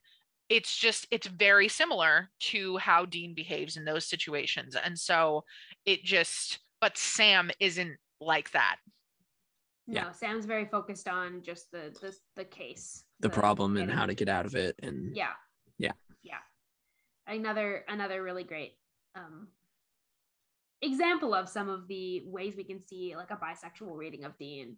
it's 0.49 0.77
just 0.77 1.07
it's 1.11 1.27
very 1.29 1.69
similar 1.69 2.29
to 2.41 2.77
how 2.77 3.07
Dean 3.07 3.33
behaves 3.35 3.77
in 3.77 3.85
those 3.85 4.07
situations 4.07 4.77
and 4.77 4.99
so 4.99 5.45
it 5.87 6.03
just 6.03 6.59
but 6.81 6.99
Sam 6.99 7.51
isn't 7.61 7.97
like 8.21 8.51
that 8.53 8.77
No, 9.87 10.01
Yeah. 10.01 10.13
Sam's 10.13 10.45
very 10.45 10.67
focused 10.67 11.09
on 11.09 11.43
just 11.43 11.71
the 11.71 11.97
the, 12.01 12.15
the 12.37 12.45
case, 12.45 13.05
the 13.21 13.31
problem 13.31 13.77
and 13.77 13.91
how 13.91 14.05
to 14.05 14.15
get 14.15 14.29
out 14.29 14.45
of 14.47 14.55
it 14.57 14.75
and 14.83 15.17
Yeah. 15.17 15.33
Yeah. 15.79 15.93
Yeah. 16.23 16.39
Another 17.27 17.85
another 17.89 18.23
really 18.23 18.45
great 18.45 18.77
um 19.15 19.49
example 20.83 21.35
of 21.35 21.49
some 21.49 21.69
of 21.69 21.87
the 21.89 22.23
ways 22.27 22.55
we 22.57 22.65
can 22.65 22.81
see 22.87 23.15
like 23.17 23.31
a 23.31 23.37
bisexual 23.37 23.97
reading 23.97 24.25
of 24.25 24.37
Dean 24.39 24.77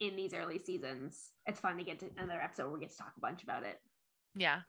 in 0.00 0.16
these 0.16 0.34
early 0.34 0.58
seasons. 0.58 1.30
It's 1.46 1.60
fun 1.60 1.76
to 1.78 1.84
get 1.84 2.00
to 2.00 2.10
another 2.18 2.40
episode 2.40 2.64
where 2.64 2.74
we 2.74 2.80
get 2.80 2.90
to 2.90 2.96
talk 2.96 3.12
a 3.16 3.20
bunch 3.20 3.42
about 3.44 3.62
it. 3.64 3.78
yeah 4.34 4.60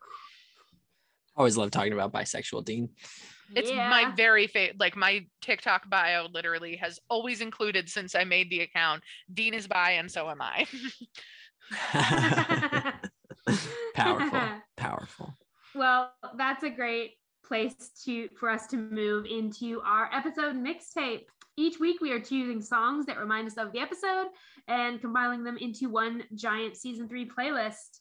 always 1.37 1.57
love 1.57 1.69
talking 1.69 1.91
about 1.91 2.13
bisexual 2.13 2.63
dean 2.63 2.87
It's 3.55 3.69
Yeah. 3.69 3.89
my 3.89 4.13
very 4.15 4.47
favorite. 4.47 4.79
Like 4.79 4.95
my 4.95 5.25
TikTok 5.41 5.89
bio 5.89 6.27
literally 6.31 6.77
has 6.77 6.97
always 7.09 7.41
included 7.41 7.89
since 7.89 8.15
I 8.15 8.23
made 8.23 8.49
the 8.49 8.61
account. 8.61 9.03
Dean 9.33 9.53
is 9.53 9.67
bi, 9.67 9.91
and 9.91 10.09
so 10.09 10.29
am 10.29 10.41
I. 10.41 10.65
powerful 13.95 14.39
powerful 14.77 15.33
well, 15.75 16.13
that's 16.37 16.63
a 16.63 16.69
great 16.69 17.15
place 17.47 17.75
to 18.05 18.29
for 18.37 18.49
us 18.49 18.67
to 18.67 18.77
move 18.77 19.25
into 19.25 19.81
our 19.81 20.09
episode 20.13 20.55
mixtape. 20.55 21.23
Each 21.57 21.79
week, 21.79 22.01
we 22.01 22.11
are 22.11 22.19
choosing 22.19 22.61
songs 22.61 23.05
that 23.05 23.17
remind 23.17 23.47
us 23.47 23.57
of 23.57 23.71
the 23.71 23.79
episode 23.79 24.27
and 24.67 24.99
compiling 24.99 25.43
them 25.43 25.57
into 25.57 25.89
one 25.89 26.23
giant 26.33 26.75
season 26.75 27.07
three 27.07 27.29
playlist. 27.29 27.99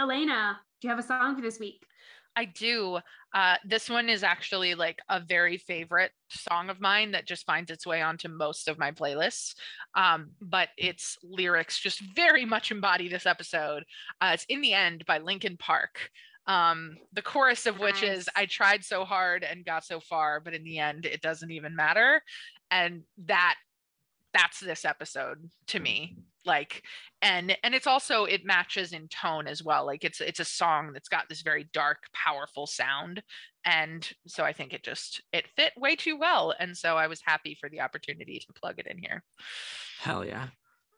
Elena, 0.00 0.58
do 0.80 0.88
you 0.88 0.90
have 0.90 1.02
a 1.02 1.06
song 1.06 1.34
for 1.34 1.42
this 1.42 1.58
week? 1.58 1.84
I 2.36 2.44
do. 2.44 3.00
Uh, 3.34 3.56
this 3.64 3.90
one 3.90 4.08
is 4.08 4.22
actually 4.22 4.76
like 4.76 5.00
a 5.08 5.18
very 5.18 5.56
favorite 5.56 6.12
song 6.30 6.70
of 6.70 6.80
mine 6.80 7.10
that 7.10 7.26
just 7.26 7.44
finds 7.44 7.68
its 7.68 7.84
way 7.84 8.00
onto 8.00 8.28
most 8.28 8.68
of 8.68 8.78
my 8.78 8.92
playlists. 8.92 9.54
Um, 9.96 10.30
but 10.40 10.68
its 10.78 11.18
lyrics 11.24 11.80
just 11.80 12.00
very 12.14 12.44
much 12.44 12.70
embody 12.70 13.08
this 13.08 13.26
episode. 13.26 13.84
Uh, 14.20 14.30
it's 14.34 14.46
In 14.48 14.60
the 14.60 14.72
End 14.72 15.04
by 15.04 15.18
Linkin 15.18 15.56
Park. 15.56 16.10
Um, 16.48 16.96
the 17.12 17.22
chorus 17.22 17.66
of 17.66 17.78
which 17.78 18.02
Nice. 18.02 18.18
is 18.18 18.28
I 18.34 18.46
tried 18.46 18.84
so 18.84 19.04
hard 19.04 19.44
and 19.44 19.64
got 19.64 19.84
so 19.84 20.00
far, 20.00 20.40
but 20.40 20.54
in 20.54 20.64
the 20.64 20.78
end, 20.78 21.04
it 21.04 21.20
doesn't 21.20 21.50
even 21.50 21.76
matter. 21.76 22.22
And 22.70 23.02
that 23.26 23.54
that's 24.34 24.60
this 24.60 24.84
episode 24.84 25.38
to 25.68 25.80
me 25.80 26.14
like 26.44 26.82
and 27.22 27.56
and 27.64 27.74
it's 27.74 27.86
also 27.86 28.24
it 28.24 28.44
matches 28.44 28.92
in 28.92 29.08
tone 29.08 29.46
as 29.46 29.64
well 29.64 29.86
like 29.86 30.04
it's 30.04 30.20
it's 30.20 30.38
a 30.38 30.44
song 30.44 30.92
that's 30.92 31.08
got 31.08 31.24
this 31.30 31.40
very 31.40 31.66
dark 31.72 31.96
powerful 32.12 32.66
sound 32.66 33.22
and 33.64 34.12
so 34.26 34.44
i 34.44 34.52
think 34.52 34.74
it 34.74 34.84
just 34.84 35.22
it 35.32 35.48
fit 35.56 35.72
way 35.78 35.96
too 35.96 36.18
well 36.18 36.54
and 36.60 36.76
so 36.76 36.94
i 36.96 37.06
was 37.06 37.22
happy 37.24 37.56
for 37.58 37.70
the 37.70 37.80
opportunity 37.80 38.38
to 38.38 38.52
plug 38.52 38.78
it 38.78 38.86
in 38.86 38.98
here 38.98 39.24
Hell 39.98 40.24
yeah. 40.24 40.48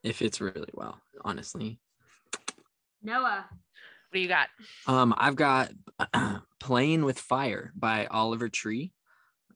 It 0.02 0.14
fits 0.14 0.40
really 0.40 0.70
well, 0.74 1.00
honestly. 1.24 1.78
Noah. 3.02 3.48
What 4.10 4.16
do 4.16 4.20
you 4.22 4.28
got 4.28 4.48
Um, 4.88 5.14
I've 5.16 5.36
got 5.36 5.70
"Playing 6.60 7.04
with 7.04 7.18
Fire" 7.18 7.72
by 7.76 8.06
Oliver 8.06 8.48
Tree. 8.48 8.92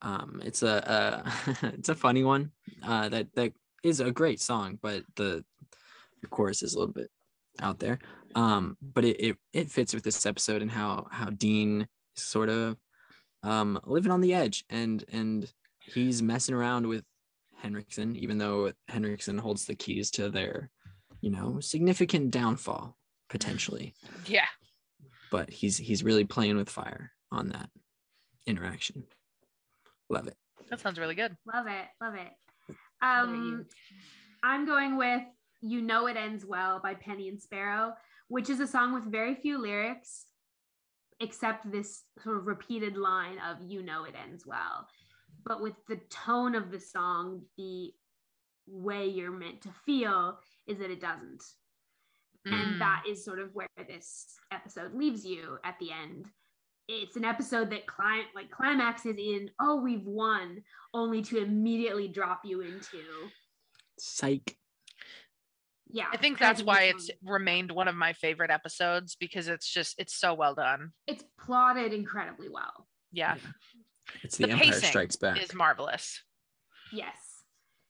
Um, 0.01 0.41
it's 0.45 0.63
a, 0.63 1.25
a 1.43 1.57
it's 1.75 1.89
a 1.89 1.95
funny 1.95 2.23
one. 2.23 2.53
Uh, 2.81 3.09
that 3.09 3.35
that 3.35 3.53
is 3.83 3.99
a 3.99 4.13
great 4.13 4.41
song, 4.41 4.79
but 4.81 5.03
the, 5.17 5.45
the 6.23 6.29
chorus 6.29 6.63
is 6.63 6.75
a 6.75 6.79
little 6.79 6.95
bit 6.95 7.11
out 7.61 7.81
there. 7.81 7.99
Um, 8.37 8.77
but 8.81 9.05
it, 9.05 9.21
it 9.21 9.37
it 9.53 9.71
fits 9.71 9.93
with 9.93 10.05
this 10.05 10.25
episode 10.25 10.63
and 10.63 10.71
how 10.71 11.09
how 11.11 11.31
Dean 11.31 11.89
is 12.17 12.23
sort 12.23 12.49
of 12.49 12.77
um 13.43 13.81
living 13.85 14.13
on 14.13 14.21
the 14.21 14.35
edge 14.35 14.65
and 14.71 15.05
and 15.13 15.53
he's 15.81 16.23
messing 16.23 16.55
around 16.55 16.87
with 16.87 17.05
Henriksen, 17.57 18.15
even 18.15 18.39
though 18.39 18.73
Henriksen 18.87 19.39
holds 19.39 19.65
the 19.65 19.75
keys 19.75 20.13
to 20.13 20.31
their, 20.31 20.71
you 21.21 21.31
know, 21.31 21.59
significant 21.59 22.31
downfall 22.31 22.97
potentially 23.29 23.95
yeah 24.27 24.47
but 25.31 25.51
he's 25.51 25.77
he's 25.77 26.05
really 26.05 26.25
playing 26.25 26.57
with 26.57 26.71
fire 26.71 27.11
on 27.33 27.49
that 27.49 27.69
interaction. 28.47 29.05
Love 30.09 30.29
it. 30.29 30.37
that 30.71 30.81
sounds 30.81 30.99
really 30.99 31.15
good 31.15 31.37
Love 31.53 31.67
it. 31.67 31.87
Love 32.01 32.15
it. 32.15 32.77
Um. 33.03 33.67
I'm 34.45 34.67
going 34.67 34.97
with 34.97 35.23
You 35.63 35.81
Know 35.81 36.07
It 36.07 36.17
Ends 36.17 36.45
Well 36.45 36.79
by 36.81 36.95
Penny 36.95 37.29
and 37.29 37.41
Sparrow, 37.41 37.95
which 38.29 38.51
is 38.51 38.61
a 38.61 38.67
song 38.67 38.93
with 38.93 39.11
very 39.11 39.35
few 39.35 39.61
lyrics, 39.61 40.27
except 41.19 41.71
this 41.73 42.03
sort 42.23 42.37
of 42.37 42.47
repeated 42.47 42.97
line 42.97 43.39
of 43.39 43.57
You 43.61 43.83
Know 43.83 44.05
It 44.05 44.15
Ends 44.23 44.45
Well. 44.47 44.87
But 45.45 45.63
with 45.63 45.75
the 45.89 45.99
tone 46.11 46.55
of 46.55 46.71
the 46.71 46.79
song, 46.79 47.41
the 47.57 47.93
way 48.67 49.09
you're 49.09 49.33
meant 49.33 49.63
to 49.63 49.71
feel 49.85 50.39
is 50.67 50.79
that 50.79 50.91
it 50.91 51.01
doesn't. 51.01 51.43
Mm. 52.47 52.53
And 52.53 52.81
that 52.81 53.05
is 53.09 53.25
sort 53.25 53.39
of 53.39 53.51
where 53.55 53.69
this 53.89 54.27
episode 54.53 54.95
leaves 54.95 55.25
you 55.25 55.59
at 55.65 55.77
the 55.81 55.91
end. 55.93 56.27
It's 56.89 57.17
an 57.17 57.25
episode 57.25 57.71
that 57.71 57.87
clim- 57.87 58.27
like 58.35 58.51
climaxes 58.51 59.17
in, 59.19 59.49
oh, 59.61 59.81
we've 59.81 60.05
won, 60.07 60.63
only 60.93 61.23
to 61.23 61.39
immediately 61.39 62.09
drop 62.09 62.43
you 62.45 62.61
into 62.61 63.01
Psych. 63.99 64.57
yeah 65.91 66.07
i 66.13 66.17
think 66.17 66.39
that's 66.39 66.63
why 66.63 66.83
it's 66.85 67.11
one. 67.21 67.35
remained 67.35 67.71
one 67.71 67.87
of 67.89 67.95
my 67.95 68.13
favorite 68.13 68.51
episodes 68.51 69.17
because 69.19 69.47
it's 69.49 69.71
just 69.73 69.95
it's 69.99 70.15
so 70.17 70.35
well 70.35 70.55
done 70.55 70.91
it's 71.07 71.23
plotted 71.41 71.93
incredibly 71.93 72.49
well 72.49 72.89
yeah 73.13 73.37
It's 74.23 74.37
the, 74.37 74.47
The 74.47 74.53
Empire 74.53 74.73
Strikes 74.73 75.17
Back. 75.17 75.41
is 75.43 75.55
marvelous 75.55 76.21
yes 76.93 77.17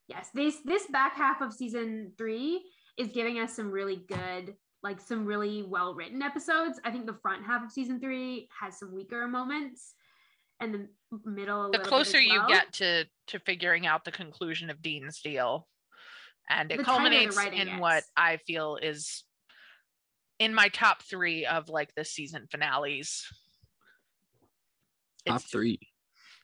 yes 0.09 0.29
this 0.35 0.57
this 0.65 0.87
back 0.89 1.17
half 1.17 1.41
of 1.41 1.53
season 1.53 2.13
three 2.19 2.63
is 2.97 3.09
giving 3.09 3.39
us 3.39 3.55
some 3.55 3.71
really 3.71 3.97
good 4.09 4.55
like 4.83 5.01
some 5.01 5.25
really 5.25 5.63
well 5.63 5.95
written 5.95 6.23
episodes 6.23 6.81
i 6.85 6.91
think 6.91 7.07
the 7.07 7.17
front 7.23 7.45
half 7.45 7.65
of 7.65 7.71
season 7.71 7.99
three 8.01 8.49
has 8.59 8.79
some 8.79 8.95
weaker 8.95 9.27
moments 9.27 9.95
and 10.61 10.75
the 10.75 10.89
middle 11.25 11.61
a 11.61 11.65
the 11.65 11.71
little 11.71 11.83
bit 11.83 11.83
closer 11.83 12.19
as 12.19 12.25
you 12.25 12.43
get 12.49 12.73
to 12.73 13.05
to 13.27 13.39
figuring 13.41 13.87
out 13.87 14.05
the 14.05 14.13
conclusion 14.13 14.71
of 14.71 14.81
Dean's 14.83 15.21
deal, 15.21 15.67
and 16.49 16.71
it 16.71 16.79
The 16.79 16.85
culminates 16.85 17.37
writing 17.37 17.59
in 17.59 17.79
what. 17.79 18.05
I 18.17 18.37
feel 18.37 18.79
is 18.81 19.25
in 20.39 20.55
my 20.55 20.69
top 20.69 21.03
three 21.03 21.47
of 21.47 21.69
like 21.69 21.95
the 21.95 22.05
season 22.05 22.47
finales. 22.51 23.27
Top 25.27 25.37
It's- 25.37 25.51
three. 25.51 25.81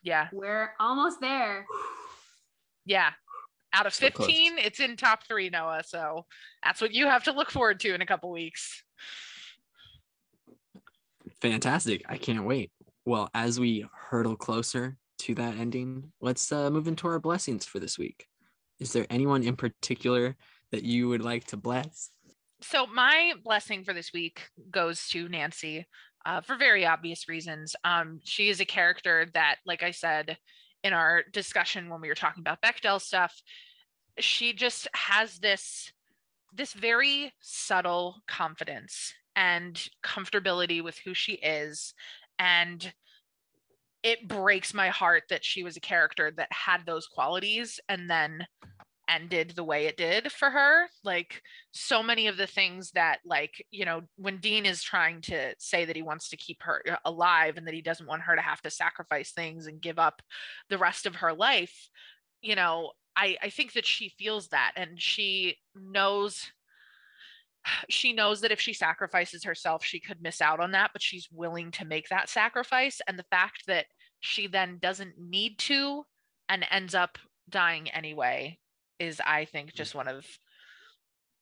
Yeah, 0.03 0.27
we're 0.33 0.73
almost 0.79 1.21
there 1.21 1.65
yeah. 2.85 3.11
Out 3.73 3.85
of 3.85 3.93
15, 3.93 4.57
it's 4.57 4.79
in 4.79 4.97
top 4.97 5.25
three, 5.27 5.49
Noah. 5.49 5.83
So 5.85 6.25
that's 6.63 6.81
what 6.81 6.93
you 6.93 7.07
have 7.07 7.23
to 7.25 7.31
look 7.31 7.51
forward 7.51 7.79
to 7.81 7.93
in 7.93 8.01
a 8.01 8.05
couple 8.05 8.29
weeks. 8.31 8.83
Fantastic. 11.41 12.03
I 12.07 12.17
can't 12.17 12.43
wait. 12.43 12.71
Well, 13.05 13.29
as 13.33 13.59
we 13.59 13.85
hurtle 13.93 14.35
closer 14.35 14.97
to 15.19 15.35
that 15.35 15.57
ending, 15.57 16.11
let's 16.19 16.51
uh, 16.51 16.69
move 16.69 16.87
into 16.87 17.07
our 17.07 17.19
blessings 17.19 17.65
for 17.65 17.79
this 17.79 17.97
week. 17.97 18.27
Is 18.79 18.93
there 18.93 19.07
anyone 19.09 19.43
in 19.43 19.55
particular 19.55 20.35
that 20.71 20.83
you 20.83 21.07
would 21.07 21.21
like 21.21 21.45
to 21.45 21.57
bless? 21.57 22.09
So 22.61 22.85
my 22.87 23.33
blessing 23.43 23.83
for 23.83 23.93
this 23.93 24.11
week 24.13 24.49
goes 24.69 25.07
to 25.09 25.29
Nancy 25.29 25.87
uh, 26.25 26.41
for 26.41 26.55
very 26.57 26.85
obvious 26.85 27.27
reasons. 27.27 27.75
Um, 27.83 28.19
she 28.23 28.49
is 28.49 28.59
a 28.59 28.65
character 28.65 29.27
that, 29.33 29.57
like 29.65 29.83
I 29.83 29.91
said 29.91 30.37
in 30.83 30.93
our 30.93 31.23
discussion 31.31 31.89
when 31.89 32.01
we 32.01 32.07
were 32.07 32.15
talking 32.15 32.41
about 32.41 32.61
Bechdel 32.61 33.01
stuff, 33.01 33.41
she 34.19 34.53
just 34.53 34.87
has 34.93 35.39
this 35.39 35.91
this 36.53 36.73
very 36.73 37.31
subtle 37.39 38.17
confidence 38.27 39.13
and 39.37 39.89
comfortability 40.03 40.83
with 40.83 40.97
who 40.97 41.13
she 41.13 41.33
is. 41.33 41.93
And 42.39 42.93
it 44.03 44.27
breaks 44.27 44.73
my 44.73 44.89
heart 44.89 45.23
that 45.29 45.45
she 45.45 45.63
was 45.63 45.77
a 45.77 45.81
character 45.81 46.31
that 46.35 46.51
had 46.51 46.85
those 46.85 47.07
qualities 47.07 47.79
and 47.87 48.09
then 48.09 48.45
ended 49.09 49.53
the 49.55 49.63
way 49.63 49.85
it 49.85 49.97
did 49.97 50.31
for 50.31 50.49
her 50.49 50.87
like 51.03 51.41
so 51.71 52.01
many 52.01 52.27
of 52.27 52.37
the 52.37 52.47
things 52.47 52.91
that 52.91 53.19
like 53.25 53.65
you 53.71 53.85
know 53.85 54.01
when 54.15 54.37
dean 54.37 54.65
is 54.65 54.81
trying 54.81 55.21
to 55.21 55.53
say 55.57 55.85
that 55.85 55.95
he 55.95 56.01
wants 56.01 56.29
to 56.29 56.37
keep 56.37 56.61
her 56.61 56.81
uh, 56.89 56.95
alive 57.05 57.57
and 57.57 57.67
that 57.67 57.73
he 57.73 57.81
doesn't 57.81 58.07
want 58.07 58.21
her 58.21 58.35
to 58.35 58.41
have 58.41 58.61
to 58.61 58.69
sacrifice 58.69 59.31
things 59.31 59.67
and 59.67 59.81
give 59.81 59.99
up 59.99 60.21
the 60.69 60.77
rest 60.77 61.05
of 61.05 61.15
her 61.15 61.33
life 61.33 61.89
you 62.41 62.55
know 62.55 62.91
i 63.15 63.35
i 63.41 63.49
think 63.49 63.73
that 63.73 63.85
she 63.85 64.09
feels 64.17 64.47
that 64.49 64.71
and 64.75 65.01
she 65.01 65.55
knows 65.75 66.51
she 67.89 68.13
knows 68.13 68.41
that 68.41 68.51
if 68.51 68.59
she 68.59 68.73
sacrifices 68.73 69.43
herself 69.43 69.83
she 69.83 69.99
could 69.99 70.21
miss 70.21 70.41
out 70.41 70.59
on 70.59 70.71
that 70.71 70.91
but 70.93 71.01
she's 71.01 71.27
willing 71.31 71.71
to 71.71 71.85
make 71.85 72.07
that 72.09 72.29
sacrifice. 72.29 73.01
And 73.07 73.17
the 73.17 73.25
fact 73.29 73.63
that 73.67 73.85
she 74.19 74.47
then 74.47 74.77
doesn't 74.81 75.19
need 75.19 75.57
to 75.59 76.05
and 76.49 76.65
ends 76.69 76.95
up 76.95 77.17
dying 77.49 77.89
anyway 77.89 78.57
is 79.01 79.19
i 79.25 79.45
think 79.45 79.73
just 79.73 79.95
one 79.95 80.07
of 80.07 80.25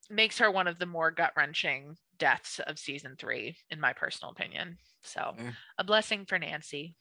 makes 0.10 0.40
her 0.40 0.50
one 0.50 0.68
of 0.68 0.80
the 0.80 0.86
more 0.86 1.12
gut-wrenching 1.12 1.96
deaths 2.18 2.60
of 2.66 2.80
season 2.80 3.16
three 3.20 3.56
in 3.70 3.80
my 3.80 3.94
personal 3.94 4.32
opinion 4.32 4.78
so 5.04 5.34
Fair. 5.38 5.58
a 5.78 5.84
blessing 5.84 6.26
for 6.26 6.40
nancy 6.40 6.96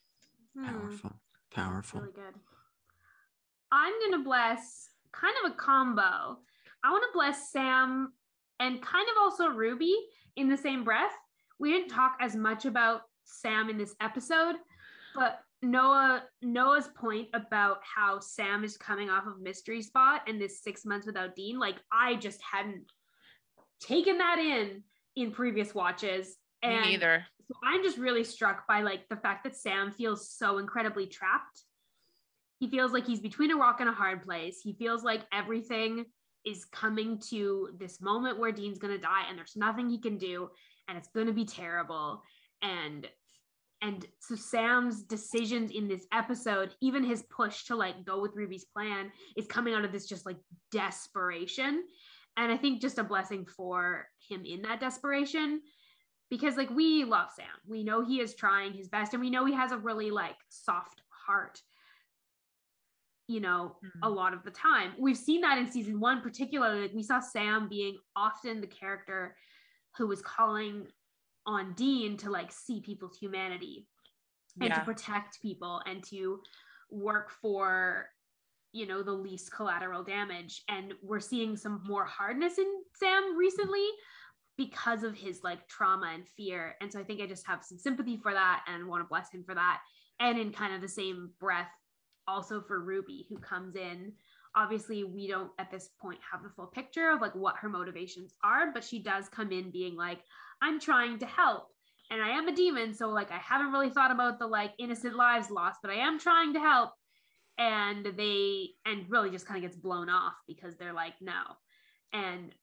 Hmm. 0.57 0.65
Powerful. 0.65 1.11
Powerful. 1.51 2.01
really 2.01 2.13
good. 2.13 2.33
I'm 3.71 3.93
gonna 4.03 4.23
bless 4.23 4.89
kind 5.11 5.33
of 5.45 5.51
a 5.51 5.55
combo. 5.55 6.01
I 6.83 6.89
want 6.91 7.03
to 7.03 7.13
bless 7.13 7.51
Sam 7.51 8.13
and 8.59 8.81
kind 8.81 9.07
of 9.09 9.21
also 9.21 9.47
Ruby 9.49 9.95
in 10.37 10.49
the 10.49 10.57
same 10.57 10.83
breath. 10.83 11.13
We 11.59 11.71
didn't 11.71 11.89
talk 11.89 12.17
as 12.19 12.35
much 12.35 12.65
about 12.65 13.01
Sam 13.25 13.69
in 13.69 13.77
this 13.77 13.95
episode, 14.01 14.55
but 15.13 15.39
Noah 15.61 16.23
Noah's 16.41 16.87
point 16.87 17.27
about 17.33 17.79
how 17.83 18.19
Sam 18.19 18.63
is 18.63 18.77
coming 18.77 19.09
off 19.09 19.27
of 19.27 19.41
Mystery 19.41 19.81
Spot 19.81 20.21
and 20.27 20.41
this 20.41 20.61
six 20.61 20.85
months 20.85 21.05
without 21.05 21.35
Dean, 21.35 21.59
like 21.59 21.75
I 21.91 22.15
just 22.15 22.41
hadn't 22.41 22.85
taken 23.81 24.17
that 24.19 24.39
in 24.39 24.83
in 25.15 25.31
previous 25.31 25.75
watches. 25.75 26.37
me 26.63 26.69
And 26.69 26.81
neither 26.81 27.25
so 27.49 27.55
I'm 27.63 27.83
just 27.83 27.97
really 27.97 28.23
struck 28.23 28.67
by 28.67 28.81
like 28.81 29.09
the 29.09 29.15
fact 29.15 29.43
that 29.43 29.55
Sam 29.55 29.91
feels 29.91 30.29
so 30.29 30.59
incredibly 30.59 31.07
trapped. 31.07 31.63
He 32.59 32.69
feels 32.69 32.91
like 32.91 33.07
he's 33.07 33.19
between 33.19 33.51
a 33.51 33.55
rock 33.55 33.79
and 33.79 33.89
a 33.89 33.93
hard 33.93 34.23
place. 34.23 34.59
He 34.61 34.73
feels 34.73 35.03
like 35.03 35.21
everything 35.33 36.05
is 36.45 36.65
coming 36.65 37.19
to 37.29 37.69
this 37.79 38.01
moment 38.01 38.37
where 38.37 38.51
Dean's 38.51 38.77
going 38.77 38.93
to 38.93 39.01
die 39.01 39.23
and 39.27 39.37
there's 39.37 39.55
nothing 39.55 39.89
he 39.89 39.99
can 39.99 40.17
do 40.17 40.49
and 40.87 40.97
it's 40.97 41.09
going 41.09 41.27
to 41.27 41.33
be 41.33 41.45
terrible. 41.45 42.21
And 42.61 43.07
and 43.81 44.05
so 44.19 44.35
Sam's 44.35 45.03
decisions 45.03 45.71
in 45.71 45.87
this 45.87 46.05
episode, 46.11 46.75
even 46.81 47.03
his 47.03 47.23
push 47.23 47.63
to 47.65 47.75
like 47.75 48.05
go 48.05 48.21
with 48.21 48.35
Ruby's 48.35 48.65
plan, 48.65 49.11
is 49.37 49.47
coming 49.47 49.73
out 49.73 49.85
of 49.85 49.91
this 49.91 50.05
just 50.05 50.25
like 50.25 50.37
desperation. 50.71 51.83
And 52.35 52.51
I 52.51 52.57
think 52.57 52.81
just 52.81 52.99
a 52.99 53.03
blessing 53.03 53.45
for 53.45 54.07
him 54.27 54.43
in 54.45 54.61
that 54.63 54.81
desperation 54.81 55.61
because 56.29 56.57
like 56.57 56.69
we 56.69 57.05
love 57.05 57.29
Sam. 57.35 57.45
We 57.67 57.83
know 57.83 58.05
he 58.05 58.19
is 58.19 58.35
trying 58.35 58.73
his 58.73 58.89
best 58.89 59.13
and 59.13 59.21
we 59.21 59.29
know 59.29 59.45
he 59.45 59.53
has 59.53 59.71
a 59.71 59.77
really 59.77 60.11
like 60.11 60.37
soft 60.49 61.01
heart. 61.09 61.61
You 63.27 63.39
know, 63.39 63.75
mm-hmm. 63.85 64.03
a 64.03 64.09
lot 64.09 64.33
of 64.33 64.43
the 64.43 64.51
time. 64.51 64.91
We've 64.97 65.17
seen 65.17 65.41
that 65.41 65.57
in 65.57 65.71
season 65.71 65.99
1 66.01 66.21
particularly 66.21 66.81
like 66.81 66.93
we 66.93 67.03
saw 67.03 67.21
Sam 67.21 67.69
being 67.69 67.97
often 68.15 68.59
the 68.59 68.67
character 68.67 69.35
who 69.97 70.07
was 70.07 70.21
calling 70.21 70.87
on 71.49 71.73
Dean 71.73 72.15
to 72.15 72.29
like 72.29 72.51
see 72.51 72.79
people's 72.79 73.17
humanity 73.17 73.87
and 74.61 74.69
yeah. 74.69 74.79
to 74.79 74.85
protect 74.85 75.41
people 75.41 75.81
and 75.87 76.03
to 76.03 76.39
work 76.91 77.31
for 77.41 78.07
you 78.71 78.85
know 78.85 79.01
the 79.01 79.11
least 79.11 79.51
collateral 79.51 80.03
damage. 80.03 80.61
And 80.69 80.93
we're 81.01 81.19
seeing 81.19 81.57
some 81.57 81.81
more 81.85 82.05
hardness 82.05 82.59
in 82.59 82.67
Sam 82.95 83.35
recently 83.35 83.85
because 84.57 85.03
of 85.03 85.15
his 85.15 85.39
like 85.43 85.67
trauma 85.67 86.11
and 86.13 86.27
fear. 86.37 86.75
And 86.81 86.91
so 86.91 86.99
I 86.99 87.03
think 87.03 87.19
I 87.19 87.25
just 87.25 87.47
have 87.47 87.63
some 87.63 87.79
sympathy 87.79 88.17
for 88.21 88.31
that 88.31 88.63
and 88.67 88.87
want 88.87 89.03
to 89.03 89.07
bless 89.09 89.31
him 89.31 89.43
for 89.43 89.55
that. 89.55 89.79
And 90.19 90.37
in 90.37 90.51
kind 90.51 90.75
of 90.75 90.81
the 90.81 90.87
same 90.87 91.31
breath 91.39 91.71
also 92.27 92.61
for 92.61 92.83
Ruby 92.83 93.25
who 93.27 93.39
comes 93.39 93.75
in 93.75 94.13
obviously 94.55 95.03
we 95.03 95.27
don't 95.27 95.51
at 95.59 95.69
this 95.71 95.89
point 96.01 96.19
have 96.31 96.43
the 96.43 96.49
full 96.49 96.67
picture 96.67 97.11
of 97.11 97.21
like 97.21 97.35
what 97.35 97.55
her 97.57 97.69
motivations 97.69 98.33
are 98.43 98.71
but 98.73 98.83
she 98.83 98.99
does 98.99 99.29
come 99.29 99.51
in 99.51 99.69
being 99.71 99.95
like 99.95 100.19
I'm 100.61 100.79
trying 100.79 101.19
to 101.19 101.25
help. 101.25 101.67
And 102.11 102.21
I 102.21 102.29
am 102.29 102.47
a 102.47 102.55
demon, 102.55 102.93
so 102.93 103.09
like 103.09 103.31
I 103.31 103.37
haven't 103.37 103.71
really 103.71 103.91
thought 103.91 104.11
about 104.11 104.39
the 104.39 104.47
like 104.47 104.73
innocent 104.79 105.15
lives 105.15 105.51
lost, 105.51 105.79
but 105.81 105.91
I 105.91 105.95
am 105.95 106.19
trying 106.19 106.53
to 106.53 106.59
help. 106.59 106.91
And 107.57 108.05
they 108.17 108.69
and 108.85 109.05
really 109.09 109.29
just 109.29 109.45
kind 109.45 109.63
of 109.63 109.69
gets 109.69 109.79
blown 109.79 110.09
off 110.09 110.33
because 110.47 110.75
they're 110.77 110.93
like, 110.93 111.13
no. 111.21 111.39
And 112.11 112.55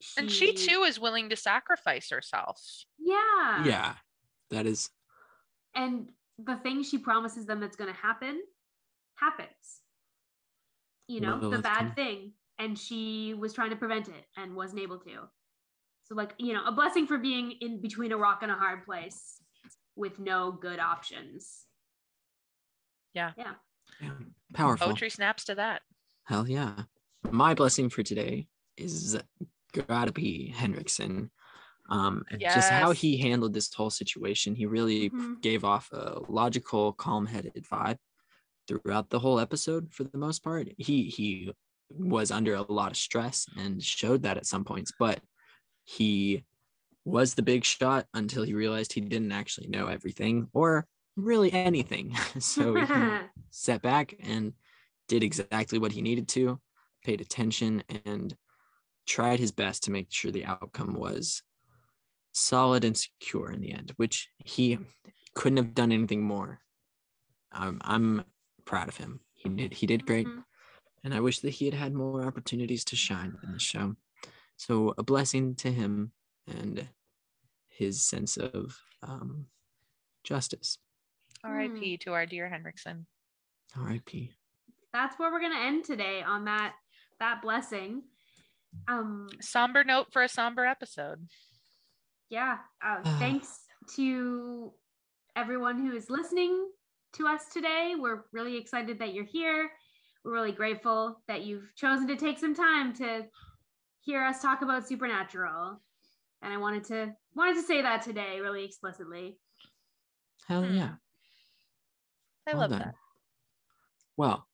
she, 0.00 0.20
and 0.20 0.30
she 0.30 0.54
too 0.54 0.82
is 0.82 0.98
willing 0.98 1.30
to 1.30 1.36
sacrifice 1.36 2.10
herself. 2.10 2.60
Yeah. 2.98 3.64
Yeah. 3.64 3.94
That 4.50 4.66
is 4.66 4.90
and 5.74 6.08
the 6.38 6.56
thing 6.56 6.82
she 6.82 6.98
promises 6.98 7.46
them 7.46 7.60
that's 7.60 7.76
gonna 7.76 7.92
happen 7.92 8.40
happens. 9.14 9.82
You 11.08 11.20
know, 11.20 11.50
the 11.50 11.58
bad 11.58 11.94
thing. 11.94 12.32
And 12.58 12.78
she 12.78 13.34
was 13.34 13.52
trying 13.52 13.70
to 13.70 13.76
prevent 13.76 14.08
it 14.08 14.24
and 14.36 14.54
wasn't 14.54 14.80
able 14.80 14.98
to. 15.00 15.28
So 16.04 16.14
like, 16.14 16.34
you 16.38 16.54
know, 16.54 16.64
a 16.64 16.72
blessing 16.72 17.06
for 17.06 17.18
being 17.18 17.52
in 17.60 17.80
between 17.80 18.12
a 18.12 18.16
rock 18.16 18.38
and 18.42 18.50
a 18.50 18.54
hard 18.54 18.84
place 18.84 19.40
with 19.94 20.18
no 20.18 20.52
good 20.52 20.78
options. 20.78 21.66
Yeah. 23.12 23.32
Yeah. 23.36 23.54
yeah. 24.00 24.10
Powerful. 24.54 24.88
Poetry 24.88 25.10
snaps 25.10 25.44
to 25.44 25.54
that. 25.56 25.82
Hell 26.24 26.48
yeah. 26.48 26.82
My 27.30 27.54
blessing 27.54 27.90
for 27.90 28.02
today 28.02 28.46
is 28.76 29.18
gotta 29.72 30.12
be 30.12 30.52
Henriksen. 30.56 31.30
Um, 31.88 32.24
yes. 32.38 32.54
just 32.54 32.70
how 32.70 32.90
he 32.92 33.16
handled 33.16 33.52
this 33.52 33.72
whole 33.72 33.90
situation. 33.90 34.54
He 34.54 34.66
really 34.66 35.10
mm-hmm. 35.10 35.34
gave 35.40 35.64
off 35.64 35.90
a 35.92 36.20
logical, 36.28 36.92
calm-headed 36.92 37.64
vibe 37.70 37.98
throughout 38.66 39.10
the 39.10 39.18
whole 39.18 39.40
episode 39.40 39.92
for 39.92 40.04
the 40.04 40.18
most 40.18 40.42
part. 40.42 40.68
He 40.78 41.04
he 41.04 41.52
was 41.90 42.30
under 42.30 42.54
a 42.54 42.62
lot 42.62 42.90
of 42.90 42.96
stress 42.96 43.46
and 43.56 43.82
showed 43.82 44.22
that 44.22 44.36
at 44.36 44.46
some 44.46 44.64
points, 44.64 44.92
but 44.98 45.20
he 45.84 46.44
was 47.04 47.34
the 47.34 47.42
big 47.42 47.64
shot 47.64 48.06
until 48.14 48.42
he 48.42 48.54
realized 48.54 48.92
he 48.92 49.00
didn't 49.00 49.32
actually 49.32 49.68
know 49.68 49.86
everything 49.86 50.48
or 50.52 50.86
really 51.16 51.52
anything. 51.52 52.14
so 52.38 52.74
he 52.74 53.18
sat 53.50 53.82
back 53.82 54.14
and 54.20 54.52
did 55.08 55.22
exactly 55.22 55.78
what 55.78 55.92
he 55.92 56.02
needed 56.02 56.28
to, 56.28 56.60
paid 57.04 57.20
attention, 57.20 57.82
and 58.04 58.34
tried 59.06 59.38
his 59.38 59.52
best 59.52 59.84
to 59.84 59.92
make 59.92 60.08
sure 60.10 60.32
the 60.32 60.44
outcome 60.44 60.94
was 60.94 61.42
solid 62.32 62.84
and 62.84 62.96
secure 62.96 63.50
in 63.50 63.60
the 63.60 63.72
end, 63.72 63.92
which 63.96 64.28
he 64.44 64.78
couldn't 65.34 65.58
have 65.58 65.74
done 65.74 65.92
anything 65.92 66.22
more. 66.22 66.58
Um, 67.52 67.80
I'm 67.82 68.24
proud 68.66 68.88
of 68.88 68.96
him. 68.96 69.20
He 69.34 69.48
did 69.48 69.72
he 69.72 69.86
did 69.86 70.06
great, 70.06 70.26
mm-hmm. 70.26 70.40
and 71.04 71.14
I 71.14 71.20
wish 71.20 71.40
that 71.40 71.50
he 71.50 71.64
had 71.64 71.74
had 71.74 71.94
more 71.94 72.26
opportunities 72.26 72.84
to 72.86 72.96
shine 72.96 73.36
in 73.42 73.52
the 73.52 73.58
show. 73.58 73.96
So 74.56 74.94
a 74.98 75.02
blessing 75.02 75.54
to 75.56 75.70
him 75.70 76.12
and 76.46 76.88
his 77.68 78.04
sense 78.04 78.36
of 78.36 78.76
um, 79.02 79.46
justice. 80.24 80.78
R.I.P. 81.44 81.94
Mm. 81.94 82.00
to 82.00 82.12
our 82.12 82.26
dear 82.26 82.48
Henriksen. 82.48 83.06
R.I.P. 83.78 84.32
That's 84.92 85.18
where 85.18 85.30
we're 85.30 85.40
gonna 85.40 85.64
end 85.64 85.84
today 85.84 86.22
on 86.22 86.46
that 86.46 86.74
that 87.20 87.42
blessing. 87.42 88.02
Um, 88.88 89.28
somber 89.40 89.84
note 89.84 90.12
for 90.12 90.22
a 90.22 90.28
somber 90.28 90.66
episode. 90.66 91.26
Yeah. 92.28 92.58
Uh, 92.84 93.02
thanks 93.18 93.60
to 93.94 94.72
everyone 95.36 95.86
who 95.86 95.94
is 95.94 96.10
listening 96.10 96.68
to 97.16 97.26
us 97.26 97.46
today. 97.52 97.94
We're 97.98 98.24
really 98.32 98.56
excited 98.56 98.98
that 98.98 99.14
you're 99.14 99.24
here. 99.24 99.70
We're 100.24 100.32
really 100.32 100.52
grateful 100.52 101.20
that 101.28 101.42
you've 101.42 101.74
chosen 101.76 102.08
to 102.08 102.16
take 102.16 102.38
some 102.38 102.54
time 102.54 102.94
to 102.94 103.26
hear 104.00 104.22
us 104.24 104.40
talk 104.40 104.62
about 104.62 104.86
supernatural 104.86 105.80
and 106.42 106.52
i 106.52 106.56
wanted 106.56 106.84
to 106.84 107.12
wanted 107.34 107.54
to 107.54 107.62
say 107.62 107.82
that 107.82 108.02
today 108.02 108.38
really 108.40 108.64
explicitly 108.64 109.36
hell 110.46 110.62
hmm. 110.62 110.76
yeah 110.76 110.90
i 112.46 112.52
well 112.52 112.60
love 112.60 112.70
done. 112.70 112.78
that 112.78 112.94
well 114.16 114.46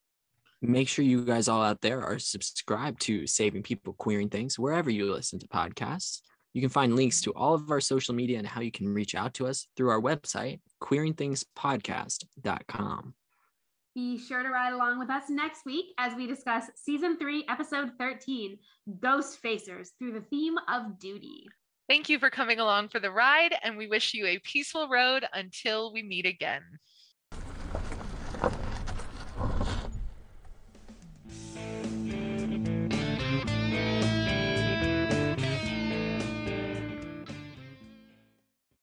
make 0.62 0.88
sure 0.88 1.04
you 1.04 1.24
guys 1.24 1.48
all 1.48 1.62
out 1.62 1.80
there 1.82 2.02
are 2.02 2.18
subscribed 2.18 3.00
to 3.00 3.26
saving 3.26 3.62
people 3.62 3.92
queering 3.92 4.30
things 4.30 4.58
wherever 4.58 4.90
you 4.90 5.12
listen 5.12 5.38
to 5.38 5.48
podcasts 5.48 6.20
you 6.53 6.61
can 6.61 6.70
find 6.70 6.96
links 6.96 7.20
to 7.22 7.32
all 7.32 7.55
of 7.55 7.70
our 7.70 7.80
social 7.80 8.14
media 8.14 8.38
and 8.38 8.46
how 8.46 8.61
you 8.61 8.70
can 8.70 8.86
reach 8.88 9.14
out 9.14 9.32
to 9.34 9.46
us 9.46 9.66
through 9.76 9.90
our 9.90 10.00
website 10.00 10.61
queeringthingspodcast.com 10.82 13.14
be 13.94 14.18
sure 14.18 14.42
to 14.42 14.48
ride 14.48 14.72
along 14.72 14.98
with 14.98 15.11
us 15.11 15.24
next 15.28 15.66
week 15.66 15.86
as 15.98 16.14
we 16.14 16.26
discuss 16.26 16.70
season 16.74 17.18
three, 17.18 17.44
episode 17.48 17.90
13 17.98 18.57
Ghost 19.00 19.42
Facers 19.42 19.88
through 19.98 20.12
the 20.12 20.24
theme 20.30 20.57
of 20.68 20.98
duty. 20.98 21.46
Thank 21.88 22.09
you 22.09 22.18
for 22.18 22.30
coming 22.30 22.59
along 22.59 22.88
for 22.88 23.00
the 23.00 23.11
ride, 23.11 23.55
and 23.62 23.76
we 23.76 23.88
wish 23.88 24.14
you 24.14 24.24
a 24.24 24.38
peaceful 24.38 24.88
road 24.88 25.26
until 25.34 25.92
we 25.92 26.03
meet 26.03 26.24
again. 26.24 26.62